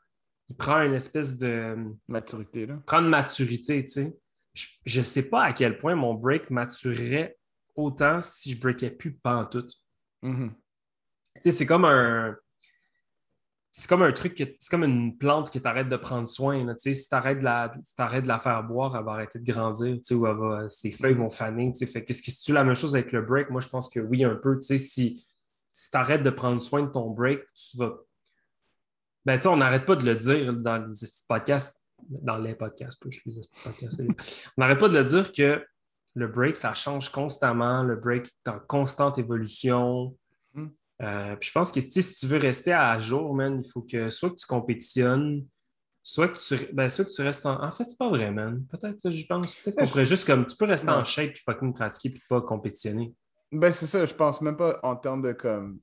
Il 0.49 0.57
prend 0.57 0.83
une 0.83 0.95
espèce 0.95 1.39
de... 1.39 1.77
Maturité, 2.09 2.67
là. 2.67 2.79
Prend 2.85 3.01
de 3.01 3.09
maturité, 3.09 3.83
tu 3.85 3.91
sais. 3.91 4.19
Je 4.85 5.01
ne 5.01 5.05
sais 5.05 5.31
pas 5.31 5.45
à 5.45 5.53
quel 5.53 5.79
point 5.79 5.95
mon 5.95 6.15
break 6.15 6.51
maturerait 6.51 7.39
autant 7.75 8.21
si 8.23 8.53
je 8.53 8.61
breakais 8.61 8.91
plus 8.91 9.15
pas 9.15 9.47
tout. 9.47 9.67
Mm 10.21 10.49
c'est 11.41 11.67
comme 11.67 11.85
un. 11.85 12.37
C'est 13.75 13.89
comme 13.89 14.03
un 14.03 14.13
truc, 14.13 14.37
c'est 14.37 14.71
comme 14.71 14.85
une 14.85 15.17
plante 15.17 15.51
que 15.51 15.59
tu 15.59 15.67
arrêtes 15.67 15.89
de 15.89 15.97
prendre 15.97 16.29
soin. 16.29 16.63
si 16.77 17.09
tu 17.09 17.15
arrêtes, 17.15 17.39
de 17.39 18.29
la, 18.29 18.39
faire 18.39 18.63
boire, 18.65 18.95
elle 18.95 19.05
va 19.05 19.13
arrêter 19.13 19.39
de 19.39 19.51
grandir, 19.51 19.99
ou 20.11 20.27
elle 20.27 20.37
va, 20.37 20.69
ses 20.69 20.91
feuilles 20.91 21.15
vont 21.15 21.31
faner. 21.31 21.73
Fait 21.87 22.05
qu'est-ce 22.05 22.23
que 22.23 22.45
tu 22.45 22.53
la 22.53 22.65
même 22.65 22.75
chose 22.75 22.95
avec 22.95 23.13
le 23.13 23.23
break? 23.23 23.49
Moi, 23.49 23.63
je 23.63 23.69
pense 23.69 23.89
que 23.89 23.99
oui, 23.99 24.25
un 24.25 24.35
peu. 24.35 24.61
Si, 24.61 24.79
si 24.79 25.91
tu 25.91 25.97
arrêtes 25.97 26.23
de 26.23 26.29
prendre 26.29 26.61
soin 26.61 26.83
de 26.83 26.91
ton 26.91 27.09
break, 27.11 27.41
tu 27.55 27.79
vas. 27.79 27.95
Ben, 29.25 29.41
on 29.47 29.57
n'arrête 29.57 29.87
pas 29.87 29.97
de 29.97 30.05
le 30.05 30.17
dire 30.17 30.53
dans 30.53 30.77
les 30.77 31.09
podcasts, 31.27 31.89
dans 32.11 32.37
les 32.37 32.55
podcasts, 32.55 32.99
juste 33.09 33.57
les 33.57 33.73
podcasts. 33.73 34.03
on 34.03 34.61
n'arrête 34.61 34.81
pas 34.81 34.89
de 34.91 34.99
le 34.99 35.05
dire 35.05 35.33
que 35.33 35.65
le 36.15 36.29
break, 36.29 36.57
ça 36.57 36.75
change 36.75 37.09
constamment. 37.09 37.83
Le 37.83 37.97
break 37.97 38.27
est 38.27 38.51
en 38.51 38.59
constante 38.59 39.17
évolution. 39.17 40.15
Euh, 41.03 41.37
je 41.41 41.51
pense 41.51 41.73
que 41.73 41.81
si 41.81 42.15
tu 42.15 42.27
veux 42.27 42.39
rester 42.39 42.73
à 42.73 42.99
jour, 42.99 43.35
man, 43.35 43.61
il 43.65 43.71
faut 43.71 43.83
que 43.83 44.11
soit 44.11 44.31
que 44.31 44.37
tu 44.37 44.47
compétitionnes, 44.47 45.47
soit 46.03 46.29
que 46.29 46.39
tu, 46.39 46.73
ben, 46.73 46.89
soit 46.89 47.05
que 47.05 47.11
tu 47.11 47.23
restes 47.23 47.47
en. 47.47 47.63
En 47.63 47.71
fait, 47.71 47.85
c'est 47.85 47.99
pas 47.99 48.09
vrai, 48.09 48.31
man. 48.31 48.65
Peut-être, 48.71 49.11
je 49.11 49.27
pense, 49.27 49.57
peut-être 49.57 49.79
qu'on 49.79 49.85
pourrait 49.85 50.07
juste 50.07 50.27
comme. 50.27 50.47
Tu 50.47 50.57
peux 50.57 50.67
rester 50.67 50.91
en 50.91 51.05
shape 51.05 51.31
et 51.31 51.41
fucking 51.45 51.73
pratiquer 51.73 52.11
puis 52.11 52.23
pas 52.29 52.41
compétitionner. 52.41 53.15
Ben, 53.51 53.71
c'est 53.71 53.87
ça, 53.87 54.05
je 54.05 54.15
pense 54.15 54.41
même 54.41 54.57
pas 54.57 54.79
en 54.83 54.97
termes 54.97 55.23
de 55.23 55.33
comme 55.33 55.81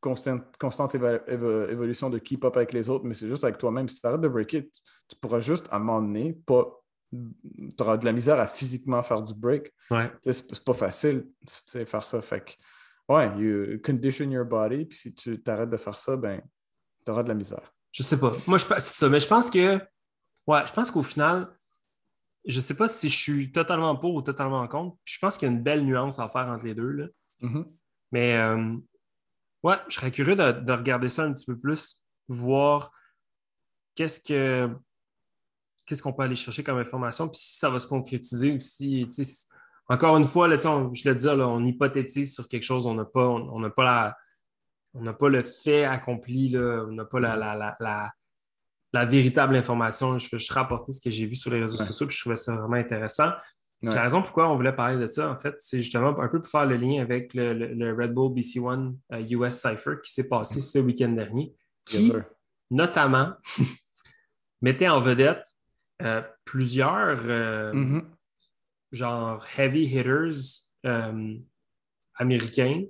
constante, 0.00 0.56
constante 0.58 0.94
évolution 0.94 2.10
de 2.10 2.18
keep 2.18 2.44
up 2.44 2.56
avec 2.56 2.72
les 2.72 2.88
autres, 2.88 3.04
mais 3.04 3.14
c'est 3.14 3.28
juste 3.28 3.44
avec 3.44 3.58
toi-même. 3.58 3.88
Si 3.88 4.00
tu 4.00 4.06
arrêtes 4.06 4.20
de 4.20 4.28
break 4.28 4.52
it, 4.52 4.72
tu, 5.08 5.16
pourras 5.16 5.40
juste 5.40 5.66
à 5.70 5.76
un 5.76 5.78
moment 5.80 6.00
donné, 6.00 6.32
pas. 6.46 6.74
Tu 7.10 7.74
auras 7.80 7.96
de 7.96 8.04
la 8.04 8.12
misère 8.12 8.38
à 8.38 8.46
physiquement 8.46 9.02
faire 9.02 9.22
du 9.22 9.32
break. 9.32 9.72
Ouais. 9.90 10.10
C'est 10.22 10.62
pas 10.62 10.74
facile 10.74 11.26
faire 11.46 12.02
ça. 12.02 12.20
Fait 12.20 12.44
que, 12.44 12.52
ouais, 13.08 13.38
you 13.38 13.80
condition 13.84 14.30
your 14.30 14.44
body, 14.44 14.84
puis 14.84 14.98
si 14.98 15.14
tu 15.14 15.42
t'arrêtes 15.42 15.70
de 15.70 15.76
faire 15.76 15.94
ça, 15.94 16.16
ben, 16.16 16.42
tu 17.04 17.10
auras 17.10 17.22
de 17.22 17.28
la 17.28 17.34
misère. 17.34 17.72
Je 17.92 18.02
sais 18.02 18.18
pas. 18.18 18.32
Moi, 18.46 18.58
je 18.58 18.64
c'est 18.64 18.80
ça, 18.80 19.08
mais 19.08 19.20
je 19.20 19.26
pense 19.26 19.50
que. 19.50 19.80
Ouais, 20.46 20.66
je 20.66 20.72
pense 20.72 20.90
qu'au 20.90 21.02
final, 21.02 21.48
je 22.46 22.60
sais 22.60 22.74
pas 22.74 22.88
si 22.88 23.08
je 23.08 23.16
suis 23.16 23.52
totalement 23.52 23.96
pour 23.96 24.14
ou 24.14 24.22
totalement 24.22 24.66
contre. 24.66 24.96
Je 25.04 25.18
pense 25.18 25.36
qu'il 25.36 25.48
y 25.48 25.50
a 25.50 25.54
une 25.54 25.62
belle 25.62 25.84
nuance 25.84 26.18
à 26.18 26.28
faire 26.28 26.48
entre 26.48 26.64
les 26.64 26.74
deux. 26.74 26.90
Là. 26.90 27.06
Mm-hmm. 27.42 27.66
Mais 28.12 28.36
euh, 28.36 28.76
ouais, 29.62 29.76
je 29.88 29.94
serais 29.94 30.10
curieux 30.10 30.36
de, 30.36 30.72
regarder 30.72 31.08
ça 31.08 31.24
un 31.24 31.32
petit 31.32 31.44
peu 31.44 31.58
plus, 31.58 32.02
voir 32.28 32.92
qu'est-ce 33.94 34.20
que 34.20 34.70
qu'est-ce 35.84 36.02
qu'on 36.02 36.12
peut 36.12 36.22
aller 36.22 36.36
chercher 36.36 36.62
comme 36.62 36.76
information, 36.76 37.28
puis 37.28 37.40
si 37.40 37.58
ça 37.58 37.70
va 37.70 37.78
se 37.78 37.86
concrétiser 37.86 38.52
ou 38.52 38.60
si, 38.60 39.08
encore 39.88 40.16
une 40.16 40.24
fois, 40.24 40.48
là, 40.48 40.56
je 40.56 41.08
le 41.08 41.14
dis, 41.14 41.24
là, 41.24 41.48
on 41.48 41.64
hypothétise 41.64 42.34
sur 42.34 42.48
quelque 42.48 42.62
chose, 42.62 42.86
on 42.86 42.94
n'a 42.94 43.04
pas, 43.04 43.26
on, 43.26 43.70
pas 43.70 43.84
la, 43.84 44.16
on 44.94 45.02
n'a 45.02 45.12
pas 45.12 45.28
le 45.28 45.42
fait 45.42 45.84
accompli, 45.84 46.50
là, 46.50 46.84
on 46.86 46.92
n'a 46.92 47.04
pas 47.04 47.20
la, 47.20 47.36
la, 47.36 48.12
la 48.92 49.04
véritable 49.04 49.56
information. 49.56 50.18
Je, 50.18 50.36
je 50.36 50.52
rapporter 50.52 50.92
ce 50.92 51.00
que 51.00 51.10
j'ai 51.10 51.26
vu 51.26 51.36
sur 51.36 51.50
les 51.50 51.60
réseaux 51.60 51.78
sociaux, 51.78 52.06
puis 52.06 52.16
je 52.16 52.22
trouvais 52.22 52.36
ça 52.36 52.56
vraiment 52.56 52.76
intéressant. 52.76 53.30
La 53.80 54.02
raison 54.02 54.22
pourquoi 54.22 54.50
on 54.50 54.56
voulait 54.56 54.74
parler 54.74 54.96
de 54.96 55.08
ça, 55.08 55.30
en 55.30 55.36
fait, 55.36 55.54
c'est 55.58 55.80
justement 55.80 56.18
un 56.18 56.28
peu 56.28 56.42
pour 56.42 56.50
faire 56.50 56.66
le 56.66 56.76
lien 56.76 57.00
avec 57.00 57.32
le, 57.32 57.94
Red 57.96 58.12
Bull 58.12 58.34
BC 58.34 58.58
One 58.58 58.98
US 59.30 59.64
euh, 59.64 59.70
Cypher 59.70 59.92
qui 60.02 60.12
s'est 60.12 60.28
passé 60.28 60.60
ce 60.60 60.80
week-end 60.80 61.10
dernier, 61.10 61.54
qui 61.84 62.12
notamment 62.70 63.34
mettait 64.62 64.88
en 64.88 65.00
vedette 65.00 65.44
euh, 66.02 66.22
plusieurs 66.44 67.20
euh, 67.26 67.72
mm-hmm. 67.72 68.02
Genre 68.92 69.44
heavy 69.56 69.84
hitters 69.84 70.70
américains 72.14 72.84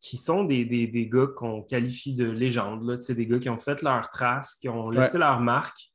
qui 0.00 0.16
sont 0.16 0.44
des, 0.44 0.64
des, 0.64 0.86
des 0.86 1.06
gars 1.08 1.26
qu'on 1.26 1.62
qualifie 1.62 2.14
de 2.14 2.24
légendes, 2.24 2.82
là, 2.84 2.96
des 2.96 3.26
gars 3.26 3.38
qui 3.38 3.50
ont 3.50 3.58
fait 3.58 3.82
leur 3.82 4.08
trace, 4.08 4.56
qui 4.56 4.68
ont 4.68 4.88
laissé 4.88 5.18
leur 5.18 5.40
marque, 5.40 5.92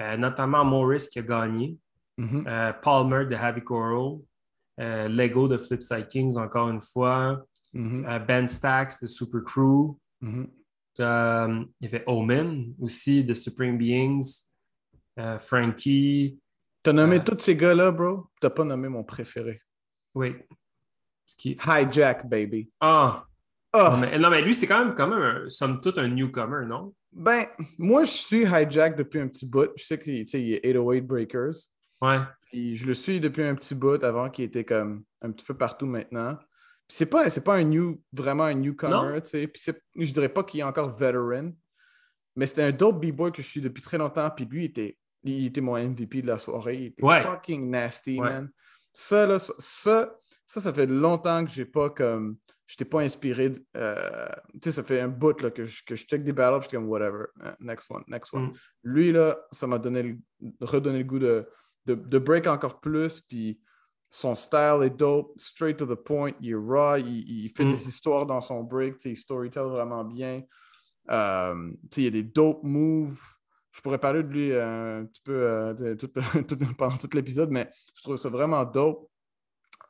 euh, 0.00 0.16
notamment 0.16 0.64
Morris 0.64 1.08
qui 1.10 1.18
a 1.18 1.22
gagné, 1.22 1.76
mm-hmm. 2.18 2.44
euh, 2.46 2.72
Palmer 2.74 3.26
de 3.26 3.34
Heavy 3.34 3.62
Coral, 3.62 4.20
euh, 4.80 5.08
Lego 5.08 5.48
de 5.48 5.58
Flipside 5.58 6.06
Kings 6.06 6.36
encore 6.36 6.70
une 6.70 6.80
fois, 6.80 7.44
mm-hmm. 7.74 8.24
Ben 8.24 8.46
Stacks 8.46 9.00
de 9.02 9.06
Super 9.08 9.42
Crew, 9.42 9.96
mm-hmm. 10.22 10.46
il 11.00 11.66
y 11.80 11.86
avait 11.86 12.04
Omen 12.06 12.72
aussi 12.80 13.24
de 13.24 13.34
Supreme 13.34 13.76
Beings, 13.76 14.44
Frankie. 15.40 16.38
T'as 16.84 16.92
nommé 16.92 17.24
tous 17.24 17.38
ces 17.38 17.56
gars-là, 17.56 17.90
bro? 17.90 18.26
T'as 18.42 18.50
pas 18.50 18.62
nommé 18.62 18.88
mon 18.88 19.04
préféré. 19.04 19.62
Oui. 20.14 20.36
Hijack, 21.42 22.28
baby. 22.28 22.70
Ah! 22.78 23.24
Oh. 23.72 23.94
Non, 24.18 24.28
mais, 24.28 24.42
lui, 24.42 24.54
c'est 24.54 24.66
quand 24.66 24.84
même, 24.84 24.94
quand 24.94 25.08
même 25.08 25.22
un, 25.22 25.48
somme 25.48 25.80
toute 25.80 25.96
un 25.96 26.08
newcomer, 26.08 26.66
non? 26.66 26.94
Ben, 27.10 27.46
moi, 27.78 28.04
je 28.04 28.10
suis 28.10 28.42
Hijack 28.42 28.96
depuis 28.96 29.18
un 29.18 29.28
petit 29.28 29.46
bout. 29.46 29.70
Je 29.76 29.82
sais 29.82 29.98
qu'il 29.98 30.20
est 30.20 30.62
808 30.62 31.00
Breakers. 31.00 31.54
Ouais. 32.02 32.18
Puis 32.42 32.76
je 32.76 32.86
le 32.86 32.92
suis 32.92 33.18
depuis 33.18 33.44
un 33.44 33.54
petit 33.54 33.74
bout 33.74 34.04
avant 34.04 34.28
qu'il 34.28 34.44
était 34.44 34.64
comme 34.64 35.04
un 35.22 35.30
petit 35.30 35.46
peu 35.46 35.54
partout 35.54 35.86
maintenant. 35.86 36.36
Puis 36.86 36.98
c'est 36.98 37.06
pas, 37.06 37.30
pas 37.30 37.54
un 37.54 37.64
new, 37.64 37.98
vraiment 38.12 38.44
un 38.44 38.54
newcomer, 38.54 39.22
tu 39.22 39.28
sais. 39.30 39.46
Puis 39.46 39.72
je 39.96 40.12
dirais 40.12 40.28
pas 40.28 40.44
qu'il 40.44 40.60
est 40.60 40.64
encore 40.64 40.94
veteran, 40.94 41.50
mais 42.36 42.44
c'était 42.44 42.64
un 42.64 42.72
dope 42.72 43.00
b-boy 43.00 43.32
que 43.32 43.40
je 43.40 43.48
suis 43.48 43.62
depuis 43.62 43.82
très 43.82 43.96
longtemps. 43.96 44.28
Puis 44.30 44.44
lui, 44.44 44.64
il 44.64 44.66
était, 44.66 44.98
il 45.24 45.46
était 45.46 45.60
mon 45.60 45.76
MVP 45.76 46.22
de 46.22 46.28
la 46.28 46.38
soirée. 46.38 46.76
Il 46.76 46.84
était 46.86 47.22
fucking 47.22 47.70
nasty, 47.70 48.20
man. 48.20 48.50
Ça, 48.92 49.26
là, 49.26 49.38
ça, 49.38 49.52
ça, 49.58 50.60
ça 50.60 50.72
fait 50.72 50.86
longtemps 50.86 51.44
que 51.44 51.50
j'ai 51.50 51.64
pas 51.64 51.90
comme. 51.90 52.36
Je 52.66 52.76
t'ai 52.76 52.84
pas 52.86 53.00
inspiré. 53.00 53.52
Euh, 53.76 54.26
tu 54.54 54.60
sais, 54.64 54.72
ça 54.72 54.82
fait 54.82 55.00
un 55.00 55.08
bout 55.08 55.38
là, 55.42 55.50
que, 55.50 55.64
je, 55.64 55.84
que 55.84 55.94
je 55.94 56.06
check 56.06 56.24
des 56.24 56.32
battles, 56.32 56.62
je 56.62 56.68
suis 56.68 56.76
comme 56.76 56.88
whatever. 56.88 57.26
Euh, 57.42 57.52
next 57.60 57.90
one, 57.90 58.02
next 58.08 58.32
one. 58.32 58.46
Mm. 58.46 58.52
Lui, 58.84 59.12
là, 59.12 59.36
ça 59.50 59.66
m'a 59.66 59.78
donné 59.78 60.16
redonné 60.60 60.98
le 60.98 61.04
goût 61.04 61.18
de, 61.18 61.46
de, 61.86 62.18
break 62.18 62.46
encore 62.46 62.80
plus. 62.80 63.20
Puis 63.20 63.60
son 64.10 64.34
style 64.34 64.80
est 64.82 64.96
dope, 64.96 65.32
straight 65.36 65.76
to 65.76 65.84
the 65.84 65.94
point, 65.94 66.32
il 66.40 66.52
est 66.52 66.54
raw, 66.54 66.96
il, 66.96 67.48
fait 67.54 67.64
mm. 67.64 67.72
des 67.72 67.88
histoires 67.88 68.24
dans 68.24 68.40
son 68.40 68.62
break, 68.62 68.96
il 69.04 69.16
storytell 69.16 69.64
vraiment 69.64 70.04
bien. 70.04 70.42
Euh, 71.10 71.70
il 71.96 72.04
y 72.04 72.06
a 72.06 72.10
des 72.10 72.22
dope 72.22 72.62
moves. 72.62 73.20
Je 73.74 73.80
pourrais 73.80 73.98
parler 73.98 74.22
de 74.22 74.28
lui 74.28 74.54
un 74.54 75.04
petit 75.04 75.20
peu 75.20 75.74
pendant 76.78 76.96
tout 76.96 77.08
l'épisode, 77.12 77.50
mais 77.50 77.68
je 77.94 78.02
trouve 78.02 78.16
ça 78.16 78.28
vraiment 78.28 78.64
dope. 78.64 79.10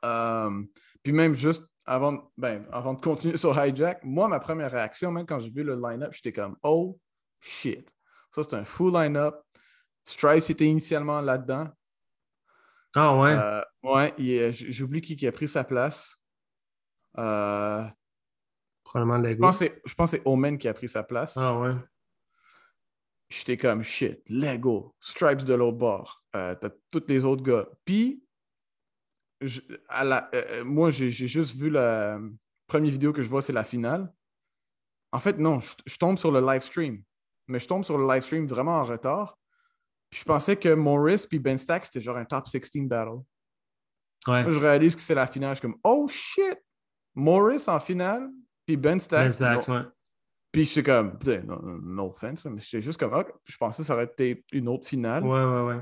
Euh, 0.05 0.63
puis 1.03 1.13
même 1.13 1.35
juste 1.35 1.65
avant, 1.85 2.31
ben, 2.39 2.67
avant 2.73 2.95
de 2.95 3.01
continuer 3.01 3.37
sur 3.37 3.63
Hijack, 3.63 4.03
moi, 4.03 4.27
ma 4.27 4.41
première 4.41 4.71
réaction, 4.71 5.13
même 5.13 5.27
quand 5.27 5.39
j'ai 5.39 5.51
vu 5.51 5.63
le 5.63 5.77
line-up, 5.77 6.15
j'étais 6.15 6.33
comme 6.33 6.57
Oh 6.63 6.99
shit. 7.41 7.95
Ça, 8.31 8.43
c'est 8.43 8.55
un 8.55 8.65
full 8.65 8.95
line-up. 8.95 9.37
Stripes 10.07 10.49
était 10.49 10.67
initialement 10.67 11.21
là-dedans. 11.21 11.69
Ah 12.97 13.19
ouais? 13.19 13.37
Euh, 13.39 13.63
ouais, 13.83 14.53
j'oublie 14.53 15.03
qui, 15.03 15.15
qui 15.15 15.27
a 15.27 15.33
pris 15.33 15.49
sa 15.49 15.63
place. 15.63 16.17
Euh, 17.19 17.85
Probablement 18.83 19.19
Lego. 19.19 19.51
Je 19.53 19.95
pense 19.95 20.11
que 20.11 20.17
c'est 20.17 20.23
Omen 20.25 20.57
qui 20.59 20.69
a 20.69 20.75
pris 20.75 20.89
sa 20.89 21.03
place. 21.03 21.37
Ah 21.37 21.59
ouais. 21.59 21.73
J'étais 23.35 23.57
comme 23.57 23.83
shit, 23.83 24.23
Lego, 24.29 24.95
Stripes 25.01 25.43
de 25.43 25.55
l'autre 25.55 25.77
bord. 25.77 26.23
T'as 26.33 26.71
tous 26.91 27.03
les 27.09 27.25
autres 27.25 27.43
gars. 27.43 27.67
Puis, 27.85 28.23
euh, 29.43 30.21
euh, 30.35 30.65
moi, 30.65 30.91
j'ai 30.91 31.11
juste 31.11 31.57
vu 31.57 31.69
la 31.69 32.21
première 32.69 32.93
vidéo 32.93 33.13
que 33.13 33.23
je 33.23 33.29
vois, 33.29 33.43
c'est 33.43 33.53
la 33.53 33.65
finale. 33.65 34.13
En 35.11 35.19
fait, 35.19 35.37
non, 35.39 35.59
je, 35.61 35.99
tombe 35.99 36.17
sur 36.17 36.31
le 36.31 36.41
live 36.41 36.63
stream. 36.63 37.03
Mais 37.49 37.59
je 37.59 37.67
tombe 37.67 37.83
sur 37.83 37.99
le 37.99 38.07
live 38.07 38.23
stream 38.23 38.47
vraiment 38.47 38.79
en 38.79 38.85
retard. 38.85 39.37
je 40.13 40.23
pensais 40.23 40.57
que 40.57 40.73
Morris 40.73 41.27
puis 41.29 41.41
Ben 41.41 41.59
Stack, 41.59 41.87
c'était 41.87 42.01
genre 42.01 42.17
un 42.17 42.25
top 42.25 42.47
16 42.47 42.71
battle. 42.87 43.19
Ouais. 44.29 44.45
je 44.49 44.59
réalise 44.59 44.95
que 44.95 45.03
c'est 45.03 45.15
la 45.15 45.27
finale. 45.27 45.57
Je 45.57 45.59
suis 45.59 45.69
comme, 45.69 45.81
oh 45.83 46.07
shit! 46.09 46.57
Morris 47.17 47.65
en 47.67 47.81
finale, 47.81 48.31
puis 48.65 48.77
Ben 48.77 49.01
Stack. 49.01 49.27
Ben 49.27 49.33
Stack, 49.33 49.69
ouais. 49.69 49.83
Puis 50.55 50.67
je 50.67 50.71
suis 50.71 50.83
comme, 50.85 51.19
no, 51.45 51.81
no 51.83 52.07
offense, 52.11 52.45
mais 52.45 52.61
c'est 52.61 52.81
juste 52.81 53.01
comme, 53.01 53.25
je 53.45 53.57
pensais 53.57 53.83
que 53.83 53.87
ça 53.89 53.95
aurait 53.95 54.05
été 54.05 54.45
une 54.53 54.69
autre 54.69 54.87
finale. 54.87 55.25
Ouais, 55.25 55.45
ouais, 55.45 55.63
ouais. 55.63 55.81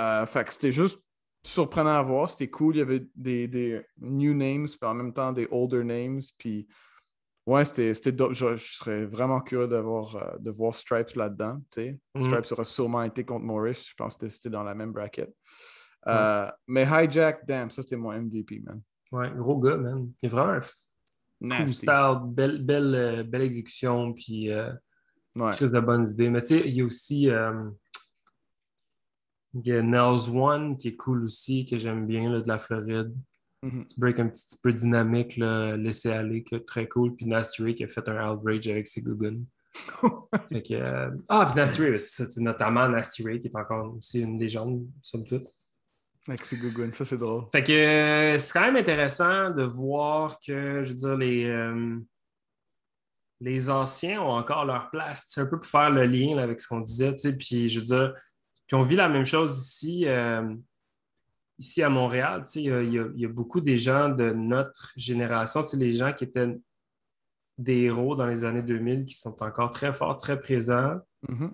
Euh, 0.00 0.26
fait 0.26 0.42
que 0.42 0.52
c'était 0.52 0.72
juste 0.72 1.00
surprenant 1.44 1.96
à 1.96 2.02
voir. 2.02 2.28
C'était 2.28 2.50
cool. 2.50 2.74
Il 2.74 2.78
y 2.78 2.82
avait 2.82 3.06
des, 3.14 3.46
des, 3.46 3.80
new 4.00 4.34
names, 4.34 4.66
puis 4.66 4.90
en 4.90 4.94
même 4.94 5.12
temps 5.12 5.32
des 5.32 5.46
older 5.52 5.84
names. 5.84 6.18
Puis 6.36 6.66
ouais, 7.46 7.64
c'était 7.64 7.94
je, 7.94 8.56
je, 8.56 8.56
serais 8.56 9.06
vraiment 9.06 9.40
curieux 9.40 9.68
d'avoir 9.68 10.16
euh, 10.16 10.36
de 10.40 10.50
voir 10.50 10.74
Stripes 10.74 11.14
là-dedans. 11.14 11.62
Mm 11.76 12.20
Stripes 12.20 12.52
aurait 12.52 12.64
sûrement 12.64 13.04
été 13.04 13.24
contre 13.24 13.44
Morris. 13.44 13.86
Je 13.88 13.94
pense 13.94 14.16
que 14.16 14.26
c'était 14.26 14.50
dans 14.50 14.64
la 14.64 14.74
même 14.74 14.90
bracket. 14.90 15.32
Euh, 16.08 16.50
mais 16.66 16.82
Hijack, 16.82 17.46
damn, 17.46 17.70
ça 17.70 17.82
c'était 17.82 17.96
mon 17.96 18.10
MVP, 18.10 18.62
man. 18.64 18.82
Ouais, 19.12 19.30
gros 19.36 19.58
gars, 19.58 19.76
man. 19.76 20.10
Il 20.20 20.26
est 20.26 20.28
vraiment 20.28 20.54
un 20.54 20.60
cool 21.40 21.68
style, 21.68 22.18
belle, 22.24 22.62
belle, 22.62 22.94
euh, 22.94 23.22
belle 23.22 23.42
exécution, 23.42 24.12
puis 24.12 24.50
euh, 24.50 24.72
ouais. 25.36 25.50
de 25.50 25.80
bonnes 25.80 26.08
idées. 26.08 26.30
Mais 26.30 26.40
tu 26.40 26.48
sais, 26.48 26.68
il 26.68 26.74
y 26.74 26.80
a 26.80 26.84
aussi 26.84 27.30
y 29.54 29.72
a 29.72 29.82
Nels 29.82 30.30
One 30.30 30.76
qui 30.76 30.88
est 30.88 30.96
cool 30.96 31.24
aussi, 31.24 31.64
que 31.64 31.78
j'aime 31.78 32.06
bien 32.06 32.30
là, 32.30 32.40
de 32.40 32.48
la 32.48 32.58
Floride. 32.58 33.14
Petit 33.60 33.98
break 33.98 34.20
un 34.20 34.28
petit 34.28 34.56
peu 34.62 34.72
dynamique, 34.72 35.36
laisser 35.36 36.10
aller, 36.10 36.44
que, 36.44 36.56
très 36.56 36.86
cool. 36.86 37.16
Puis 37.16 37.26
Nasty 37.26 37.62
Ray 37.62 37.74
qui 37.74 37.82
a 37.82 37.88
fait 37.88 38.08
un 38.08 38.32
outrage 38.32 38.68
avec 38.68 38.86
ses 38.86 39.02
Gugun. 39.02 39.40
euh... 40.52 41.10
Ah, 41.28 41.46
puis 41.46 41.56
Nasty 41.56 41.82
Ray, 41.82 41.98
c'est 41.98 42.36
notamment 42.36 42.88
Nasty 42.88 43.24
Ray 43.24 43.40
qui 43.40 43.48
est 43.48 43.56
encore 43.56 43.96
aussi 43.96 44.20
une 44.20 44.38
légende, 44.38 44.86
somme 45.02 45.24
toute. 45.24 45.48
Ça 46.92 47.04
c'est 47.04 47.16
drôle. 47.16 47.44
Fait 47.52 47.62
que 47.62 47.72
euh, 47.72 48.38
c'est 48.38 48.52
quand 48.52 48.64
même 48.66 48.76
intéressant 48.76 49.50
de 49.50 49.62
voir 49.62 50.38
que, 50.40 50.84
je 50.84 50.92
veux 50.92 50.98
dire, 50.98 51.16
les, 51.16 51.44
euh, 51.46 51.98
les 53.40 53.70
anciens 53.70 54.20
ont 54.22 54.32
encore 54.32 54.64
leur 54.64 54.90
place. 54.90 55.26
C'est 55.28 55.40
un 55.40 55.46
peu 55.46 55.58
pour 55.58 55.68
faire 55.68 55.90
le 55.90 56.04
lien 56.04 56.38
avec 56.38 56.60
ce 56.60 56.68
qu'on 56.68 56.80
disait, 56.80 57.12
tu 57.14 57.20
sais. 57.20 57.36
Puis 57.36 57.68
je 57.68 57.80
veux 57.80 57.86
dire, 57.86 58.14
puis 58.66 58.76
on 58.76 58.82
vit 58.82 58.96
la 58.96 59.08
même 59.08 59.24
chose 59.24 59.58
ici, 59.58 60.06
euh, 60.06 60.54
ici 61.58 61.82
à 61.82 61.88
Montréal. 61.88 62.44
Il 62.54 62.92
y, 63.16 63.24
a 63.24 63.28
beaucoup 63.28 63.60
des 63.60 63.78
gens 63.78 64.10
de 64.10 64.30
notre 64.30 64.92
génération, 64.96 65.62
les 65.74 65.92
gens 65.92 66.12
qui 66.12 66.24
étaient 66.24 66.58
des 67.56 67.82
héros 67.82 68.14
dans 68.14 68.26
les 68.26 68.44
années 68.44 68.62
2000 68.62 69.04
qui 69.04 69.14
sont 69.14 69.42
encore 69.42 69.70
très 69.70 69.92
forts, 69.92 70.18
très 70.18 70.38
présents. 70.38 70.98
Mm-hmm. 71.28 71.50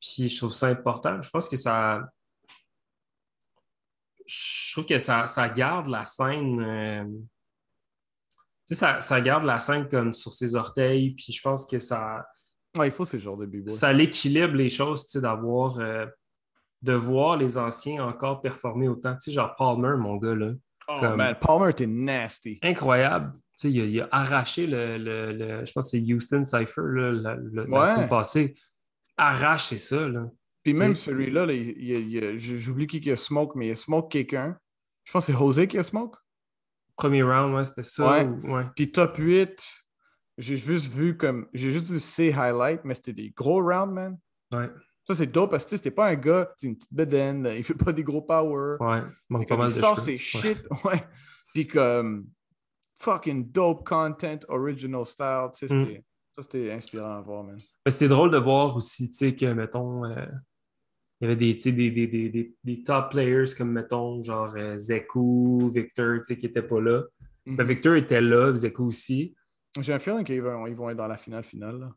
Puis 0.00 0.28
je 0.28 0.36
trouve 0.36 0.52
ça 0.52 0.66
important. 0.68 1.20
Je 1.22 1.30
pense 1.30 1.48
que 1.48 1.56
ça. 1.56 2.10
Je 4.28 4.72
trouve 4.72 4.86
que 4.86 4.98
ça, 4.98 5.26
garde 5.48 5.88
la 5.88 6.04
scène. 6.04 6.60
Euh, 6.60 7.04
Tu 8.66 8.74
sais, 8.74 8.80
ça, 8.80 9.00
ça 9.00 9.20
garde 9.22 9.44
la 9.44 9.58
scène 9.58 9.88
comme 9.88 10.12
sur 10.12 10.32
ses 10.32 10.54
orteils, 10.54 11.14
puis 11.14 11.32
je 11.32 11.40
pense 11.40 11.64
que 11.66 11.78
ça. 11.78 12.26
Ouais, 12.76 12.88
il 12.88 12.90
faut 12.90 13.06
ce 13.06 13.16
genre 13.16 13.38
de 13.38 13.46
b 13.46 13.66
Ça 13.70 13.92
l'équilibre 13.94 14.54
les 14.54 14.68
choses, 14.68 15.04
tu 15.06 15.12
sais, 15.12 15.20
d'avoir. 15.22 15.78
euh, 15.78 16.04
de 16.82 16.92
voir 16.92 17.36
les 17.36 17.58
anciens 17.58 18.04
encore 18.04 18.40
performer 18.40 18.86
autant. 18.86 19.14
Tu 19.14 19.18
sais, 19.20 19.32
genre 19.32 19.56
Palmer, 19.56 19.96
mon 19.98 20.16
gars, 20.16 20.34
là. 20.36 20.52
Oh 20.86 20.98
Comme- 21.00 21.16
man, 21.16 21.34
Palmer 21.40 21.70
était 21.70 21.88
nasty. 21.88 22.58
incroyable. 22.62 23.32
Tu 23.58 23.68
sais, 23.68 23.70
il, 23.72 23.80
a, 23.80 23.84
il 23.86 24.00
a 24.02 24.08
arraché 24.12 24.66
le, 24.68 24.96
le- 24.96 25.32
le- 25.32 25.64
Je 25.66 25.72
pense 25.72 25.90
que 25.90 25.98
c'est 25.98 26.12
Houston 26.14 26.44
Cypher 26.44 26.82
là, 26.94 27.10
la, 27.10 27.34
la- 27.36 27.64
la 27.64 27.80
Ouais. 27.80 27.86
semaine 27.88 28.08
passée. 28.08 28.54
Arraché 29.16 29.76
ça, 29.78 30.06
là. 30.08 30.26
Puis 30.70 30.78
même 30.78 30.94
celui-là, 30.94 31.46
là, 31.46 31.52
il- 31.52 31.70
il- 31.78 32.14
il- 32.14 32.38
j- 32.38 32.58
j'oublie 32.58 32.86
qui 32.86 33.00
qui 33.00 33.10
a 33.10 33.16
smoke, 33.16 33.52
mais 33.56 33.68
il 33.68 33.70
a 33.72 33.74
smoke 33.74 34.08
quelqu'un. 34.08 34.56
Je 35.04 35.12
pense 35.12 35.26
que 35.26 35.32
c'est 35.32 35.38
José 35.38 35.66
qui 35.68 35.78
a 35.78 35.82
smoke. 35.82 36.16
Premier 36.96 37.22
round, 37.22 37.54
ouais, 37.54 37.64
c'était 37.64 37.82
ça. 37.84 38.10
Ouais. 38.10 38.24
ou- 38.26 38.54
ouais. 38.54 38.64
Puis 38.76 38.90
top 38.90 39.16
8, 39.16 39.62
j'ai 40.36 40.56
juste 40.56 40.92
vu 40.92 41.16
comme. 41.16 41.46
J'ai 41.54 41.70
juste 41.70 41.90
vu 41.90 42.00
ses 42.00 42.32
highlights, 42.32 42.84
mais 42.84 42.94
c'était 42.94 43.12
des 43.12 43.30
gros 43.30 43.62
rounds, 43.62 43.92
man. 43.94 44.18
Ouais. 44.54 44.68
Ça, 45.04 45.14
c'est 45.14 45.26
dope 45.26 45.50
parce 45.52 45.64
que 45.64 45.76
c'était 45.76 45.90
pas 45.90 46.08
un 46.08 46.16
gars, 46.16 46.52
c'est 46.58 46.66
une 46.66 46.76
petite 46.76 46.92
bedaine, 46.92 47.50
il 47.56 47.64
fait 47.64 47.72
pas 47.74 47.92
des 47.92 48.02
gros 48.04 48.20
power. 48.20 48.76
Ouais, 48.80 48.98
il 48.98 49.04
manque 49.30 49.40
Mais 49.40 49.46
pas 49.46 49.54
comme 49.54 49.58
mal 49.60 49.70
il 49.70 49.74
de 49.74 49.80
sort 49.80 49.98
ses 50.00 50.18
shit, 50.18 50.62
ouais. 50.84 51.02
Puis 51.54 51.66
comme 51.66 52.26
fucking 52.96 53.50
dope 53.50 53.86
content, 53.88 54.38
original 54.48 55.06
style, 55.06 55.48
tu 55.56 55.66
sais, 55.66 55.74
Mm. 55.74 56.02
ça 56.36 56.42
c'était 56.42 56.72
inspirant 56.72 57.16
à 57.16 57.20
voir, 57.22 57.44
man. 57.44 57.58
Mais 57.86 57.92
c'est 57.92 58.08
drôle 58.08 58.30
de 58.30 58.38
voir 58.38 58.76
aussi, 58.76 59.08
tu 59.08 59.14
sais, 59.16 59.34
que, 59.34 59.46
mettons, 59.46 60.04
euh, 60.04 60.26
il 61.20 61.24
y 61.24 61.32
avait 61.32 61.36
des, 61.36 61.54
des, 61.54 61.72
des, 61.90 62.06
des, 62.06 62.28
des, 62.28 62.54
des 62.62 62.82
top 62.82 63.10
players 63.10 63.44
comme, 63.56 63.72
mettons, 63.72 64.22
genre 64.22 64.52
euh, 64.56 64.78
Zeku, 64.78 65.70
Victor, 65.74 66.18
tu 66.18 66.24
sais, 66.24 66.36
qui 66.36 66.46
n'étaient 66.46 66.62
pas 66.62 66.80
là. 66.80 67.02
Ben, 67.46 67.62
Mhm. 67.64 67.66
Victor 67.68 67.94
était 67.94 68.20
là, 68.20 68.54
Zeku 68.56 68.84
aussi. 68.86 69.34
J'ai 69.80 69.94
un 69.94 69.98
feeling 69.98 70.24
qu'ils 70.24 70.42
vont, 70.42 70.66
ils 70.66 70.74
vont 70.76 70.90
être 70.90 70.96
dans 70.98 71.06
la 71.08 71.16
finale 71.16 71.44
finale. 71.44 71.78
là. 71.80 71.90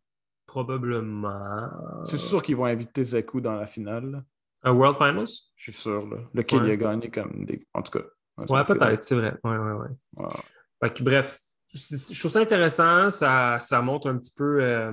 Probablement. 0.45 1.69
C'est 2.05 2.17
sûr 2.17 2.41
qu'ils 2.41 2.55
vont 2.55 2.65
inviter 2.65 3.03
Zeku 3.03 3.41
dans 3.41 3.55
la 3.55 3.67
finale. 3.67 4.23
Un 4.63 4.71
World 4.73 4.95
Finals? 4.97 5.29
Je 5.55 5.71
suis 5.71 5.81
sûr. 5.81 6.07
Là. 6.07 6.17
Le 6.33 6.43
kid, 6.43 6.59
Ouais. 6.61 6.67
il 6.67 6.71
a 6.71 6.75
gagné 6.77 7.09
comme 7.09 7.45
des. 7.45 7.65
En 7.73 7.81
tout 7.81 7.91
cas. 7.99 8.05
Ouais, 8.49 8.63
peut-être, 8.63 9.03
c'est 9.03 9.15
vrai. 9.15 9.35
Ouais, 9.43 9.57
ouais, 9.57 9.71
ouais. 9.73 9.87
Ouais. 10.17 10.27
Fait 10.83 10.93
que, 10.93 11.03
bref, 11.03 11.39
je 11.73 12.19
trouve 12.19 12.31
ça 12.31 12.39
intéressant. 12.39 13.09
Ça, 13.11 13.59
ça 13.59 13.81
montre 13.81 14.09
un 14.09 14.17
petit 14.17 14.33
peu 14.35 14.63
euh, 14.63 14.91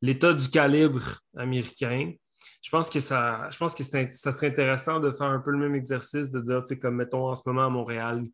l'état 0.00 0.32
du 0.34 0.48
calibre 0.48 1.02
américain. 1.36 2.12
Je 2.62 2.70
pense 2.70 2.88
que 2.88 3.00
ça, 3.00 3.50
je 3.50 3.58
pense 3.58 3.74
que 3.74 3.82
ça 3.82 4.32
serait 4.32 4.46
intéressant 4.46 5.00
de 5.00 5.10
faire 5.10 5.26
un 5.26 5.40
peu 5.40 5.50
le 5.50 5.58
même 5.58 5.74
exercice, 5.74 6.30
de 6.30 6.40
dire, 6.40 6.62
tu 6.62 6.68
sais, 6.74 6.78
comme 6.78 6.94
mettons 6.96 7.28
en 7.28 7.34
ce 7.34 7.42
moment 7.46 7.66
à 7.66 7.68
Montréal, 7.68 8.24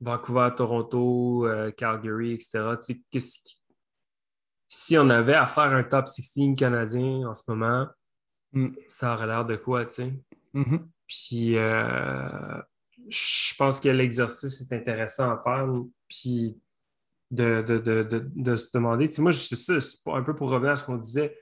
Vancouver, 0.00 0.50
Toronto, 0.56 1.46
euh, 1.46 1.70
Calgary, 1.72 2.32
etc. 2.32 2.76
Tu 2.80 2.94
sais, 2.94 3.00
qu'est-ce 3.10 3.38
qui- 3.40 3.56
Si 4.70 4.98
on 4.98 5.08
avait 5.08 5.34
à 5.34 5.46
faire 5.46 5.64
un 5.74 5.82
top 5.82 6.08
16 6.08 6.54
canadien 6.56 7.26
en 7.28 7.34
ce 7.34 7.42
moment, 7.48 7.86
Mm. 8.52 8.68
ça 8.86 9.14
aurait 9.14 9.26
l'air 9.26 9.44
de 9.44 9.56
quoi, 9.56 9.84
tu 9.86 9.94
sais? 9.94 10.12
Mhm. 10.54 10.88
Puis 11.06 11.56
euh, 11.56 12.60
je 13.08 13.54
pense 13.56 13.80
que 13.80 13.88
l'exercice 13.88 14.60
est 14.60 14.74
intéressant 14.74 15.30
à 15.32 15.38
faire. 15.38 15.66
Puis 16.08 16.58
de, 17.30 17.62
de, 17.62 17.78
de, 17.78 18.02
de, 18.04 18.30
de 18.34 18.56
se 18.56 18.70
demander. 18.72 19.08
Tu 19.08 19.16
sais, 19.16 19.22
moi, 19.22 19.32
je- 19.32 19.38
c'est 19.54 19.56
ça, 19.80 19.98
un 20.14 20.22
peu 20.22 20.34
pour 20.34 20.48
revenir 20.50 20.72
à 20.72 20.76
ce 20.76 20.84
qu'on 20.84 20.96
disait. 20.96 21.38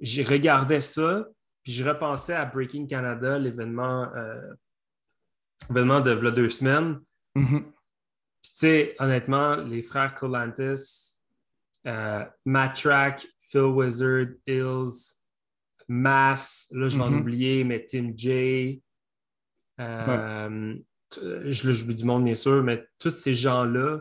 J'ai 0.00 0.22
regardé 0.22 0.80
ça, 0.80 1.26
puis 1.62 1.72
je 1.72 1.88
repensais 1.88 2.34
à 2.34 2.44
Breaking 2.44 2.86
Canada, 2.86 3.38
l'événement 3.38 4.12
euh, 4.14 4.52
événement 5.70 6.00
de 6.00 6.10
v'là 6.12 6.30
deux 6.30 6.50
semaines. 6.50 7.00
Mhm. 7.34 7.62
Puis, 8.42 8.52
tu 8.52 8.58
sais, 8.58 8.96
honnêtement, 8.98 9.56
les 9.56 9.82
frères 9.82 10.14
Colantis, 10.14 11.20
euh, 11.86 12.24
Matt 12.44 12.76
Track, 12.76 13.26
Phil 13.38 13.60
Wizard, 13.62 14.26
Hills, 14.46 15.22
Mass, 15.88 16.68
là, 16.72 16.88
je 16.88 16.96
vais 16.98 17.04
en 17.04 17.10
Mhm. 17.10 17.20
oublier, 17.20 17.64
mais 17.64 17.84
Tim 17.84 18.12
J. 18.16 18.82
euh, 19.80 20.74
t- 21.10 21.20
je, 21.52 21.66
là, 21.66 21.72
j'oublie 21.72 21.94
du 21.94 22.04
monde, 22.04 22.24
bien 22.24 22.34
sûr, 22.34 22.62
mais 22.62 22.86
tous 22.98 23.10
ces 23.10 23.34
gens-là, 23.34 24.00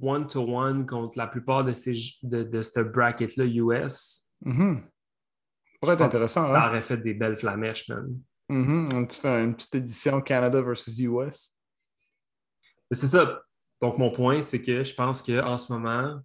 one-to-one 0.00 0.86
contre 0.86 1.16
la 1.18 1.26
plupart 1.26 1.64
de, 1.64 1.72
ces, 1.72 1.92
de, 2.22 2.42
de 2.42 2.62
ce 2.62 2.80
bracket-là 2.80 3.44
US, 3.44 4.25
Mhm. 4.44 4.82
Pourrait 5.80 5.94
être 5.94 6.02
intéressant, 6.02 6.46
ça 6.46 6.64
hein? 6.64 6.68
aurait 6.68 6.82
fait 6.82 6.96
des 6.98 7.14
belles 7.14 7.36
flamèches, 7.36 7.88
man. 7.88 8.18
Mhm. 8.48 9.06
Tu 9.08 9.18
fais 9.18 9.42
une 9.44 9.54
petite 9.54 9.74
édition 9.74 10.20
Canada 10.20 10.60
versus 10.60 10.98
US. 11.00 11.52
C'est 12.90 13.06
ça. 13.08 13.42
Donc, 13.80 13.98
mon 13.98 14.10
point, 14.10 14.40
c'est 14.42 14.62
que 14.62 14.84
je 14.84 14.94
pense 14.94 15.20
qu'en 15.22 15.58
ce 15.58 15.72
moment, 15.72 16.20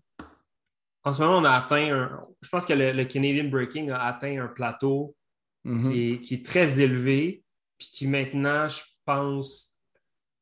en 1.03 1.13
ce 1.13 1.21
moment, 1.21 1.37
on 1.39 1.43
a 1.45 1.51
atteint 1.51 1.93
un. 1.93 2.27
Je 2.41 2.49
pense 2.49 2.65
que 2.65 2.73
le, 2.73 2.91
le 2.91 3.05
Canadian 3.05 3.49
Breaking 3.49 3.89
a 3.89 4.03
atteint 4.03 4.41
un 4.43 4.47
plateau 4.47 5.15
Mhm. 5.63 5.91
qui, 5.91 6.11
est, 6.13 6.21
qui 6.21 6.33
est 6.35 6.45
très 6.45 6.79
élevé, 6.81 7.43
puis 7.77 7.87
qui 7.91 8.07
maintenant, 8.07 8.67
je 8.67 8.81
pense, 9.05 9.77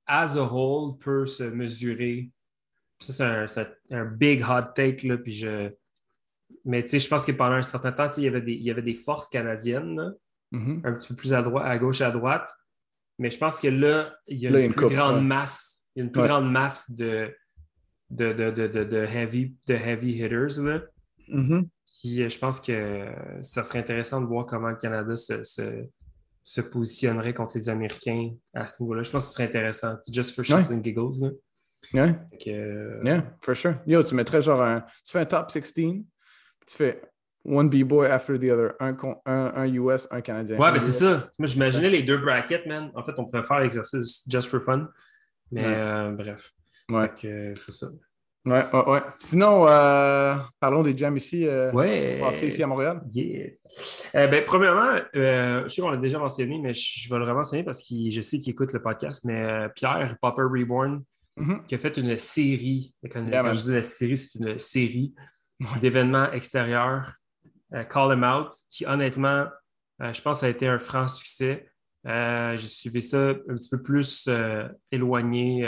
as 0.05 0.37
a 0.37 0.43
whole, 0.43 0.97
peut 0.97 1.25
se 1.25 1.43
mesurer. 1.43 2.31
Ça, 3.01 3.11
c'est 3.13 3.23
un, 3.23 3.47
c'est 3.47 3.61
un- 3.91 3.97
un 4.01 4.05
big 4.05 4.41
hot 4.43 4.71
take, 4.75 5.05
là, 5.07 5.17
puis 5.17 5.33
je. 5.33 5.71
Mais 6.65 6.83
tu 6.83 6.89
sais, 6.89 6.99
je 6.99 7.07
pense 7.07 7.25
que 7.25 7.31
pendant 7.31 7.55
un 7.55 7.61
certain 7.63 7.91
temps, 7.91 8.09
il 8.17 8.23
y 8.23 8.27
avait 8.27 8.41
des, 8.41 8.53
il 8.53 8.63
y 8.63 8.71
avait 8.71 8.81
des 8.81 8.93
forces 8.93 9.29
canadiennes, 9.29 10.13
Mhm. 10.51 10.81
un 10.83 10.93
petit 10.93 11.07
peu 11.09 11.15
plus 11.15 11.33
à, 11.33 11.41
droite, 11.43 11.63
à 11.67 11.77
gauche 11.77 12.01
et 12.01 12.03
à 12.03 12.11
droite. 12.11 12.51
Mais 13.19 13.29
je 13.29 13.37
pense 13.37 13.61
que 13.61 13.67
là, 13.67 14.15
il 14.27 14.39
y 14.39 14.47
a 14.47 14.49
Là, 14.49 14.59
une 14.61 14.73
plus 14.73 14.85
coupe, 14.87 14.93
grande 14.95 15.15
ouais. 15.17 15.21
masse. 15.21 15.89
Il 15.95 15.99
y 15.99 16.01
a 16.01 16.05
une 16.05 16.11
plus 16.11 16.21
Ouais. 16.21 16.27
grande 16.27 16.51
masse 16.51 16.89
de, 16.91 17.31
de, 18.09 18.33
de, 18.33 18.49
de, 18.49 18.83
de, 18.83 18.97
heavy, 19.05 19.55
de 19.67 19.73
heavy 19.75 20.11
hitters. 20.13 20.59
Là, 20.63 20.81
Mhm. 21.27 21.67
qui, 21.85 22.23
euh, 22.23 22.29
je 22.29 22.39
pense 22.39 22.59
que 22.59 23.05
ça 23.43 23.63
serait 23.63 23.79
intéressant 23.79 24.21
de 24.21 24.25
voir 24.25 24.45
comment 24.47 24.69
le 24.69 24.75
Canada 24.77 25.15
se, 25.15 25.43
se, 25.43 25.85
se 26.41 26.61
positionnerait 26.61 27.33
contre 27.35 27.57
les 27.57 27.69
Américains 27.69 28.31
à 28.55 28.65
ce 28.65 28.81
niveau-là. 28.81 29.03
Je 29.03 29.11
pense 29.11 29.23
que 29.25 29.27
ce 29.29 29.33
serait 29.35 29.43
intéressant. 29.47 29.97
Just 30.11 30.35
for 30.35 30.43
shits 30.43 30.53
Ouais. 30.53 30.73
and 30.73 30.83
giggles. 30.83 31.21
Là. 31.21 31.29
Yeah. 31.93 32.27
Euh, 32.47 33.01
Yeah, 33.03 33.37
for 33.41 33.55
sure. 33.55 33.75
Yo, 33.85 34.01
tu 34.03 34.15
mettrais 34.15 34.41
genre 34.41 34.61
un. 34.63 34.81
Tu 35.05 35.11
fais 35.11 35.19
un 35.19 35.25
top 35.25 35.51
16, 35.51 35.71
puis 35.73 36.05
tu 36.69 36.75
fais 36.77 37.01
one 37.45 37.69
B-boy 37.69 38.07
after 38.07 38.37
the 38.37 38.51
other. 38.51 38.73
Un, 38.79 38.93
con- 38.93 39.17
un, 39.25 39.51
un 39.55 39.65
US, 39.73 40.07
un 40.11 40.21
Canadien. 40.21 40.57
Ouais, 40.57 40.71
ben 40.71 40.79
c'est 40.79 40.91
ça. 40.91 41.29
Moi, 41.39 41.47
j'imaginais 41.47 41.89
les 41.89 42.03
deux 42.03 42.17
brackets, 42.17 42.65
man. 42.67 42.91
En 42.95 43.03
fait, 43.03 43.13
on 43.17 43.25
pourrait 43.25 43.43
faire 43.43 43.59
l'exercice 43.59 44.23
just 44.29 44.49
for 44.49 44.61
fun. 44.61 44.87
Mais 45.51 45.61
Ouais. 45.65 45.73
euh, 45.75 46.11
bref. 46.11 46.51
Ouais, 46.89 47.09
euh, 47.25 47.53
c'est 47.55 47.71
ça. 47.71 47.87
ouais, 48.45 48.63
ouais. 48.73 48.85
ouais. 48.91 48.99
Sinon, 49.19 49.67
euh, 49.67 50.35
parlons 50.59 50.83
des 50.83 50.95
jams 50.97 51.17
ici. 51.17 51.47
Euh, 51.47 51.71
Ouais. 51.71 52.17
sont 52.19 52.25
passés 52.25 52.47
ici 52.47 52.61
à 52.63 52.67
Montréal? 52.67 53.01
Yeah. 53.11 53.47
Euh, 54.15 54.27
ben, 54.27 54.43
premièrement, 54.45 54.99
euh, 55.15 55.63
je 55.63 55.67
sais 55.69 55.81
qu'on 55.81 55.89
l'a 55.91 55.97
déjà 55.97 56.19
mentionné, 56.19 56.59
mais 56.59 56.73
je, 56.73 57.11
vais 57.13 57.19
le 57.19 57.33
mentionner 57.33 57.63
parce 57.63 57.79
que 57.81 57.95
je 58.11 58.21
sais 58.21 58.37
qu'il 58.39 58.51
écoute 58.51 58.73
le 58.73 58.81
podcast. 58.81 59.21
Mais 59.23 59.41
euh, 59.43 59.69
Pierre, 59.69 60.15
Popper 60.21 60.43
Reborn, 60.43 61.03
Mhm. 61.37 61.63
qui 61.67 61.75
a 61.75 61.77
fait 61.77 61.95
une 61.97 62.17
série. 62.17 62.93
Quand, 63.11 63.25
Yeah, 63.25 63.41
quand 63.41 63.47
man. 63.47 63.55
je 63.55 63.61
dis 63.63 63.71
la 63.73 63.83
série, 63.83 64.17
c'est 64.17 64.37
une 64.39 64.57
série. 64.57 65.13
D'événements 65.81 66.31
extérieurs. 66.31 67.13
euh, 67.73 67.83
Call 67.83 68.17
Him 68.17 68.23
Out, 68.23 68.51
qui 68.71 68.85
honnêtement, 68.85 69.45
euh, 70.01 70.11
je 70.13 70.21
pense, 70.21 70.41
a 70.43 70.49
été 70.49 70.67
un 70.67 70.79
franc 70.79 71.07
succès. 71.07 71.69
Euh, 72.07 72.57
J'ai 72.57 72.67
suivi 72.67 73.01
ça 73.01 73.29
un 73.29 73.55
petit 73.55 73.69
peu 73.69 73.81
plus 73.81 74.27
éloigné 74.91 75.67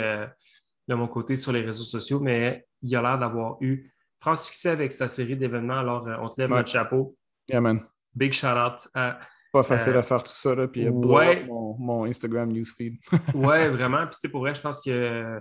de 0.88 0.94
mon 0.94 1.06
côté 1.08 1.36
sur 1.36 1.52
les 1.52 1.60
réseaux 1.62 1.84
sociaux, 1.84 2.20
mais 2.20 2.66
il 2.82 2.94
a 2.96 3.02
l'air 3.02 3.18
d'avoir 3.18 3.56
eu 3.60 3.92
franc 4.18 4.36
succès 4.36 4.70
avec 4.70 4.92
sa 4.92 5.08
série 5.08 5.36
d'événements. 5.36 5.78
Alors, 5.78 6.08
on 6.20 6.28
te 6.28 6.40
lève 6.40 6.50
Ouais. 6.50 6.58
notre 6.58 6.70
chapeau. 6.70 7.16
Yeah, 7.48 7.60
man. 7.60 7.84
Big 8.14 8.32
shout 8.32 8.46
out 8.48 8.88
à 8.94 9.20
Pas 9.52 9.62
facile 9.62 9.92
Euh, 9.94 9.98
à 9.98 10.02
faire 10.02 10.22
tout 10.22 10.32
ça, 10.32 10.54
là, 10.54 10.66
puis 10.68 10.88
ouais. 10.88 11.44
mon, 11.44 11.76
mon 11.78 12.04
Instagram 12.06 12.50
newsfeed. 12.50 12.96
Ouais, 13.34 13.68
vraiment. 13.68 14.06
Puis, 14.06 14.14
tu 14.16 14.20
sais, 14.22 14.28
pour 14.30 14.40
vrai, 14.40 14.54
je 14.54 14.60
pense 14.60 14.80
que 14.82 15.40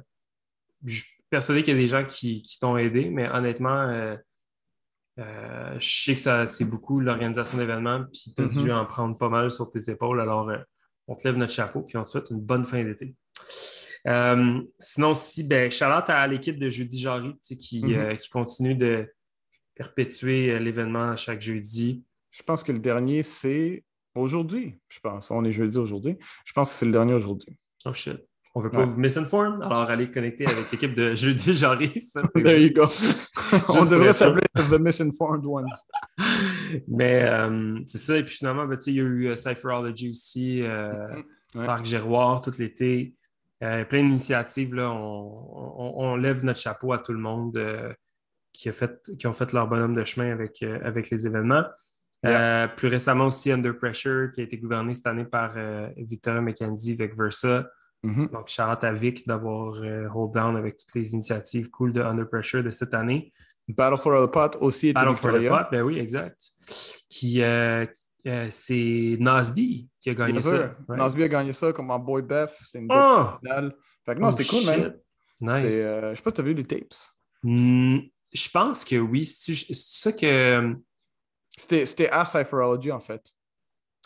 je 0.84 0.95
suis 1.04 1.24
persuadé 1.30 1.64
qu'il 1.64 1.74
y 1.74 1.78
a 1.78 1.80
des 1.80 1.88
gens 1.88 2.04
qui, 2.06 2.41
qui 2.41 2.60
t'ont 2.60 2.76
aidé, 2.78 3.10
mais 3.10 3.30
honnêtement, 3.30 3.88
euh, 3.89 4.18
euh, 5.20 5.80
je 5.80 6.03
sais 6.03 6.14
que 6.16 6.20
ça, 6.22 6.47
c'est 6.47 6.66
beaucoup 6.66 6.99
l'organisation 6.99 7.57
d'événements, 7.57 8.05
puis 8.12 8.34
tu 8.36 8.41
as 8.41 8.45
Mhm. 8.45 8.64
dû 8.64 8.72
en 8.72 8.86
prendre 8.86 9.18
pas 9.18 9.30
mal 9.30 9.51
sur 9.51 9.70
tes 9.70 9.89
épaules. 9.91 10.20
Alors, 10.22 10.49
euh, 10.49 10.57
on 11.07 11.16
te 11.16 11.28
lève 11.28 11.38
notre 11.38 11.53
chapeau, 11.53 11.82
puis 11.82 11.97
on 11.97 12.03
te 12.03 12.09
souhaite 12.09 12.30
une 12.32 12.39
bonne 12.41 12.66
fin 12.66 12.84
d'été. 12.84 13.16
Euh, 14.07 14.62
sinon, 14.80 15.14
si, 15.14 15.47
ben, 15.47 15.70
Charlotte 15.72 16.09
à 16.09 16.26
l'équipe 16.28 16.57
de 16.57 16.70
Jeudi 16.70 16.97
Jarry, 16.99 17.34
tu 17.34 17.38
sais, 17.41 17.55
qui, 17.55 17.84
Mhm. 17.86 17.93
euh, 17.93 18.16
qui 18.16 18.30
continue 18.30 18.76
de 18.76 19.07
perpétuer 19.76 20.59
l'événement 20.59 21.16
chaque 21.16 21.41
jeudi. 21.41 22.03
Je 22.32 22.43
pense 22.43 22.64
que 22.64 22.72
le 22.72 22.80
dernier, 22.80 23.24
c'est 23.24 23.84
aujourd'hui, 24.16 24.80
je 24.89 24.99
pense. 24.99 25.32
On 25.32 25.43
est 25.43 25.51
jeudi 25.51 25.78
aujourd'hui. 25.78 26.18
Je 26.45 26.53
pense 26.53 26.70
que 26.70 26.76
c'est 26.76 26.86
le 26.86 26.91
dernier 26.91 27.14
aujourd'hui. 27.14 27.57
Oh 27.86 27.93
shit. 27.93 28.18
On 28.53 28.59
veut 28.59 28.70
pas 28.70 28.80
Ouais. 28.80 28.86
vous 28.86 28.99
misinform, 28.99 29.62
alors 29.62 29.89
allez 29.89 30.12
connecter 30.12 30.45
avec 30.45 30.70
l'équipe 30.72 30.93
de 30.93 31.16
Jeudi 31.16 31.55
Jarry. 31.55 32.01
ça 32.01 32.22
There 32.36 32.62
you 32.62 32.74
go. 32.74 32.84
On 33.70 33.86
devrait 33.86 34.12
s'appeler 34.14 34.41
The 34.70 34.80
Misinformed 34.80 35.45
Ones. 35.45 35.70
Mais 36.88 37.24
euh, 37.24 37.80
c'est 37.88 37.97
ça. 37.97 38.18
Et 38.18 38.24
puis 38.24 38.36
finalement, 38.36 38.66
ben, 38.66 38.78
il 38.86 38.93
y 38.93 38.99
a 38.99 39.04
eu 39.04 39.28
euh, 39.28 39.36
Cypherology 39.36 40.10
aussi, 40.10 40.62
euh, 40.64 40.93
Ouais. 41.54 41.66
Parc 41.66 41.84
Giroir 41.84 42.39
tout 42.39 42.54
l'été. 42.60 43.14
plein 43.60 43.84
d'initiatives. 44.04 44.74
On, 44.74 46.16
lève 46.16 46.45
notre 46.45 46.62
chapeau 46.62 46.93
à 46.93 46.99
tout 46.99 47.12
le 47.12 47.20
monde 47.20 47.62
qui, 48.54 48.70
a 48.70 48.72
fait, 48.72 49.02
qui 49.20 49.28
ont 49.28 49.34
fait 49.34 49.52
leur 49.52 49.68
bonhomme 49.68 49.93
de 49.93 50.06
chemin 50.06 50.32
avec, 50.32 50.64
avec 50.64 51.10
les 51.10 51.28
événements. 51.28 51.66
plus 52.22 52.88
récemment 52.88 53.26
aussi 53.26 53.52
Under 53.52 53.78
Pressure, 53.78 54.32
qui 54.32 54.39
a 54.39 54.45
été 54.45 54.58
gouverné 54.58 54.93
cette 54.93 55.08
année 55.08 55.26
par 55.26 55.56
Victoria 55.97 56.39
McKenzie 56.39 56.93
avec 56.93 57.18
Versa. 57.18 57.70
Mm-hmm. 58.06 58.32
Donc, 58.32 58.47
Charlotte 58.47 58.86
à 58.86 58.93
Vic 58.93 59.28
d'avoir 59.28 59.74
hold 60.16 60.34
down 60.34 60.56
avec 60.56 60.78
toutes 60.78 60.95
les 60.95 61.12
initiatives 61.12 61.70
cool 61.70 61.91
de 61.91 61.99
Under 61.99 62.30
Pressure 62.30 62.64
de 62.64 62.70
cette 62.70 62.93
année. 62.93 63.34
Battle 63.68 63.97
for 63.97 64.28
the 64.28 64.32
Pot 64.32 64.57
aussi 64.59 64.89
était 64.89 64.99
Battle 64.99 65.16
for 65.16 65.32
the 65.34 65.47
Pot, 65.47 65.68
ben 65.72 65.82
oui, 65.84 65.99
exact. 65.99 66.41
Qui, 67.09 67.41
euh, 67.41 67.86
euh, 68.28 68.47
c'est 68.49 69.18
Nasby 69.20 69.89
qui 69.99 70.09
a 70.09 70.14
gagné 70.14 70.41
ça. 70.41 70.76
Nasby 70.89 71.24
a 71.24 71.28
gagné 71.28 71.53
ça 71.53 71.72
comme 71.74 71.91
en 71.91 71.99
boy 71.99 72.22
Beth. 72.22 72.55
C'est 72.66 72.80
une 72.80 72.88
oh! 72.89 73.26
finale. 73.39 73.76
Fait 74.05 74.16
que 74.16 74.20
non, 74.20 74.30
oh, 74.30 74.32
c'était 74.32 74.45
cool, 74.45 74.66
man. 74.66 74.97
Nice. 75.41 75.76
Euh, 75.76 76.12
je 76.12 76.16
sais 76.18 76.24
pas 76.24 76.30
si 76.30 76.36
tu 76.36 76.41
as 76.41 76.43
vu 76.43 76.53
les 76.53 76.66
tapes. 76.66 76.93
Hmm, 77.43 77.97
je 78.32 78.49
pense 78.49 78.86
que 78.86 78.95
oui. 78.97 79.26
C'est 79.26 79.55
ça 79.74 80.12
que. 80.12 80.76
C'était 81.57 82.09
à 82.09 82.26
Cypherology, 82.26 82.91
en 82.91 82.99
fait. 82.99 83.22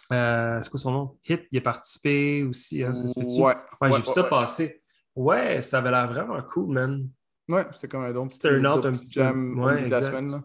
c'est 0.10 0.70
quoi 0.70 0.80
son 0.80 0.92
nom? 0.92 1.18
Hit, 1.28 1.44
il 1.52 1.58
a 1.58 1.62
participé 1.62 2.44
aussi. 2.44 2.84
Hein, 2.84 2.94
ouais. 3.16 3.56
ouais 3.82 3.92
j'ai 3.92 3.98
vu 3.98 4.06
ça 4.06 4.24
passer. 4.24 4.82
Ouais, 5.16 5.62
ça 5.62 5.78
avait 5.78 5.92
l'air 5.92 6.08
vraiment 6.08 6.42
cool, 6.44 6.74
man. 6.74 7.10
Ouais, 7.48 7.66
c'est 7.74 7.88
comme 7.88 8.04
un 8.04 8.12
don 8.12 8.28
petit, 8.28 8.48
un 8.48 8.60
petit 8.60 9.12
jam 9.12 9.60
ouais, 9.60 9.86
de 9.86 9.92
la 9.92 10.02
semaine. 10.02 10.32
Là. 10.32 10.44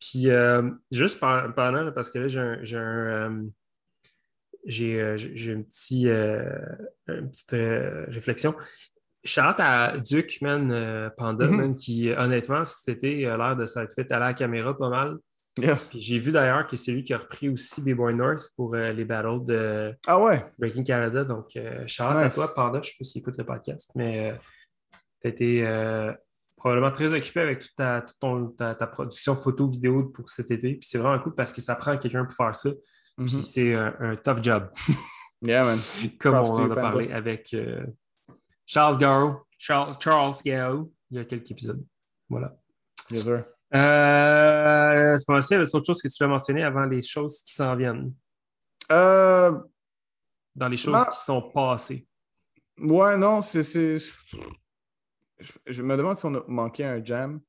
Puis 0.00 0.30
euh, 0.30 0.70
juste 0.90 1.20
pendant, 1.20 1.92
parce 1.92 2.10
que 2.10 2.20
là, 2.20 2.28
j'ai 2.28 2.40
un, 2.40 2.58
j'ai 2.62 2.78
un, 2.78 2.80
euh, 2.80 3.42
euh, 4.80 5.16
j'ai, 5.18 5.52
une, 5.52 5.64
petit, 5.64 6.06
une 6.08 7.30
petite 7.30 7.56
réflexion. 8.14 8.54
Shout 9.22 9.58
à 9.58 9.98
Duke, 9.98 10.40
man, 10.40 11.10
Panda, 11.16 11.46
mm-hmm. 11.46 11.56
man, 11.56 11.74
qui 11.74 12.10
honnêtement, 12.10 12.64
cet 12.64 13.04
été, 13.04 13.26
a 13.26 13.36
l'air 13.36 13.56
de 13.56 13.66
s'être 13.66 13.94
fait 13.94 14.10
à 14.10 14.18
la 14.18 14.32
caméra 14.32 14.76
pas 14.76 14.88
mal. 14.88 15.18
Yes. 15.58 15.86
Puis 15.86 16.00
j'ai 16.00 16.18
vu 16.18 16.32
d'ailleurs 16.32 16.66
que 16.66 16.76
c'est 16.76 16.90
lui 16.90 17.04
qui 17.04 17.14
a 17.14 17.18
repris 17.18 17.48
aussi 17.48 17.80
B-Boy 17.82 18.14
North 18.14 18.50
pour 18.56 18.74
les 18.74 19.04
battles 19.04 19.44
de 19.44 19.94
ah 20.06 20.18
ouais. 20.18 20.44
Breaking 20.58 20.84
Canada. 20.84 21.22
Donc, 21.22 21.50
shout 21.86 22.02
à 22.02 22.30
toi, 22.30 22.52
Panda. 22.54 22.80
Je 22.82 22.88
ne 22.88 22.92
sais 22.92 22.96
pas 22.98 23.04
s'il 23.04 23.20
écoute 23.20 23.38
le 23.38 23.44
podcast, 23.44 23.92
mais 23.94 24.34
tu 25.24 25.28
as 25.28 25.30
été 25.30 25.66
euh, 25.66 26.12
probablement 26.56 26.92
très 26.92 27.14
occupé 27.14 27.40
avec 27.40 27.60
toute, 27.60 27.74
ta, 27.76 28.04
ton, 28.20 28.48
ta, 28.48 28.74
production 28.86 29.34
photo-vidéo 29.34 30.04
pour 30.04 30.28
cet 30.28 30.50
été. 30.50 30.74
Puis 30.74 30.88
c'est 30.88 30.98
vraiment 30.98 31.22
cool 31.22 31.34
parce 31.34 31.52
que 31.52 31.60
ça 31.60 31.74
prend 31.74 31.96
quelqu'un 31.96 32.24
pour 32.24 32.34
faire 32.34 32.54
ça. 32.54 32.70
Puis 33.16 33.26
mm-hmm. 33.26 33.42
c'est 33.42 33.74
un, 33.74 34.16
tough 34.16 34.42
job. 34.42 34.70
yeah, 35.42 35.64
man. 35.64 35.78
Comme 36.20 36.36
on 36.36 36.52
en 36.52 36.70
a 36.70 36.76
parlé 36.76 37.10
avec 37.12 37.54
euh, 37.54 37.84
Charles 38.66 38.98
Gao, 38.98 39.46
Charles, 39.58 39.94
Charles 39.98 40.34
il 40.44 40.52
y 41.10 41.18
a 41.18 41.24
quelques 41.24 41.50
épisodes. 41.50 41.84
Voilà. 42.28 42.54
Bien 43.10 43.20
sûr. 43.20 43.44
Euh, 43.74 45.16
c'est 45.16 45.26
pas 45.26 45.40
y 45.50 45.54
a 45.54 45.62
autre 45.62 45.84
chose 45.84 46.00
que 46.00 46.08
tu 46.08 46.22
veux 46.22 46.28
mentionner 46.28 46.62
avant 46.62 46.84
les 46.86 47.02
choses 47.02 47.42
qui 47.42 47.54
s'en 47.54 47.74
viennent? 47.74 48.12
Euh, 48.92 49.58
Dans 50.54 50.68
les 50.68 50.76
choses 50.76 51.04
qui 51.08 51.16
sont 51.16 51.50
passées. 51.50 52.06
Ouais, 52.78 53.16
non, 53.16 53.40
c'est 53.42 53.98
je, 55.38 55.82
me 55.82 55.96
demande 55.96 56.16
si 56.16 56.26
on 56.26 56.34
a 56.34 56.44
manqué 56.48 56.84
un 56.84 57.04
jam. 57.04 57.40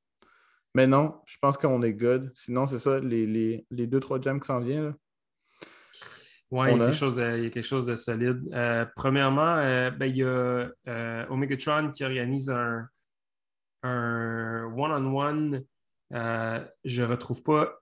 Mais 0.74 0.88
non, 0.88 1.22
je 1.26 1.38
pense 1.42 1.58
qu'on 1.58 1.82
est 1.84 1.94
good. 1.94 2.32
Sinon, 2.34 2.66
c'est 2.66 2.80
ça, 2.80 3.00
les, 3.00 3.26
les, 3.26 3.66
les, 3.72 3.88
deux, 3.88 4.00
trois 4.00 4.20
jams 4.20 4.40
qui 4.40 4.48
s'en 4.48 4.60
viennent. 4.60 4.94
Oui, 6.52 6.68
il, 6.72 6.78
y 6.78 6.82
a 6.82 7.50
quelque 7.50 7.64
chose 7.64 7.86
de 7.86 7.96
solide. 7.96 8.42
Euh, 8.54 8.86
premièrement, 8.96 9.56
euh, 9.56 9.90
ben, 9.90 10.06
il 10.06 10.18
y 10.18 10.24
a 10.24 10.70
euh, 10.88 11.26
Omegatron 11.30 11.92
qui 11.92 12.04
organise 12.04 12.50
un, 12.50 12.88
un 13.84 14.72
one-on-one. 14.76 15.64
je 16.12 17.02
ne 17.02 17.08
retrouve 17.08 17.42
pas 17.42 17.74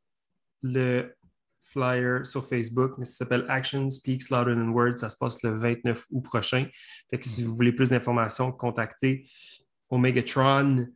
le 0.62 1.14
flyer 1.60 2.26
sur 2.26 2.46
Facebook, 2.46 2.94
mais 2.98 3.06
ça 3.06 3.26
s'appelle 3.26 3.46
Action 3.50 3.90
Speaks 3.90 4.30
Louder 4.30 4.54
Than 4.54 4.70
Words. 4.70 4.98
Ça 4.98 5.10
se 5.10 5.18
passe 5.18 5.44
le 5.44 5.52
29 5.52 6.06
août 6.12 6.22
prochain. 6.22 6.68
Fait 7.10 7.20
que 7.20 7.26
si 7.26 7.44
vous 7.44 7.56
voulez 7.56 7.74
plus 7.74 7.90
d'informations, 7.90 8.52
contactez 8.52 9.28
Omegatron 9.94 10.88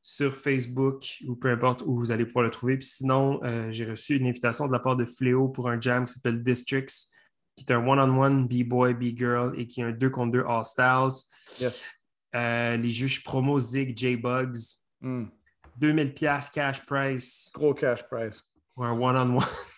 sur 0.00 0.34
Facebook 0.34 1.04
ou 1.26 1.34
peu 1.34 1.50
importe 1.50 1.82
où 1.86 1.98
vous 1.98 2.12
allez 2.12 2.26
pouvoir 2.26 2.44
le 2.44 2.50
trouver. 2.50 2.76
Puis 2.76 2.86
sinon, 2.86 3.40
euh, 3.42 3.70
j'ai 3.70 3.86
reçu 3.86 4.16
une 4.16 4.26
invitation 4.26 4.66
de 4.66 4.72
la 4.72 4.78
part 4.78 4.96
de 4.96 5.04
Fléau 5.04 5.48
pour 5.48 5.68
un 5.68 5.80
jam 5.80 6.04
qui 6.04 6.12
s'appelle 6.12 6.42
Districts, 6.42 7.06
qui 7.56 7.64
est 7.66 7.72
un 7.72 7.86
one-on-one 7.86 8.46
B-boy, 8.46 8.94
B-girl 8.94 9.58
et 9.58 9.66
qui 9.66 9.80
est 9.80 9.84
un 9.84 9.92
2 9.92 10.10
contre 10.10 10.32
2 10.32 10.44
All-Styles. 10.46 11.24
Euh, 12.34 12.76
les 12.76 12.90
juges 12.90 13.24
promo 13.24 13.58
Zig, 13.58 13.96
J-Bugs. 13.96 14.52
2000 15.00 15.28
2000$ 15.80 16.50
cash 16.52 16.84
price. 16.84 17.50
Gros 17.54 17.74
cash 17.74 18.02
price. 18.08 18.42
Pour 18.74 18.84
un 18.84 18.92
one-on-one. 18.92 19.44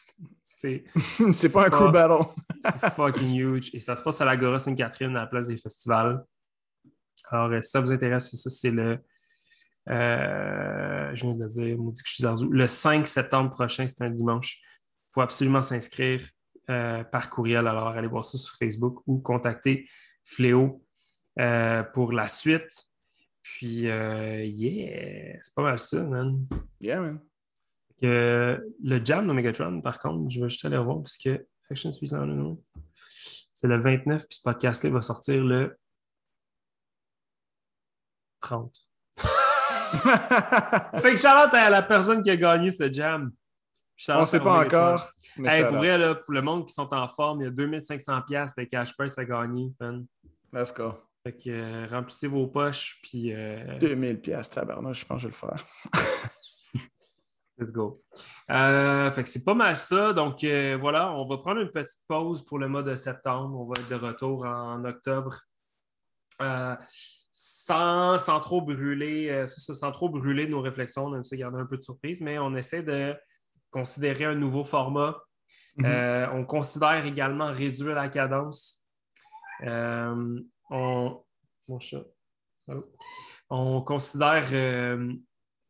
c'est 1.32 1.48
pas 1.52 1.66
un 1.66 1.70
crew 1.70 1.92
battle. 1.92 2.24
c'est 2.64 2.90
fucking 2.90 3.34
huge. 3.34 3.70
Et 3.74 3.80
ça 3.80 3.94
se 3.94 4.02
passe 4.02 4.20
à 4.20 4.24
l'Agora 4.24 4.58
Sainte-Catherine, 4.58 5.10
à 5.16 5.20
la 5.20 5.26
place 5.26 5.48
des 5.48 5.56
festivals. 5.56 6.24
Alors, 7.30 7.50
euh, 7.50 7.60
si 7.60 7.70
ça 7.70 7.80
vous 7.80 7.92
intéresse, 7.92 8.30
c'est 8.30 8.36
ça, 8.36 8.50
c'est 8.50 8.70
le. 8.70 8.98
Euh, 9.88 11.14
je 11.14 11.22
viens 11.22 11.34
de 11.34 11.46
dire, 11.46 11.76
que 11.76 11.92
je 12.04 12.12
suis 12.12 12.48
Le 12.50 12.66
5 12.66 13.06
septembre 13.06 13.50
prochain, 13.50 13.86
c'est 13.86 14.02
un 14.02 14.10
dimanche. 14.10 14.60
Il 14.62 15.14
faut 15.14 15.20
absolument 15.20 15.62
s'inscrire 15.62 16.22
euh, 16.70 17.04
par 17.04 17.30
courriel. 17.30 17.66
Alors, 17.66 17.88
allez 17.88 18.08
voir 18.08 18.24
ça 18.24 18.36
sur 18.36 18.54
Facebook 18.56 19.02
ou 19.06 19.18
contacter 19.18 19.88
Fléau 20.24 20.84
pour 21.94 22.12
la 22.12 22.26
suite. 22.26 22.68
Puis, 23.42 23.82
yeah, 23.82 25.38
c'est 25.40 25.54
pas 25.54 25.62
mal 25.62 25.78
ça, 25.78 26.02
man. 26.02 26.46
Yeah, 26.80 27.00
man. 27.00 27.20
le 28.02 29.04
jam 29.04 29.28
de 29.28 29.32
Megatron, 29.32 29.80
par 29.82 30.00
contre, 30.00 30.28
je 30.30 30.40
vais 30.40 30.48
juste 30.48 30.64
aller 30.64 30.76
revoir 30.76 30.98
parce 30.98 31.16
que 31.16 31.46
Action 31.70 31.92
Speed 31.92 32.10
c'est 33.56 33.68
le 33.68 33.80
29, 33.80 34.28
puis 34.28 34.38
ce 34.38 34.42
podcast-là 34.42 34.90
va 34.90 35.00
sortir 35.00 35.42
le 35.42 35.78
30. 38.46 38.72
fait 41.00 41.10
que 41.10 41.16
Charlotte 41.16 41.52
à 41.54 41.70
la 41.70 41.82
personne 41.82 42.22
qui 42.22 42.30
a 42.30 42.36
gagné 42.36 42.70
ce 42.70 42.92
jam. 42.92 43.32
On 44.08 44.20
ne 44.20 44.26
sait 44.26 44.40
pas 44.40 44.64
encore. 44.64 45.10
Mais 45.36 45.66
pour, 45.66 45.82
là, 45.82 46.14
pour 46.14 46.32
le 46.32 46.42
monde 46.42 46.66
qui 46.66 46.74
sont 46.74 46.92
en 46.92 47.08
forme, 47.08 47.40
il 47.40 47.44
y 47.44 47.46
a 47.48 47.50
2500$ 47.50 48.52
de 48.56 48.64
cash 48.64 48.96
price 48.96 49.18
à 49.18 49.24
gagner. 49.24 49.72
Let's 50.52 50.72
go. 50.72 50.94
Fait 51.24 51.32
que 51.32 51.48
euh, 51.48 51.86
remplissez 51.90 52.28
vos 52.28 52.46
poches. 52.46 53.00
Puis, 53.02 53.32
euh... 53.32 53.78
2000$, 53.78 54.48
tabarnak, 54.48 54.94
je 54.94 55.04
pense 55.04 55.22
que 55.22 55.28
je 55.28 55.34
vais 55.34 55.48
le 55.48 55.56
faire. 55.58 55.64
Let's 57.58 57.72
go. 57.72 58.02
Euh, 58.50 59.10
fait 59.10 59.22
que 59.24 59.28
c'est 59.28 59.44
pas 59.44 59.54
mal 59.54 59.74
ça. 59.76 60.12
Donc 60.12 60.44
euh, 60.44 60.76
voilà, 60.78 61.10
on 61.12 61.26
va 61.26 61.38
prendre 61.38 61.60
une 61.62 61.70
petite 61.70 62.04
pause 62.06 62.44
pour 62.44 62.58
le 62.58 62.68
mois 62.68 62.82
de 62.82 62.94
septembre. 62.94 63.58
On 63.58 63.64
va 63.64 63.80
être 63.80 63.88
de 63.88 63.94
retour 63.94 64.44
en 64.44 64.84
octobre 64.84 65.40
sans, 67.38 68.16
trop 68.40 68.62
brûler, 68.62 69.28
euh, 69.28 69.46
sans 69.46 69.92
trop 69.92 70.08
brûler 70.08 70.48
nos 70.48 70.62
réflexions, 70.62 71.04
on 71.04 71.16
aime 71.16 71.22
ça 71.22 71.36
garder 71.36 71.60
un 71.60 71.66
peu 71.66 71.76
de 71.76 71.82
surprise, 71.82 72.22
mais 72.22 72.38
on 72.38 72.56
essaie 72.56 72.82
de 72.82 73.14
considérer 73.70 74.24
un 74.24 74.34
nouveau 74.34 74.64
format. 74.64 75.22
Mhm. 75.76 75.84
Euh, 75.84 76.30
on 76.32 76.46
considère 76.46 77.04
également 77.04 77.52
réduire 77.52 77.94
la 77.94 78.08
cadence. 78.08 78.82
Euh, 79.64 80.40
on, 80.70 81.22
on 83.50 83.82
considère 83.82 84.98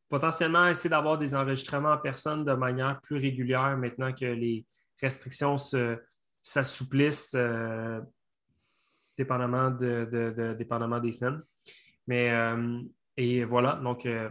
potentiellement 0.09 0.69
essayer 0.69 0.91
d'avoir 0.91 1.19
des 1.19 1.35
enregistrements 1.35 1.91
en 1.91 1.99
personne 1.99 2.45
de 2.45 2.53
manière 2.53 3.01
plus 3.01 3.17
régulière 3.17 3.77
maintenant 3.77 4.13
que 4.13 4.25
les 4.25 4.65
restrictions 5.03 5.57
s'assouplissent 6.41 7.37
dépendamment, 9.19 9.73
de, 9.73 10.55
dépendamment 10.57 11.01
des 11.01 11.11
semaines. 11.11 11.43
Mais 12.07 12.31
euh, 12.31 12.81
et 13.17 13.45
voilà, 13.45 13.77
donc 13.77 14.07
euh, 14.07 14.31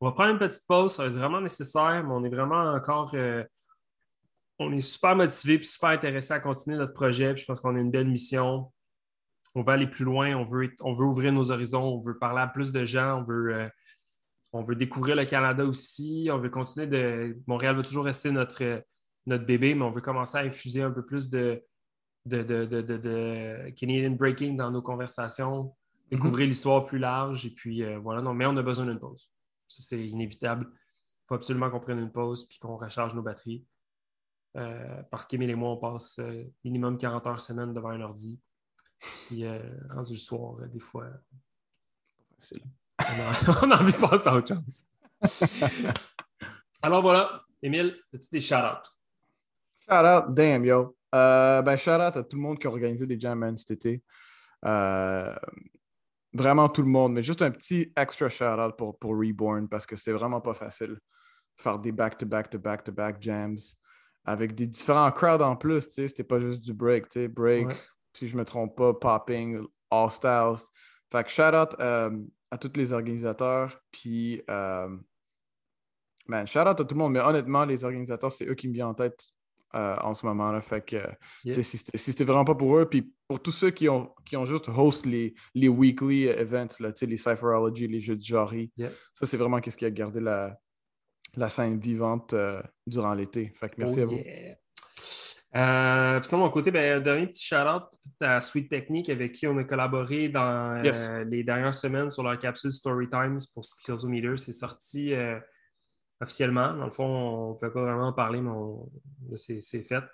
on 0.00 0.06
va 0.06 0.12
prendre 0.12 0.30
une 0.32 0.38
petite 0.38 0.66
pause, 0.66 0.94
ça 0.94 1.02
va 1.02 1.08
être 1.08 1.16
vraiment 1.16 1.40
nécessaire, 1.40 2.04
mais 2.04 2.12
on 2.12 2.24
est 2.24 2.30
vraiment 2.30 2.72
encore 2.72 3.12
euh, 3.14 3.44
on 4.58 4.72
est 4.72 4.80
super 4.80 5.16
motivé 5.16 5.54
et 5.54 5.62
super 5.62 5.90
intéressé 5.90 6.34
à 6.34 6.40
continuer 6.40 6.76
notre 6.76 6.92
projet. 6.92 7.32
Puis 7.32 7.42
je 7.42 7.46
pense 7.46 7.60
qu'on 7.60 7.76
a 7.76 7.80
une 7.80 7.90
belle 7.90 8.08
mission. 8.08 8.70
On 9.54 9.62
veut 9.62 9.72
aller 9.72 9.86
plus 9.86 10.04
loin, 10.04 10.34
on 10.36 10.44
veut, 10.44 10.70
on 10.80 10.92
veut 10.92 11.06
ouvrir 11.06 11.32
nos 11.32 11.50
horizons, 11.50 11.82
on 11.82 12.00
veut 12.00 12.18
parler 12.18 12.42
à 12.42 12.46
plus 12.46 12.70
de 12.70 12.84
gens, 12.84 13.20
on 13.20 13.24
veut, 13.24 13.68
on 14.52 14.62
veut 14.62 14.76
découvrir 14.76 15.16
le 15.16 15.24
Canada 15.24 15.64
aussi, 15.64 16.28
on 16.30 16.38
veut 16.38 16.50
continuer 16.50 16.86
de. 16.86 17.36
Montréal 17.46 17.74
va 17.74 17.82
toujours 17.82 18.04
rester 18.04 18.30
notre, 18.30 18.84
notre 19.26 19.44
bébé, 19.44 19.74
mais 19.74 19.82
on 19.82 19.90
veut 19.90 20.00
commencer 20.00 20.38
à 20.38 20.42
infuser 20.42 20.82
un 20.82 20.90
peu 20.90 21.04
plus 21.04 21.30
de, 21.30 21.64
de, 22.26 22.42
de 22.42 23.70
Canadian 23.70 24.10
Breaking 24.12 24.54
dans 24.54 24.70
nos 24.70 24.82
conversations, 24.82 25.74
découvrir 26.10 26.46
mhm. 26.46 26.50
l'histoire 26.50 26.84
plus 26.84 26.98
large. 26.98 27.46
Et 27.46 27.50
puis 27.50 27.82
euh, 27.82 27.98
voilà, 27.98 28.22
non, 28.22 28.34
mais 28.34 28.46
on 28.46 28.56
a 28.56 28.62
besoin 28.62 28.86
d'une 28.86 28.98
pause. 28.98 29.30
C'est 29.68 30.06
inévitable. 30.06 30.68
Il 30.72 31.26
faut 31.28 31.34
absolument 31.34 31.70
qu'on 31.70 31.80
prenne 31.80 31.98
une 31.98 32.12
pause 32.12 32.46
puis 32.46 32.58
qu'on 32.58 32.76
recharge 32.76 33.14
nos 33.14 33.22
batteries. 33.22 33.64
Euh, 34.56 35.02
parce 35.10 35.26
qu'Émile 35.26 35.50
et 35.50 35.54
moi, 35.54 35.70
on 35.70 35.76
passe 35.76 36.18
euh, 36.18 36.44
minimum 36.64 36.98
40 36.98 37.26
heures 37.26 37.40
semaine 37.40 37.72
devant 37.72 37.90
un 37.90 38.00
ordi. 38.00 38.40
Puis, 38.98 39.44
rendu 39.88 40.12
le 40.12 40.18
soir, 40.18 40.56
des 40.68 40.80
fois, 40.80 41.06
On 43.62 43.70
a, 43.70 43.80
envie 43.80 43.92
de 43.92 43.98
passer 43.98 44.28
à 44.28 44.34
autre 44.34 44.54
chose. 44.54 45.70
Alors 46.82 47.00
voilà, 47.00 47.42
Émile, 47.62 47.96
as-tu 48.12 48.28
des 48.30 48.40
shout-outs? 48.42 48.90
Shout-out, 49.88 50.34
damn, 50.34 50.64
yo. 50.66 50.94
Ben, 51.10 51.76
shout-out 51.76 52.16
à 52.16 52.22
tout 52.22 52.36
le 52.36 52.42
monde 52.42 52.58
qui 52.58 52.66
a 52.66 52.70
organisé 52.70 53.06
des 53.06 53.18
jam 53.18 53.56
cet 53.56 53.70
été. 53.70 54.02
Euh, 54.64 55.34
vraiment 56.32 56.68
tout 56.68 56.82
le 56.82 56.88
monde, 56.88 57.12
mais 57.12 57.22
juste 57.22 57.42
un 57.42 57.50
petit 57.50 57.92
extra 57.96 58.28
shout-out 58.28 58.76
pour, 58.76 58.98
pour 58.98 59.12
Reborn 59.12 59.68
parce 59.68 59.86
que 59.86 59.96
c'était 59.96 60.12
vraiment 60.12 60.40
pas 60.40 60.54
facile 60.54 60.90
de 60.90 61.00
faire 61.62 61.78
des 61.78 61.92
back-to-back-to-back-to-back 61.92 63.16
jams 63.20 63.58
avec 64.24 64.54
des 64.54 64.66
différents 64.66 65.10
crowds 65.10 65.42
en 65.42 65.56
plus. 65.56 65.88
C'était 65.90 66.24
pas 66.24 66.40
juste 66.40 66.64
du 66.64 66.72
break. 66.72 67.06
Break, 67.28 67.68
si 68.14 68.28
je 68.28 68.36
me 68.36 68.44
trompe 68.44 68.76
pas, 68.76 68.92
popping, 68.94 69.60
all 69.90 70.10
styles. 70.10 70.66
Fait 71.10 71.24
que 71.24 71.30
shout 71.30 71.54
out 71.54 71.74
euh, 71.80 72.16
à 72.50 72.58
tous 72.58 72.72
les 72.76 72.92
organisateurs. 72.92 73.80
Puis, 73.90 74.42
euh, 74.48 74.96
man, 76.26 76.46
shout 76.46 76.60
out 76.60 76.80
à 76.80 76.84
tout 76.84 76.94
le 76.94 76.98
monde. 76.98 77.12
Mais 77.12 77.20
honnêtement, 77.20 77.64
les 77.64 77.82
organisateurs, 77.84 78.30
c'est 78.30 78.46
eux 78.46 78.54
qui 78.54 78.68
me 78.68 78.74
viennent 78.74 78.88
en 78.88 78.94
tête 78.94 79.32
euh, 79.74 79.96
en 80.02 80.14
ce 80.14 80.26
moment. 80.26 80.52
Là. 80.52 80.60
Fait 80.60 80.84
que 80.84 80.98
si 81.48 81.62
c'était 81.64 82.24
vraiment 82.24 82.44
pas 82.44 82.54
pour 82.54 82.76
eux, 82.76 82.88
puis 82.88 83.12
pour 83.28 83.40
tous 83.40 83.52
ceux 83.52 83.70
qui 83.70 83.88
ont, 83.88 84.12
qui 84.24 84.36
ont 84.36 84.44
juste 84.44 84.68
host 84.68 85.06
les, 85.06 85.34
les 85.54 85.68
weekly 85.68 86.26
events, 86.26 86.80
là, 86.80 86.90
les 87.00 87.16
Cypherology, 87.16 87.86
les 87.86 88.00
jeux 88.00 88.16
de 88.16 88.24
genre, 88.24 88.52
ça, 89.12 89.26
c'est 89.26 89.36
vraiment 89.36 89.60
ce 89.64 89.76
qui 89.76 89.84
a 89.84 89.90
gardé 89.90 90.20
la, 90.20 90.56
la 91.36 91.48
scène 91.48 91.78
vivante 91.78 92.34
durant 92.86 93.14
l'été. 93.14 93.52
Fait 93.54 93.68
que 93.68 93.74
merci 93.78 94.00
oh 94.00 94.02
à 94.02 94.06
vous. 94.06 94.18
Euh, 95.56 96.20
sinon, 96.22 96.42
mon 96.42 96.50
côté, 96.50 96.70
ben, 96.70 96.98
un 96.98 97.00
dernier 97.00 97.26
petit 97.26 97.44
shout-out 97.44 97.84
à 98.20 98.40
Sweet 98.40 98.68
Technique 98.68 99.08
avec 99.08 99.32
qui 99.32 99.46
on 99.46 99.58
a 99.58 99.64
collaboré 99.64 100.28
dans 100.28 100.80
euh, 100.84 101.24
les 101.24 101.42
dernières 101.42 101.74
semaines 101.74 102.10
sur 102.10 102.22
leur 102.22 102.38
capsule 102.38 102.72
Story 102.72 103.08
Times 103.10 103.38
pour 103.52 103.64
Skillsometer. 103.64 104.36
C'est 104.36 104.52
sorti 104.52 105.12
euh, 105.12 105.40
officiellement. 106.20 106.74
Dans 106.74 106.84
le 106.84 106.90
fond, 106.90 107.04
on 107.04 107.48
ne 107.50 107.54
pouvait 107.54 107.72
pas 107.72 107.82
vraiment 107.82 108.08
en 108.08 108.12
parler, 108.12 108.40
mais 108.40 109.36
c'est 109.36 109.82
fait. 109.82 110.04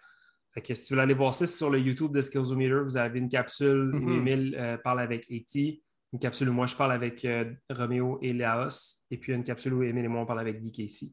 Fait 0.52 0.62
que 0.62 0.74
si 0.74 0.84
vous 0.84 0.94
voulez 0.94 1.02
aller 1.02 1.14
voir 1.14 1.34
ça, 1.34 1.46
c'est 1.46 1.56
sur 1.56 1.70
le 1.70 1.78
YouTube 1.78 2.12
de 2.12 2.20
Skillsometer. 2.20 2.80
Vous 2.82 2.96
avez 2.96 3.18
une 3.18 3.28
capsule 3.28 3.94
où 3.94 3.98
mm-hmm. 3.98 4.16
Emile 4.16 4.80
parle 4.82 5.00
avec 5.00 5.26
Eti, 5.30 5.82
une 6.12 6.18
capsule 6.18 6.48
où 6.48 6.52
moi 6.52 6.66
je 6.66 6.74
parle 6.76 6.92
avec 6.92 7.26
Romeo 7.68 8.18
et 8.22 8.32
Laos, 8.32 9.04
et 9.10 9.18
puis 9.18 9.34
une 9.34 9.44
capsule 9.44 9.74
où 9.74 9.82
Emile 9.82 10.04
et 10.04 10.08
moi 10.08 10.22
on 10.22 10.26
parle 10.26 10.40
avec 10.40 10.62
DKC. 10.62 11.12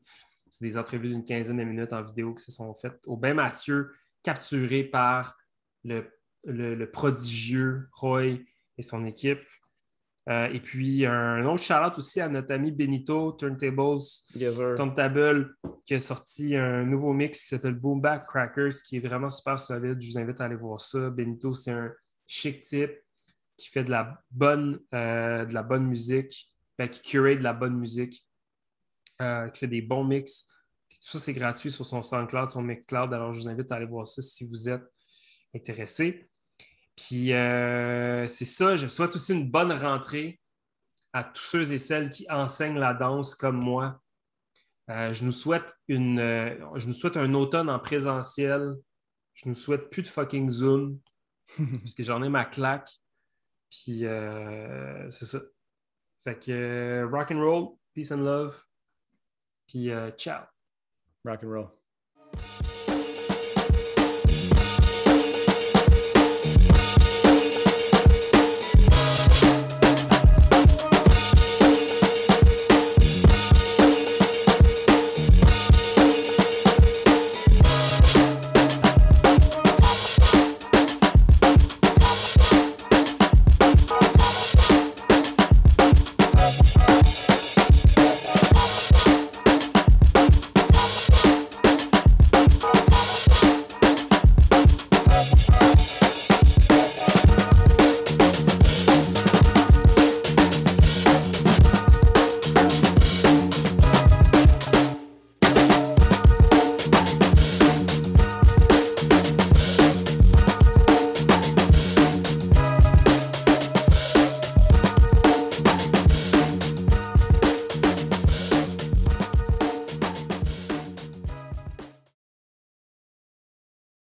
C'est 0.49 0.65
des 0.65 0.77
entrevues 0.77 1.09
d'une 1.09 1.23
quinzaine 1.23 1.57
de 1.57 1.63
minutes 1.63 1.93
en 1.93 2.03
vidéo 2.03 2.33
qui 2.35 2.43
se 2.43 2.51
sont 2.51 2.73
faites 2.75 3.01
au 3.07 3.17
bain 3.17 3.33
Mathieu 3.33 3.91
capturé 4.21 4.83
par 4.83 5.35
le, 5.83 6.85
prodigieux 6.85 7.89
Roy 7.91 8.37
et 8.77 8.81
son 8.81 9.05
équipe. 9.05 9.43
Euh, 10.29 10.47
et 10.47 10.59
puis, 10.59 11.05
un 11.05 11.45
autre 11.45 11.61
shout 11.63 11.97
aussi 11.97 12.21
à 12.21 12.29
notre 12.29 12.53
ami 12.53 12.71
Benito, 12.71 13.33
Turntables, 13.33 13.99
Turntable, 14.75 15.55
qui 15.85 15.95
a 15.95 15.99
sorti 15.99 16.55
un 16.55 16.85
nouveau 16.85 17.13
mix 17.13 17.41
qui 17.41 17.47
s'appelle 17.47 17.75
Boom 17.75 17.99
Back 17.99 18.27
Crackers, 18.27 18.73
qui 18.87 18.97
est 18.97 19.05
vraiment 19.05 19.29
super 19.29 19.59
solide. 19.59 20.01
Je 20.01 20.11
vous 20.11 20.17
invite 20.17 20.39
à 20.39 20.45
aller 20.45 20.55
voir 20.55 20.79
ça. 20.79 21.09
Benito, 21.09 21.53
c'est 21.53 21.71
un 21.71 21.91
chic 22.25 22.61
type 22.61 22.93
qui 23.57 23.69
fait 23.69 23.83
de 23.83 23.91
la 23.91 24.17
bonne, 24.31 24.79
euh, 24.93 25.45
de 25.45 25.53
la 25.53 25.63
bonne 25.63 25.85
musique, 25.85 26.49
ben, 26.77 26.87
qui 26.87 27.01
curate 27.01 27.39
de 27.39 27.43
la 27.43 27.53
bonne 27.53 27.77
musique, 27.77 28.25
euh, 29.21 29.49
qui 29.49 29.59
fait 29.59 29.67
des 29.67 29.81
bons 29.81 30.05
mix 30.05 30.47
tout 31.03 31.17
ça, 31.17 31.19
c'est 31.19 31.33
gratuit 31.33 31.69
sur 31.69 31.85
son 31.85 32.01
SoundCloud, 32.01 32.51
son 32.51 32.61
Mixcloud. 32.61 33.13
Alors, 33.13 33.33
je 33.33 33.41
vous 33.41 33.49
invite 33.49 33.69
à 33.73 33.75
aller 33.75 33.85
voir 33.85 34.07
ça 34.07 34.21
si 34.21 34.47
vous 34.47 34.69
êtes 34.69 34.83
intéressé. 35.53 36.29
Puis, 36.95 37.33
euh, 37.33 38.27
c'est 38.27 38.45
ça. 38.45 38.75
Je 38.75 38.87
souhaite 38.87 39.15
aussi 39.15 39.33
une 39.33 39.49
bonne 39.49 39.71
rentrée 39.71 40.39
à 41.11 41.23
tous 41.23 41.43
ceux 41.43 41.71
et 41.71 41.77
celles 41.77 42.09
qui 42.09 42.29
enseignent 42.29 42.79
la 42.79 42.93
danse 42.93 43.35
comme 43.35 43.57
moi. 43.57 43.99
Euh, 44.89 45.13
je, 45.13 45.23
nous 45.25 45.31
souhaite 45.31 45.75
une, 45.87 46.19
euh, 46.19 46.55
je 46.75 46.87
nous 46.87 46.93
souhaite 46.93 47.17
un 47.17 47.33
automne 47.33 47.69
en 47.69 47.79
présentiel. 47.79 48.75
Je 49.33 49.47
nous 49.47 49.55
souhaite 49.55 49.89
plus 49.89 50.03
de 50.03 50.07
fucking 50.07 50.49
Zoom, 50.49 50.99
parce 51.57 51.95
que 51.95 52.03
j'en 52.03 52.21
ai 52.21 52.29
ma 52.29 52.45
claque. 52.45 52.91
Puis, 53.69 54.03
c'est 55.09 55.25
ça. 55.25 55.39
Fait 56.23 56.39
que 56.39 57.07
rock 57.11 57.31
and 57.31 57.39
roll, 57.39 57.77
peace 57.93 58.11
and 58.11 58.17
love. 58.17 58.63
Puis, 59.67 59.89
ciao. 60.15 60.43
Rock 61.25 61.43
and 61.43 61.49
roll. 61.49 62.72